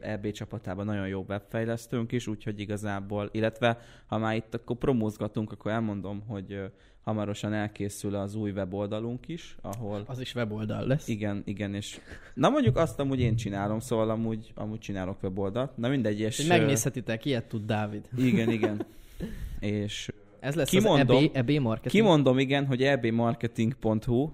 EB 0.00 0.30
csapatában 0.30 0.84
nagyon 0.84 1.08
jó 1.08 1.24
webfejlesztőnk 1.28 2.12
is, 2.12 2.26
úgyhogy 2.26 2.60
igazából, 2.60 3.28
illetve 3.32 3.78
ha 4.06 4.18
már 4.18 4.36
itt 4.36 4.54
akkor 4.54 4.76
promózgatunk, 4.76 5.52
akkor 5.52 5.70
elmondom, 5.70 6.22
hogy 6.26 6.60
hamarosan 7.02 7.52
elkészül 7.52 8.14
az 8.14 8.34
új 8.34 8.50
weboldalunk 8.50 9.28
is, 9.28 9.56
ahol 9.60 10.02
Az 10.06 10.20
is 10.20 10.34
weboldal 10.34 10.86
lesz. 10.86 11.08
igen, 11.08 11.42
igen, 11.44 11.74
és 11.74 12.00
na 12.34 12.48
mondjuk 12.48 12.76
azt 12.76 13.00
amúgy 13.00 13.20
én 13.20 13.36
csinálom, 13.36 13.78
szóval 13.80 14.10
amúgy, 14.10 14.52
amúgy 14.54 14.78
csinálok 14.78 15.22
weboldalt. 15.22 15.76
Na 15.76 15.88
mindegy, 15.88 16.20
és... 16.20 16.44
Ö, 16.44 16.46
megnézhetitek, 16.48 17.24
ilyet 17.24 17.44
tud 17.48 17.64
Dávid. 17.66 18.08
Igen, 18.16 18.50
igen. 18.50 18.86
és 19.60 20.10
Ez 20.40 20.54
lesz 20.54 20.68
Kimondom- 20.68 21.18
az 21.18 21.30
EB, 21.32 21.48
EB 21.48 21.60
marketing. 21.60 22.04
Kimondom 22.04 22.38
igen, 22.38 22.66
hogy 22.66 22.82
ebmarketing.hu, 22.82 24.30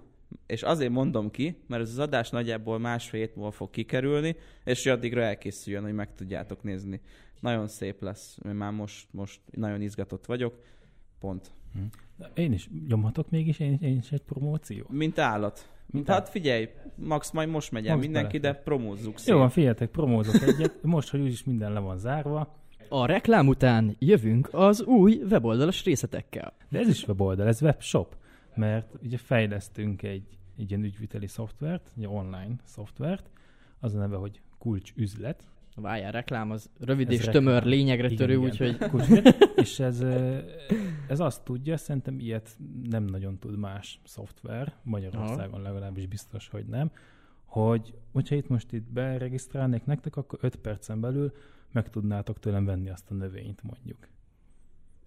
és 0.47 0.63
azért 0.63 0.93
mondom 0.93 1.31
ki, 1.31 1.59
mert 1.67 1.83
ez 1.83 1.91
az 1.91 1.99
adás 1.99 2.31
nagyjából 2.31 2.79
másfél 2.79 3.21
hét 3.21 3.37
múlva 3.37 3.51
fog 3.51 3.71
kikerülni, 3.71 4.37
és 4.65 4.83
hogy 4.83 4.93
addigra 4.93 5.23
elkészüljön, 5.23 5.83
hogy 5.83 5.95
meg 5.95 6.15
tudjátok 6.15 6.63
nézni. 6.63 7.01
Nagyon 7.41 7.69
szép 7.69 8.03
lesz, 8.03 8.39
én 8.47 8.55
már 8.55 8.73
most, 8.73 9.07
most 9.11 9.41
nagyon 9.51 9.81
izgatott 9.81 10.27
vagyok. 10.27 10.61
Pont. 11.21 11.51
Én 12.35 12.53
is 12.53 12.71
nyomhatok 12.89 13.31
mégis 13.31 13.59
én, 13.59 13.79
én 13.83 13.97
is 13.97 14.13
egy 14.13 14.23
promóció. 14.23 14.87
Mint 14.89 15.19
állat. 15.19 15.71
Mint 15.87 16.09
hát 16.09 16.29
figyelj, 16.29 16.69
Max 16.95 17.31
majd 17.31 17.49
most 17.49 17.73
megy 17.73 17.87
el 17.87 17.95
Most 17.95 18.07
mindenki, 18.07 18.39
bele. 18.39 18.53
de 18.55 18.61
promózzuk 18.61 19.19
szét. 19.19 19.29
Jó 19.29 19.39
van, 19.39 19.51
figyeljetek, 19.51 19.91
promózok 19.91 20.43
egyet. 20.43 20.83
Most, 20.95 21.09
hogy 21.11 21.21
úgyis 21.21 21.45
minden 21.45 21.73
le 21.73 21.79
van 21.79 21.99
zárva. 21.99 22.57
A 22.89 23.07
reklám 23.07 23.49
után 23.49 23.97
jövünk 23.99 24.49
az 24.53 24.83
új 24.83 25.23
weboldalas 25.31 25.85
részletekkel. 25.85 26.53
De 26.69 26.79
ez 26.79 26.89
is 26.89 27.07
weboldal, 27.07 27.47
ez 27.47 27.63
webshop. 27.63 28.17
Mert 28.59 28.95
ugye 29.03 29.17
fejlesztünk 29.17 30.03
egy, 30.03 30.39
egy 30.57 30.71
ilyen 30.71 30.83
ügyviteli 30.83 31.27
szoftvert, 31.27 31.93
egy 31.97 32.07
online 32.07 32.55
szoftvert, 32.65 33.31
az 33.81 33.95
a 33.95 33.99
neve, 33.99 34.17
hogy 34.17 34.41
kulcsüzlet. 34.59 35.43
Várjál, 35.75 36.13
reklám 36.13 36.51
az 36.51 36.71
rövid 36.81 37.07
Ez 37.09 37.13
és 37.13 37.25
reklám. 37.25 37.45
tömör, 37.45 37.65
lényegre 37.65 38.09
törő, 38.09 38.37
úgyhogy. 38.37 38.77
És 39.57 39.79
ez, 39.79 40.01
ez 41.09 41.21
azt 41.21 41.45
tudja, 41.45 41.77
szerintem 41.77 42.19
ilyet 42.19 42.59
nem 42.83 43.05
nagyon 43.05 43.39
tud 43.39 43.57
más 43.57 44.01
szoftver, 44.05 44.75
Magyarországon 44.83 45.63
legalábbis 45.63 46.07
biztos, 46.07 46.49
hogy 46.49 46.67
nem, 46.67 46.91
hogy 47.45 47.95
hogyha 48.13 48.35
itt 48.35 48.49
most 48.49 48.73
itt 48.73 48.91
beregisztrálnék 48.93 49.85
nektek, 49.85 50.17
akkor 50.17 50.39
5 50.43 50.57
percen 50.57 51.01
belül 51.01 51.33
meg 51.73 51.91
tudnátok 51.91 52.39
tőlem 52.39 52.65
venni 52.65 52.89
azt 52.89 53.11
a 53.11 53.15
növényt 53.15 53.63
mondjuk. 53.63 54.09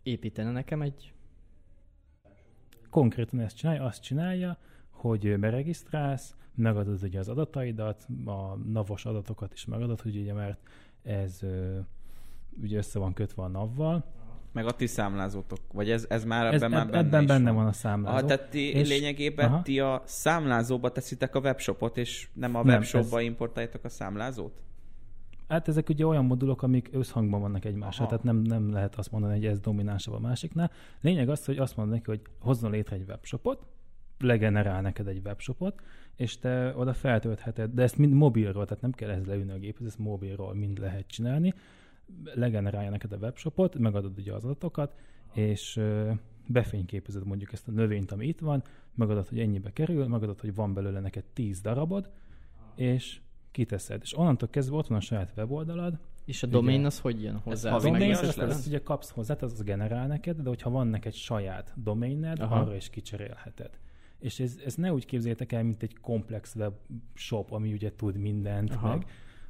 építene 0.04 0.52
nekem 0.52 0.82
egy... 0.82 1.14
konkrétan 2.92 3.40
ezt 3.40 3.56
csinálja, 3.58 3.84
azt 3.84 4.02
csinálja, 4.02 4.58
hogy 4.90 5.40
beregisztrálsz, 5.40 6.36
megadod 6.56 7.04
ugye 7.04 7.20
az 7.20 7.28
adataidat, 7.30 8.06
a 8.26 8.56
navos 8.72 9.06
adatokat 9.06 9.54
is 9.54 9.66
megadod, 9.66 10.02
hogy 10.02 10.18
ugye 10.18 10.34
mert 10.34 10.58
ez 11.04 11.40
ugye 12.62 12.78
össze 12.78 13.00
van 13.00 13.14
kötve 13.14 13.44
a 13.44 13.48
navval. 13.48 14.04
Meg 14.54 14.66
a 14.66 14.72
ti 14.72 14.88
számlázótok. 14.88 15.60
Vagy 15.74 15.90
ez, 15.92 16.06
ez 16.10 16.24
már 16.24 16.46
Ez, 16.46 16.54
ebben 16.62 16.70
már 16.72 16.86
benne 16.90 16.98
ebben 17.08 17.26
benne 17.26 17.52
van. 17.52 17.56
van 17.56 17.68
a 17.68 17.72
számlázó. 17.72 18.18
Aha, 18.18 18.26
tehát 18.26 18.50
ti 18.50 18.72
És- 18.74 18.88
lényegében 18.88 19.46
aha. 19.52 19.62
ti 19.62 19.80
a 19.80 20.02
számlázóba 20.06 20.92
teszitek 20.92 21.36
a 21.36 21.40
webshopot, 21.40 21.98
és 21.98 22.30
nem 22.34 22.56
a 22.56 22.64
Nem, 22.64 22.74
webshopba 22.76 23.20
ez- 23.20 23.26
importáljátok 23.26 23.84
a 23.84 23.90
számlázót? 23.90 24.62
Hát 25.52 25.68
ezek 25.68 25.90
ugye 25.90 26.06
olyan 26.06 26.26
modulok, 26.26 26.62
amik 26.62 26.90
összhangban 26.92 27.42
vannak 27.42 27.66
egymással, 27.66 28.06
Aha. 28.06 28.18
tehát 28.18 28.24
nem, 28.24 28.42
nem 28.42 28.72
lehet 28.72 28.96
azt 28.96 29.12
mondani, 29.12 29.34
hogy 29.34 29.46
ez 29.46 29.60
dominánsabb 29.60 30.14
a 30.14 30.20
másiknál. 30.20 30.72
Lényeg 31.02 31.30
az, 31.30 31.46
hogy 31.46 31.58
azt 31.58 31.76
mondod 31.76 31.94
neki, 31.94 32.10
hogy 32.10 32.22
hozzon 32.40 32.72
létre 32.72 32.96
egy 32.96 33.08
webshopot, 33.08 33.66
legenerál 34.20 34.82
neked 34.82 35.08
egy 35.08 35.22
webshopot, 35.26 35.82
és 36.16 36.38
te 36.38 36.76
oda 36.76 36.94
feltöltheted, 36.94 37.72
de 37.74 37.82
ezt 37.82 37.98
mind 37.98 38.14
mobilról, 38.14 38.66
tehát 38.66 38.82
nem 38.82 38.92
kell 38.92 39.10
ehhez 39.10 39.26
leülni 39.26 39.52
a 39.52 39.58
géphez, 39.58 39.88
ezt 39.88 40.00
mobilról 40.00 40.54
mind 40.54 40.80
lehet 40.80 41.08
csinálni, 41.08 41.54
legenerálja 42.24 42.90
neked 42.90 43.12
a 43.12 43.18
webshopot, 43.18 43.78
megadod 43.78 44.18
ugye 44.18 44.34
az 44.34 44.44
adatokat, 44.44 44.96
és 45.34 45.80
befényképezed 46.48 47.26
mondjuk 47.26 47.54
ezt 47.54 47.68
a 47.68 47.72
növényt, 47.72 48.12
ami 48.12 48.28
itt 48.28 48.40
van, 48.40 48.64
megadod, 48.94 49.28
hogy 49.28 49.40
ennyibe 49.40 49.74
kerül, 49.74 50.08
megadod, 50.08 50.40
hogy 50.40 50.56
van 50.56 50.74
belőle 50.74 51.00
neked 51.00 51.24
10 51.34 51.62
darabod, 51.62 52.10
és 52.76 53.22
kiteszed. 53.52 54.02
És 54.04 54.18
onnantól 54.18 54.50
kezdve 54.50 54.76
ott 54.76 54.88
van 54.88 54.98
a 54.98 55.02
saját 55.02 55.34
weboldalad, 55.38 56.00
És 56.26 56.44
a 56.44 56.48
domain 56.48 56.86
az 56.86 57.00
hogy 57.00 57.22
jön 57.22 57.38
hozzá? 57.38 57.74
Az 57.76 57.84
domain 57.84 58.12
az 58.12 58.38
azt 58.38 58.68
ugye 58.68 58.82
kapsz 58.82 59.10
hozzá, 59.10 59.36
az, 59.40 59.52
az 59.52 59.64
generál 59.64 60.08
neked, 60.08 60.38
de 60.38 60.50
hogyha 60.50 60.70
van 60.70 60.88
neked 60.88 61.14
saját 61.14 61.74
domainned, 61.76 62.40
Aha. 62.40 62.56
arra 62.56 62.76
is 62.76 62.90
kicserélheted. 62.90 63.80
És 64.20 64.40
ez, 64.40 64.60
ez 64.66 64.76
ne 64.76 64.94
úgy 64.94 65.06
képzeljétek 65.06 65.52
el, 65.52 65.64
mint 65.64 65.84
egy 65.84 66.00
komplex 66.02 66.56
webshop, 66.56 67.52
ami 67.52 67.74
ugye 67.74 67.92
tud 67.96 68.18
mindent, 68.18 68.74
Aha. 68.74 68.88
meg. 68.88 69.06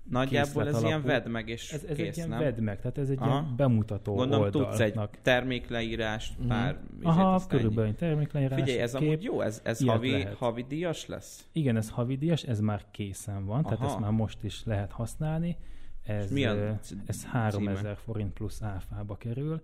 Nagyjából 0.10 0.62
ez 0.62 0.74
Készlet 0.74 0.82
ilyen 0.82 0.94
alapú. 0.94 1.08
vedd 1.08 1.30
meg, 1.30 1.48
és 1.50 1.72
Ez, 1.72 1.84
ez 1.84 1.96
kész, 1.96 2.08
egy 2.08 2.16
ilyen 2.16 2.30
nem? 2.30 2.40
vedd 2.40 2.62
meg, 2.62 2.80
tehát 2.82 2.98
ez 2.98 3.10
egy 3.10 3.18
Aha. 3.20 3.30
ilyen 3.30 3.56
bemutató 3.56 4.14
Gondolom 4.16 4.44
oldalnak. 4.44 4.70
tudsz 4.70 4.80
egy 4.80 5.00
termékleírást, 5.22 6.38
Mhm. 6.40 6.48
pár... 6.48 6.80
Aha, 7.04 7.36
izét, 7.36 7.48
körülbelül 7.48 7.90
egy 7.90 7.96
termékleírás, 7.96 8.60
Figyelj, 8.60 8.80
ez 8.80 8.92
kép. 8.94 9.02
amúgy 9.08 9.24
jó, 9.24 9.42
ez, 9.42 9.62
ez 9.64 9.86
havi, 9.86 10.12
lehet. 10.12 10.34
havi 10.34 10.66
díjas 10.68 11.06
lesz? 11.08 11.48
Igen, 11.52 11.76
ez 11.78 11.90
havidíjas, 11.90 12.44
ez 12.44 12.60
már 12.60 12.86
készen 12.92 13.46
van, 13.46 13.64
tehát 13.64 13.80
Aha. 13.80 13.88
ezt 13.88 14.00
már 14.00 14.12
most 14.12 14.44
is 14.44 14.64
lehet 14.66 14.92
használni. 14.92 15.58
Ez, 16.04 16.32
mi 16.32 16.46
a 16.46 16.54
ö, 16.56 16.72
c- 16.82 16.96
ez 17.06 17.18
címe? 17.18 17.32
3000 17.32 17.98
forint 17.98 18.34
plusz 18.34 18.62
áfába 18.62 19.18
kerül, 19.18 19.62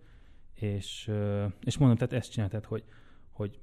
és, 0.54 1.12
és 1.63 1.77
mondom, 1.77 1.98
tehát 1.98 2.13
ezt 2.13 2.31
csináltad, 2.31 2.65
hogy, 2.65 2.83
hogy 3.31 3.60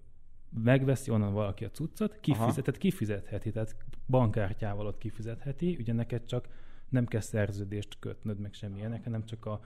megveszi 0.63 1.11
onnan 1.11 1.33
valaki 1.33 1.65
a 1.65 1.71
cuccot, 1.71 2.19
kifizetett, 2.21 2.79
kifizetheti, 2.79 3.51
tehát 3.53 3.77
bankkártyával 4.07 4.87
ott 4.87 4.99
kifizetheti, 4.99 5.77
ugye 5.81 5.93
neked 5.93 6.25
csak 6.25 6.49
nem 6.89 7.07
kell 7.07 7.21
szerződést 7.21 7.99
kötnöd, 7.99 8.39
meg 8.39 8.53
semmilyenek, 8.53 9.05
hanem 9.05 9.25
csak 9.25 9.47
a 9.47 9.61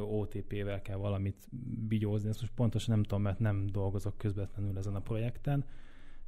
OTP-vel 0.00 0.82
kell 0.82 0.96
valamit 0.96 1.48
bigyózni. 1.88 2.28
Ezt 2.28 2.40
most 2.40 2.52
pontosan 2.54 2.94
nem 2.94 3.02
tudom, 3.02 3.22
mert 3.22 3.38
nem 3.38 3.66
dolgozok 3.66 4.18
közvetlenül 4.18 4.78
ezen 4.78 4.94
a 4.94 5.00
projekten, 5.00 5.64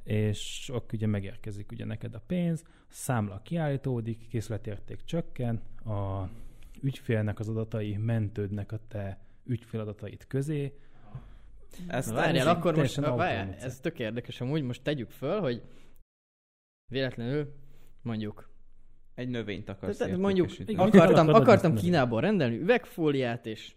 és 0.03 0.69
akkor 0.73 0.93
ugye 0.93 1.07
megérkezik 1.07 1.71
ugye 1.71 1.85
neked 1.85 2.15
a 2.15 2.23
pénz, 2.27 2.63
a 2.65 2.85
számla 2.87 3.41
kiállítódik, 3.41 4.27
készletérték 4.27 5.03
csökken, 5.03 5.61
a 5.85 6.29
ügyfélnek 6.81 7.39
az 7.39 7.49
adatai 7.49 7.97
mentődnek 7.97 8.71
a 8.71 8.79
te 8.87 9.19
ügyféladatait 9.45 10.27
közé. 10.27 10.77
Ezt 11.87 12.11
várjál, 12.11 12.47
ez 12.47 12.55
akkor 12.55 12.75
most, 12.75 12.95
várjál, 12.95 13.53
ez 13.53 13.79
tök 13.79 13.99
érdekes, 13.99 14.41
amúgy 14.41 14.61
most 14.63 14.83
tegyük 14.83 15.09
föl, 15.09 15.39
hogy 15.39 15.61
véletlenül 16.91 17.53
mondjuk, 18.01 18.50
egy 19.15 19.29
növényt 19.29 19.69
akarsz 19.69 19.97
tehát 19.97 20.17
mondjuk 20.17 20.49
akartam, 20.77 21.27
akartam 21.27 21.73
ezt 21.73 21.83
Kínából 21.83 22.21
rendelni 22.21 22.57
üvegfóliát, 22.59 23.45
és 23.45 23.71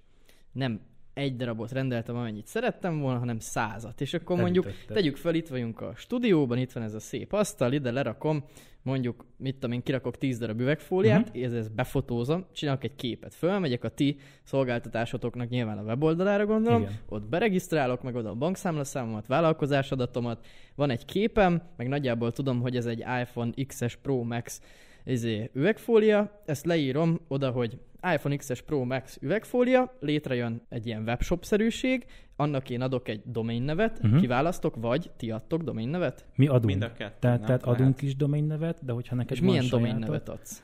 nem 0.52 0.80
egy 1.14 1.36
darabot 1.36 1.72
rendeltem, 1.72 2.16
amennyit 2.16 2.46
szerettem 2.46 3.00
volna, 3.00 3.18
hanem 3.18 3.38
százat. 3.38 4.00
És 4.00 4.14
akkor 4.14 4.36
mondjuk 4.36 4.64
Elütötted. 4.64 4.96
tegyük 4.96 5.16
fel, 5.16 5.34
itt 5.34 5.48
vagyunk 5.48 5.80
a 5.80 5.92
stúdióban, 5.96 6.58
itt 6.58 6.72
van 6.72 6.82
ez 6.82 6.94
a 6.94 7.00
szép 7.00 7.32
asztal, 7.32 7.72
ide 7.72 7.90
lerakom, 7.90 8.44
mondjuk, 8.82 9.24
mit 9.36 9.54
tudom 9.54 9.72
én, 9.72 9.82
kirakok 9.82 10.18
10 10.18 10.38
darab 10.38 10.60
üvegfóliát, 10.60 11.28
uh-huh. 11.28 11.44
ez, 11.44 11.52
ez 11.52 11.68
befotózom, 11.68 12.46
csinálok 12.52 12.84
egy 12.84 12.94
képet, 12.94 13.34
fölmegyek 13.34 13.84
a 13.84 13.88
ti 13.88 14.16
szolgáltatásotoknak 14.42 15.48
nyilván 15.48 15.78
a 15.78 15.82
weboldalára 15.82 16.46
gondolom, 16.46 16.82
Igen. 16.82 16.98
ott 17.08 17.28
beregisztrálok, 17.28 18.02
meg 18.02 18.14
oda 18.14 18.30
a 18.30 18.34
bankszámlaszámomat, 18.34 19.26
vállalkozásadatomat, 19.26 20.46
van 20.74 20.90
egy 20.90 21.04
képem, 21.04 21.62
meg 21.76 21.88
nagyjából 21.88 22.32
tudom, 22.32 22.60
hogy 22.60 22.76
ez 22.76 22.86
egy 22.86 23.04
iPhone 23.20 23.50
XS 23.66 23.96
Pro 24.02 24.22
Max 24.22 24.60
izé, 25.04 25.50
üvegfólia, 25.52 26.42
ezt 26.44 26.66
leírom 26.66 27.20
oda, 27.28 27.50
hogy 27.50 27.78
iPhone 28.14 28.36
XS 28.36 28.62
Pro 28.62 28.84
Max 28.84 29.18
üvegfólia, 29.20 29.96
létrejön 30.00 30.62
egy 30.68 30.86
ilyen 30.86 31.02
webshop-szerűség, 31.02 32.06
annak 32.36 32.70
én 32.70 32.80
adok 32.80 33.08
egy 33.08 33.22
domain 33.24 33.62
nevet, 33.62 33.96
Mhm. 33.98 34.04
uh-huh. 34.06 34.20
kiválasztok, 34.20 34.76
vagy 34.76 35.10
ti 35.16 35.30
adtok 35.30 35.62
domain 35.62 35.88
nevet, 35.88 36.26
Mi 36.36 36.46
adunk. 36.46 36.64
Mind 36.64 36.82
a 36.82 36.92
kettő, 36.92 37.16
tehát, 37.20 37.38
nem? 37.38 37.46
tehát 37.46 37.62
adunk 37.62 38.02
is 38.02 38.16
domain 38.16 38.44
nevet, 38.44 38.84
de 38.84 38.92
hogyha 38.92 39.14
neked 39.14 39.32
és 39.32 39.40
van 39.40 39.80
milyen 39.80 39.98
nevet 39.98 40.28
adsz? 40.28 40.62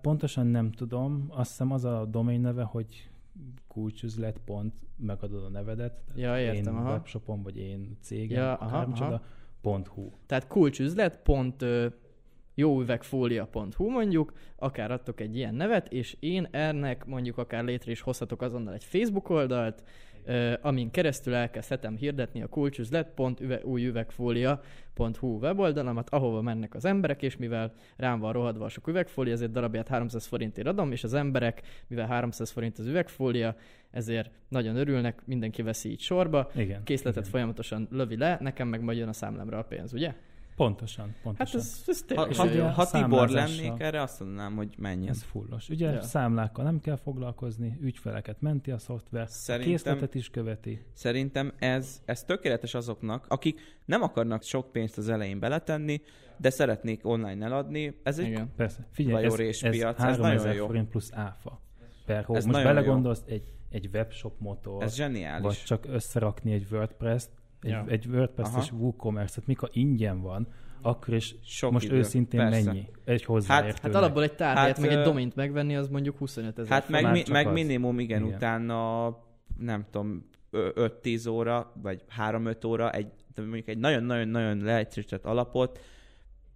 Pontosan 0.00 0.46
nem 0.46 0.72
tudom. 0.72 1.26
Azt 1.28 1.50
hiszem 1.50 1.72
az 1.72 1.84
a 1.84 2.04
domain 2.10 2.40
neve, 2.40 2.62
hogy 2.62 3.08
kulcsüzlet 3.68 4.40
pont 4.44 4.74
megadod 4.96 5.44
a 5.44 5.48
nevedet. 5.48 6.00
Ja, 6.14 6.38
értem, 6.40 6.54
én 6.74 6.78
aha. 6.80 6.90
webshopon, 6.92 7.42
vagy 7.42 7.56
én 7.56 7.96
cégem, 8.00 8.42
Ja, 8.42 8.52
aha, 8.54 8.64
akármicsoda, 8.76 9.22
pont 9.60 9.86
hu. 9.86 10.10
Tehát 10.26 10.46
kulcsüzlet, 10.46 11.18
pont 11.22 11.62
ö, 11.62 11.86
jóüvegfólia.hu 12.60 13.90
mondjuk, 13.90 14.32
akár 14.56 14.90
adtok 14.90 15.20
egy 15.20 15.36
ilyen 15.36 15.54
nevet, 15.54 15.92
és 15.92 16.16
én 16.20 16.48
ennek 16.50 17.04
mondjuk 17.04 17.38
akár 17.38 17.64
létre 17.64 17.90
is 17.90 18.00
hozhatok 18.00 18.42
azonnal 18.42 18.74
egy 18.74 18.84
Facebook 18.84 19.28
oldalt, 19.28 19.82
amin 20.60 20.90
keresztül 20.90 21.34
elkezdhetem 21.34 21.96
hirdetni 21.96 22.42
a 22.42 22.46
kulcsüzlet.újüvegfólia.hu 22.46 25.38
weboldalamat, 25.38 26.10
ahova 26.10 26.42
mennek 26.42 26.74
az 26.74 26.84
emberek, 26.84 27.22
és 27.22 27.36
mivel 27.36 27.72
rám 27.96 28.18
van 28.18 28.32
rohadva 28.32 28.64
a 28.64 28.68
sok 28.68 28.86
üvegfólia, 28.86 29.32
ezért 29.32 29.52
darabját 29.52 29.88
300 29.88 30.26
forintért 30.26 30.66
adom, 30.66 30.92
és 30.92 31.04
az 31.04 31.14
emberek, 31.14 31.62
mivel 31.86 32.06
300 32.06 32.50
forint 32.50 32.78
az 32.78 32.86
üvegfólia, 32.86 33.56
ezért 33.90 34.30
nagyon 34.48 34.76
örülnek, 34.76 35.22
mindenki 35.24 35.62
veszi 35.62 35.90
így 35.90 36.00
sorba, 36.00 36.50
Igen. 36.54 36.84
készletet 36.84 37.18
igen. 37.18 37.30
folyamatosan 37.30 37.88
lövi 37.90 38.16
le, 38.16 38.38
nekem 38.40 38.68
meg 38.68 38.82
majd 38.82 38.98
jön 38.98 39.08
a 39.08 39.12
számlámra 39.12 39.58
a 39.58 39.62
pénz, 39.62 39.92
ugye? 39.92 40.14
Pontosan, 40.64 41.06
Hát 41.06 41.16
pontosan. 41.22 41.60
ez, 41.60 41.82
ez 41.86 41.98
Ha, 42.00 42.04
tényleg 42.06 42.34
ha, 42.36 42.44
ugye 42.44 42.62
ha 42.70 42.86
Tibor 42.90 43.28
lennék 43.28 43.72
erre, 43.78 44.02
azt 44.02 44.20
mondanám, 44.20 44.56
hogy 44.56 44.74
menjen. 44.78 45.08
Ez 45.10 45.22
fullos. 45.22 45.68
Ugye 45.68 45.90
Ja. 45.90 46.02
számlákkal 46.02 46.64
nem 46.64 46.80
kell 46.80 46.96
foglalkozni, 46.96 47.78
ügyfeleket 47.80 48.40
menti 48.40 48.70
a 48.70 48.78
szoftver, 48.78 49.28
Szerintem- 49.28 49.68
a 49.72 49.76
készletet 49.76 50.14
is 50.14 50.30
követi. 50.30 50.84
Szerintem 50.92 51.52
ez, 51.58 52.02
ez 52.04 52.24
tökéletes 52.24 52.74
azoknak, 52.74 53.26
akik 53.28 53.60
nem 53.84 54.02
akarnak 54.02 54.42
sok 54.42 54.72
pénzt 54.72 54.98
az 54.98 55.08
elején 55.08 55.38
beletenni, 55.38 56.00
de 56.36 56.50
szeretnék 56.50 57.06
online 57.06 57.44
eladni. 57.44 58.00
Ez 58.02 58.18
egy 58.18 58.26
Igen. 58.26 58.52
Persze, 58.56 58.86
figyelj, 58.90 59.24
ez, 59.24 59.32
ez 59.38 59.60
piac, 59.70 59.98
ez 59.98 60.02
3000 60.04 60.34
nagyon 60.36 60.54
jó. 60.54 60.66
forint 60.66 60.88
plusz 60.88 61.10
áfa 61.12 61.60
per 62.06 62.24
hó. 62.24 62.34
Ez 62.34 62.44
Most 62.44 62.56
nagyon 62.56 62.72
jó. 62.72 62.74
belegondolsz, 62.80 63.22
egy, 63.26 63.44
egy 63.70 63.88
webshop 63.92 64.34
motor, 64.38 64.82
ez 64.82 64.94
zseniális. 64.94 65.42
vagy 65.42 65.62
csak 65.66 65.86
összerakni 65.88 66.52
egy 66.52 66.66
WordPress-t, 66.70 67.30
egy, 67.60 67.70
Ja. 67.70 67.84
egy 67.88 68.08
és 68.58 68.72
WooCommerce-et, 68.72 69.46
mikor 69.46 69.68
ingyen 69.72 70.20
van, 70.20 70.48
akkor 70.82 71.14
is 71.14 71.34
Sok 71.44 71.72
most 71.72 71.84
idő. 71.86 71.96
őszintén 71.96 72.40
Persze. 72.40 72.64
mennyi? 72.64 72.88
Egy 73.04 73.24
hozzáértőnek. 73.24 73.80
Hát 73.82 73.94
alapból 73.94 74.22
egy 74.22 74.34
tárhelyet, 74.34 74.76
Hát, 74.76 74.86
meg 74.86 74.96
egy 74.98 75.04
domaint 75.04 75.34
megvenni, 75.34 75.76
az 75.76 75.88
mondjuk 75.88 76.18
25 76.18 76.58
ezer. 76.58 76.70
Hát 76.72 76.88
meg, 76.88 77.10
mi, 77.10 77.22
meg 77.30 77.46
az. 77.46 77.52
minimum, 77.52 77.98
igen, 77.98 78.22
Igen. 78.22 78.34
utána 78.34 79.08
nem 79.58 79.84
tudom, 79.90 80.28
ö- 80.50 80.76
5-10 81.02 81.28
óra, 81.30 81.72
vagy 81.82 82.04
3-5 82.18 82.66
óra, 82.66 82.90
egy, 82.92 83.12
mondjuk 83.36 83.68
egy 83.68 83.78
nagyon-nagyon-nagyon 83.78 84.58
leegyszerűsített 84.58 85.24
alapot, 85.24 85.78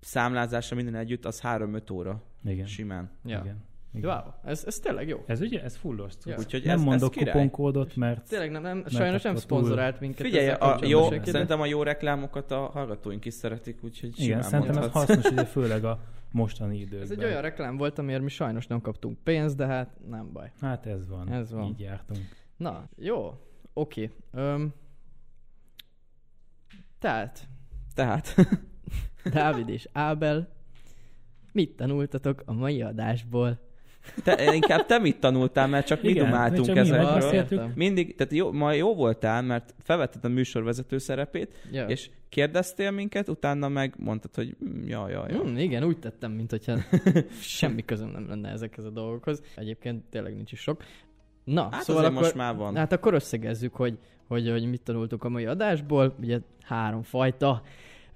számlázása 0.01 0.75
minden 0.75 0.95
együtt, 0.95 1.25
az 1.25 1.41
3-5 1.41 1.93
óra 1.93 2.23
Igen. 2.45 2.67
simán. 2.67 3.11
Ja. 3.25 3.41
Igen. 3.45 3.65
Igen. 3.95 4.11
Wow, 4.11 4.33
ez, 4.45 4.65
ez 4.67 4.79
tényleg 4.79 5.09
jó. 5.09 5.25
Ez 5.27 5.41
ugye, 5.41 5.63
ez 5.63 5.77
fullos 5.77 6.13
cucc. 6.13 6.33
Ja. 6.33 6.39
Úgyhogy 6.39 6.65
Nem 6.65 6.79
ez, 6.79 6.85
mondok 6.85 7.17
ez 7.17 7.25
kuponkódot, 7.25 7.97
mert 7.97 8.29
Tényleg 8.29 8.51
nem, 8.51 8.63
nem 8.63 8.85
sajnos 8.87 9.23
nem 9.23 9.37
szponzorált 9.37 10.01
minket. 10.01 10.27
Figyelj, 10.27 10.49
a 10.49 10.59
kapcsolatban 10.59 10.89
jó, 10.89 11.23
szerintem 11.23 11.61
a 11.61 11.67
jó 11.67 11.83
reklámokat 11.83 12.51
a 12.51 12.59
hallgatóink 12.59 13.25
is 13.25 13.35
szeretik, 13.35 13.85
úgyhogy 13.85 14.21
igen, 14.21 14.43
szerintem 14.43 14.77
ez 14.77 14.91
hasznos, 14.91 15.25
ugye 15.25 15.45
főleg 15.57 15.85
a 15.85 16.01
mostani 16.31 16.77
időkben. 16.77 17.01
Ez 17.01 17.11
egy 17.11 17.25
olyan 17.25 17.43
reklám 17.43 17.77
volt, 17.77 17.99
amiért 17.99 18.23
mi 18.23 18.29
sajnos 18.29 18.67
nem 18.67 18.81
kaptunk 18.81 19.19
pénzt, 19.23 19.57
de 19.57 19.67
hát 19.67 19.97
nem 20.09 20.33
baj. 20.33 20.53
Hát 20.61 20.87
ez 20.87 21.09
van. 21.09 21.33
Ez 21.33 21.53
van. 21.53 21.69
Így 21.69 21.81
jártunk. 21.81 22.21
Na, 22.57 22.89
jó, 22.97 23.41
oké. 23.73 24.11
Öm, 24.33 24.75
tehát, 26.99 27.49
Tehát, 27.95 28.35
Dávid 29.33 29.69
és 29.69 29.89
Ábel, 29.93 30.49
mit 31.53 31.77
tanultatok 31.77 32.43
a 32.45 32.53
mai 32.53 32.83
adásból? 32.83 33.64
Te, 34.23 34.55
inkább 34.55 34.87
te 34.87 34.99
mit 34.99 35.21
tanultál, 35.21 35.67
mert 35.69 35.87
csak 35.87 36.03
mi 36.03 36.09
Igen, 36.09 36.25
dumáltunk 36.25 36.67
csak 36.67 36.77
ezekről. 36.77 37.71
Mindig, 37.75 38.15
tehát 38.15 38.33
jó, 38.33 38.53
ma 38.53 38.73
jó 38.73 38.95
voltál, 38.95 39.43
mert 39.43 39.75
felvetted 39.83 40.25
a 40.25 40.29
műsorvezető 40.29 40.99
szerepét, 40.99 41.69
Ja. 41.73 41.87
és 41.87 42.11
kérdeztél 42.29 42.91
minket, 42.91 43.29
utána 43.29 43.69
meg 43.69 43.95
mondtad, 43.99 44.35
hogy 44.35 44.57
mm, 44.65 44.87
ja, 44.87 45.09
ja, 45.09 45.27
ja. 45.29 45.43
Mm, 45.43 45.57
igen, 45.57 45.85
úgy 45.85 45.99
tettem, 45.99 46.33
mint 46.33 46.51
hogyha 46.51 46.77
semmi 47.41 47.85
közöm 47.85 48.09
nem 48.09 48.29
lenne 48.29 48.49
ezekhez 48.51 48.85
a 48.85 48.91
dolgokhoz. 48.91 49.43
Egyébként 49.57 50.05
tényleg 50.11 50.35
nincs 50.35 50.53
is 50.53 50.61
sok. 50.61 50.83
Na, 51.45 51.69
Hát 51.71 51.83
szóval 51.83 52.05
akkor, 52.05 52.23
most 52.23 52.35
már 52.35 52.57
van. 52.57 52.77
Hát 52.77 52.93
akkor 52.93 53.15
összegezzük, 53.15 53.75
hogy, 53.75 53.99
hogy, 54.27 54.51
hogy 54.51 54.69
mit 54.69 54.83
tanultuk 54.83 55.25
a 55.25 55.29
mai 55.29 55.45
adásból. 55.47 56.15
Ugye 56.21 56.39
három 56.63 57.03
fajta 57.03 57.63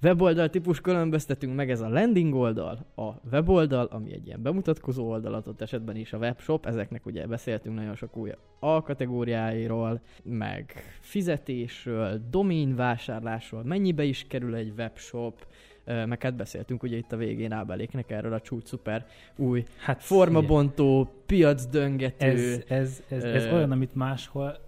weboldal 0.03 0.51
típus 0.51 0.80
különböztetünk 0.80 1.55
meg, 1.55 1.70
ez 1.70 1.80
a 1.80 1.88
landing 1.88 2.34
oldal, 2.34 2.86
a 2.96 3.11
weboldal, 3.32 3.86
ami 3.90 4.12
egy 4.12 4.26
ilyen 4.26 4.42
bemutatkozó 4.42 5.09
oldal, 5.09 5.34
adott 5.34 5.61
esetben 5.61 5.96
is 5.96 6.12
a 6.12 6.18
webshop, 6.18 6.66
ezeknek 6.66 7.07
ugye 7.07 7.26
beszéltünk 7.26 7.76
nagyon 7.76 7.94
sok 7.94 8.16
új 8.16 8.30
alkategóriáiról, 8.61 10.01
meg 10.22 10.72
fizetésről, 11.01 12.20
domain 12.30 12.74
vásárlásról, 12.74 13.62
mennyibe 13.64 14.05
is 14.05 14.26
kerül 14.28 14.55
egy 14.55 14.72
webshop, 14.76 15.46
meg 15.84 16.22
hát 16.22 16.36
beszéltünk 16.36 16.82
ugye 16.82 16.96
itt 16.96 17.12
a 17.12 17.16
végén 17.16 17.53
Ábeléknek 17.53 18.11
erről 18.11 18.32
a 18.32 18.40
csúcs 18.40 18.66
szuper 18.66 19.07
új 19.36 19.64
Hát 19.78 20.03
formabontó, 20.03 21.09
piacdöngető, 21.26 22.26
Ez, 22.26 22.62
ez, 22.68 23.03
ez, 23.09 23.24
ez 23.24 23.44
Ö, 23.44 23.55
olyan, 23.55 23.70
amit 23.70 23.94
máshol 23.94 24.59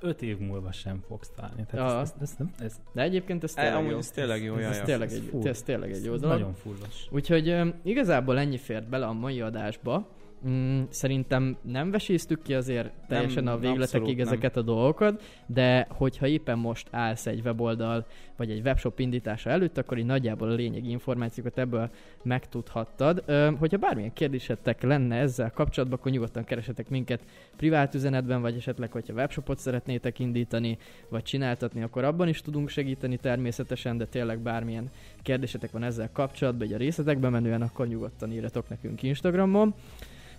öt 0.00 0.22
év 0.22 0.38
múlva 0.38 0.72
sem 0.72 1.00
fogsz 1.08 1.30
találni. 1.36 1.64
Tehát 1.70 1.90
Aha. 1.90 2.00
ez, 2.00 2.14
ez, 2.20 2.22
ez, 2.30 2.34
nem, 2.38 2.52
ez, 2.60 2.80
de 2.92 3.02
egyébként 3.02 3.42
ez 3.44 3.54
tényleg 3.54 3.90
jó. 3.90 3.98
ez 3.98 4.10
tényleg 4.10 4.42
jó, 4.42 4.54
ez- 4.54 4.60
ja, 4.62 4.68
Ez 4.68 4.76
ja. 4.76 4.84
tényleg 4.84 5.08
ez 5.08 5.14
egy, 5.34 5.46
ez 5.46 5.62
tényleg 5.62 5.92
egy 5.92 6.04
jó 6.04 6.16
dolog. 6.16 6.38
nagyon 6.38 6.54
fullos. 6.54 7.08
Úgyhogy 7.10 7.48
ö, 7.48 7.68
igazából 7.82 8.38
ennyi 8.38 8.58
fért 8.58 8.88
bele 8.88 9.06
a 9.06 9.12
mai 9.12 9.40
adásba. 9.40 10.08
Mm, 10.46 10.82
szerintem 10.88 11.56
nem 11.62 11.90
veséztük 11.90 12.42
ki 12.42 12.54
azért 12.54 12.90
teljesen 13.08 13.44
Nem, 13.44 13.54
a 13.54 13.56
végletekig 13.56 14.00
abszolút 14.00 14.16
nem. 14.16 14.26
ezeket 14.26 14.56
a 14.56 14.62
dolgokat, 14.62 15.22
de 15.46 15.86
hogyha 15.90 16.26
éppen 16.26 16.58
most 16.58 16.88
állsz 16.90 17.26
egy 17.26 17.40
weboldal 17.44 18.06
vagy 18.36 18.50
egy 18.50 18.60
webshop 18.64 18.98
indítása 18.98 19.50
előtt, 19.50 19.78
akkor 19.78 19.98
így 19.98 20.04
nagyjából 20.04 20.50
a 20.50 20.54
lényegi 20.54 20.90
információkat 20.90 21.58
ebből 21.58 21.90
megtudhattad. 22.22 23.22
Ö, 23.26 23.50
hogyha 23.58 23.76
bármilyen 23.76 24.12
kérdésetek 24.12 24.82
lenne 24.82 25.16
ezzel 25.16 25.50
kapcsolatban, 25.50 25.98
akkor 25.98 26.12
nyugodtan 26.12 26.44
keresetek 26.44 26.88
minket 26.88 27.20
privát 27.56 27.94
üzenetben, 27.94 28.40
vagy 28.40 28.56
esetleg, 28.56 28.92
hogyha 28.92 29.12
webshopot 29.12 29.58
szeretnétek 29.58 30.18
indítani, 30.18 30.78
vagy 31.08 31.22
csináltatni, 31.22 31.82
akkor 31.82 32.04
abban 32.04 32.28
is 32.28 32.40
tudunk 32.40 32.68
segíteni 32.68 33.16
természetesen, 33.16 33.96
de 33.96 34.06
tényleg 34.06 34.38
bármilyen 34.38 34.90
kérdésetek 35.22 35.70
van 35.70 35.82
ezzel 35.82 36.10
kapcsolatban, 36.12 36.66
egy 36.66 36.72
a 36.72 36.76
részletekbe 36.76 37.28
menően, 37.28 37.62
akkor 37.62 37.86
nyugodtan 37.86 38.32
írjatok 38.32 38.68
nekünk 38.68 39.02
Instagramon. 39.02 39.74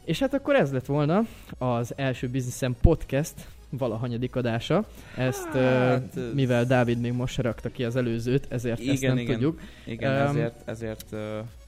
És 0.10 0.20
hát 0.20 0.34
akkor 0.34 0.56
ez 0.56 0.72
lett 0.72 0.86
volna 0.86 1.26
az 1.58 1.94
első 1.96 2.28
Businessem 2.28 2.76
Podcast 2.82 3.34
valahanyadik 3.70 4.36
adása. 4.36 4.86
Ezt, 5.18 5.46
Hát, 5.48 6.18
ez- 6.18 6.34
mivel 6.34 6.66
Dávid 6.66 7.00
még 7.00 7.14
most 7.14 7.38
rakta 7.38 7.70
ki 7.70 7.84
az 7.84 7.96
előzőt, 7.96 8.46
ezért 8.50 8.80
ezt 8.80 8.88
Igen, 8.88 9.14
nem 9.14 9.24
igen. 9.24 9.34
tudjuk. 9.34 9.60
Igen, 9.86 10.14
Öm, 10.14 10.28
ezért, 10.28 10.62
ezért 10.66 11.06
uh, 11.12 11.20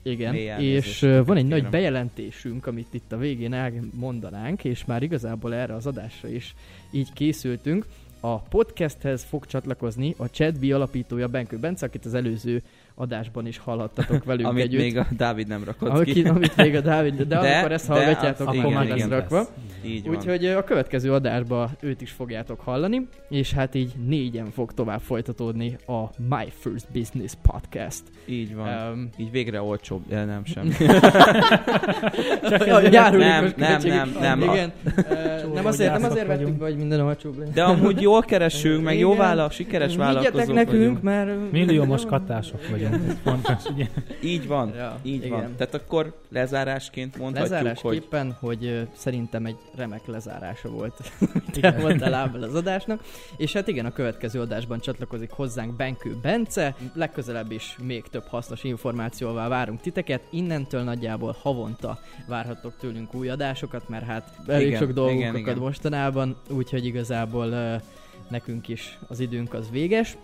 Igen, 0.01 0.35
és 0.59 1.01
ö, 1.01 1.23
van 1.25 1.37
egy 1.37 1.43
nagy 1.47 1.55
kérem. 1.55 1.71
bejelentésünk, 1.71 2.67
amit 2.67 2.93
itt 2.93 3.11
a 3.11 3.17
végén 3.17 3.53
elmondanánk, 3.53 4.63
és 4.63 4.85
már 4.85 5.03
igazából 5.03 5.53
erre 5.53 5.73
az 5.73 5.85
adásra 5.87 6.27
is 6.29 6.55
így 6.91 7.13
készültünk. 7.13 7.85
A 8.19 8.39
podcasthez 8.39 9.23
fog 9.23 9.45
csatlakozni 9.45 10.13
a 10.17 10.29
ChatB 10.29 10.63
alapítója 10.71 11.27
Benkő 11.27 11.57
Bence, 11.57 11.85
akit 11.85 12.05
az 12.05 12.13
előző 12.13 12.61
adásban 13.02 13.47
is 13.47 13.58
hallhattatok 13.58 14.24
velünk 14.24 14.47
amit 14.47 14.64
együtt. 14.64 14.80
még 14.82 14.97
a 14.97 15.08
Dávid 15.18 15.47
nem 15.47 15.64
rakott 15.64 15.89
Aki, 15.89 16.12
ki. 16.12 16.24
amit 16.28 16.56
még 16.56 16.76
a 16.76 16.82
Dávid, 16.82 17.16
de, 17.16 17.24
de, 17.24 17.39
De- 17.39 17.54
amikor 17.56 17.72
ezt 17.72 17.88
de 17.88 17.93
hallgatjátok, 17.93 18.47
az- 18.47 18.56
akkor 18.56 18.70
igen, 18.70 18.72
már 18.78 18.88
lesz 18.88 18.97
igen, 18.97 19.10
rakva. 19.10 19.47
Így 19.86 20.06
van. 20.06 20.16
Úgyhogy 20.16 20.45
a 20.45 20.64
következő 20.64 21.14
adásban 21.14 21.70
őt 21.80 22.02
is 22.02 22.12
fogjátok 22.12 22.60
hallani, 22.60 23.08
és 23.30 23.54
hát 23.54 23.76
így 23.76 23.91
négyen 24.08 24.52
fog 24.52 24.74
tovább 24.74 24.99
folytatódni 24.99 25.78
a 25.88 26.02
My 26.30 26.45
First 26.60 26.86
Business 26.93 27.32
Podcast. 27.52 28.02
Így 28.26 28.56
van. 28.56 28.68
Um, 28.91 29.10
Így 29.18 29.32
végre 29.32 29.62
olcsóbb. 29.62 30.02
Ja, 30.10 30.26
nem, 30.26 30.45
semmi. 30.45 30.70
Csak 32.49 32.62
a 32.68 32.82
Nem, 32.82 33.16
nem, 33.18 33.80
nem, 33.86 34.10
nem. 34.20 34.41
Igen. 34.41 34.72
Ö, 35.10 35.54
nem 35.54 35.66
azért, 35.66 35.99
nem 35.99 36.12
azért 36.12 36.28
vettük 36.28 36.58
be, 36.58 36.66
hogy 36.66 36.76
minden 36.78 36.99
olcsóbb 36.99 37.38
legyen. 37.38 37.54
De 37.54 37.64
amúgy 37.64 38.02
jól 38.02 38.22
keresünk, 38.22 38.84
meg 38.84 38.99
jó 38.99 39.16
vállal, 39.16 39.49
sikeres 39.49 39.91
Higgyetek 39.91 40.14
vállalkozók 40.14 40.56
nekünk, 40.56 40.78
vagyunk. 40.80 41.02
mert... 41.02 41.52
Milliómos 41.52 42.06
katások 42.06 42.68
vagyunk, 42.70 42.90
ez 42.93 43.17
fontos, 43.23 43.65
ugye? 43.65 43.87
Így 44.23 44.47
van. 44.47 44.73
Ja, 44.75 44.99
Így 45.01 45.25
igen. 45.25 45.29
van. 45.29 45.55
Tehát 45.55 45.73
akkor 45.73 46.13
lezárásként 46.29 47.17
mondhatjuk, 47.17 47.57
hogy 47.57 47.63
Lezárásképpen, 47.63 48.37
hogy 48.39 48.65
ö, 48.65 48.81
szerintem 48.93 49.45
egy 49.45 49.57
remek 49.75 50.05
lezárása 50.05 50.69
volt, 50.69 51.11
elmondtál 51.61 52.13
Ábel 52.13 52.43
az 52.43 52.55
adásnak. 52.55 53.03
És 53.37 53.53
hát 53.53 53.67
igen, 53.67 53.85
a 53.85 53.91
következő 53.91 54.39
adásban 54.39 54.79
csatlakozik 54.79 55.31
hozzánk 55.31 55.75
Benkő 55.75 56.17
Bence. 56.21 56.75
Legközelebb 56.93 57.51
is 57.51 57.75
még 57.83 58.03
több 58.03 58.25
hasznos 58.27 58.63
információval 58.63 59.49
várunk 59.49 59.81
titeket. 59.81 60.21
Innentől 60.29 60.81
nagyjából 60.81 61.35
havonta 61.41 61.99
várhattok 62.27 62.73
tőlünk 62.79 63.13
új 63.13 63.29
adásokat, 63.29 63.89
mert 63.89 64.05
hát 64.05 64.33
elég 64.47 64.67
Igen, 64.67 64.79
sok 64.79 64.91
dolgunk 64.91 65.19
igen, 65.19 65.29
akad 65.35 65.47
igen. 65.47 65.57
mostanában, 65.57 66.37
úgyhogy 66.49 66.85
igazából 66.85 67.81
nekünk 68.29 68.67
is 68.67 68.97
az 69.07 69.19
időnk 69.19 69.53
az 69.53 69.69
véges. 69.71 70.17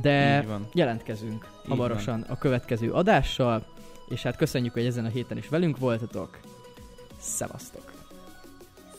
De 0.00 0.42
van. 0.46 0.68
jelentkezünk 0.72 1.48
Így 1.62 1.68
hamarosan 1.68 2.24
a 2.28 2.38
következő 2.38 2.92
adással, 2.92 3.64
és 4.08 4.22
hát 4.22 4.36
köszönjük, 4.36 4.72
hogy 4.72 4.86
ezen 4.86 5.04
a 5.04 5.08
héten 5.08 5.36
is 5.36 5.48
velünk 5.48 5.78
voltatok. 5.78 6.38
Szevasztok! 7.18 7.92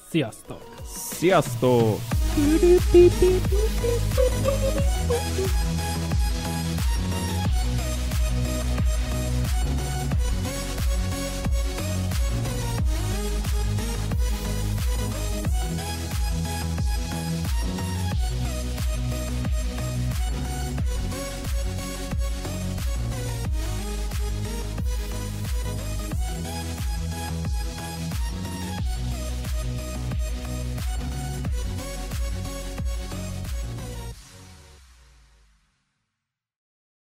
Sziasztok! 0.10 0.76
Sziasztok! 0.86 2.00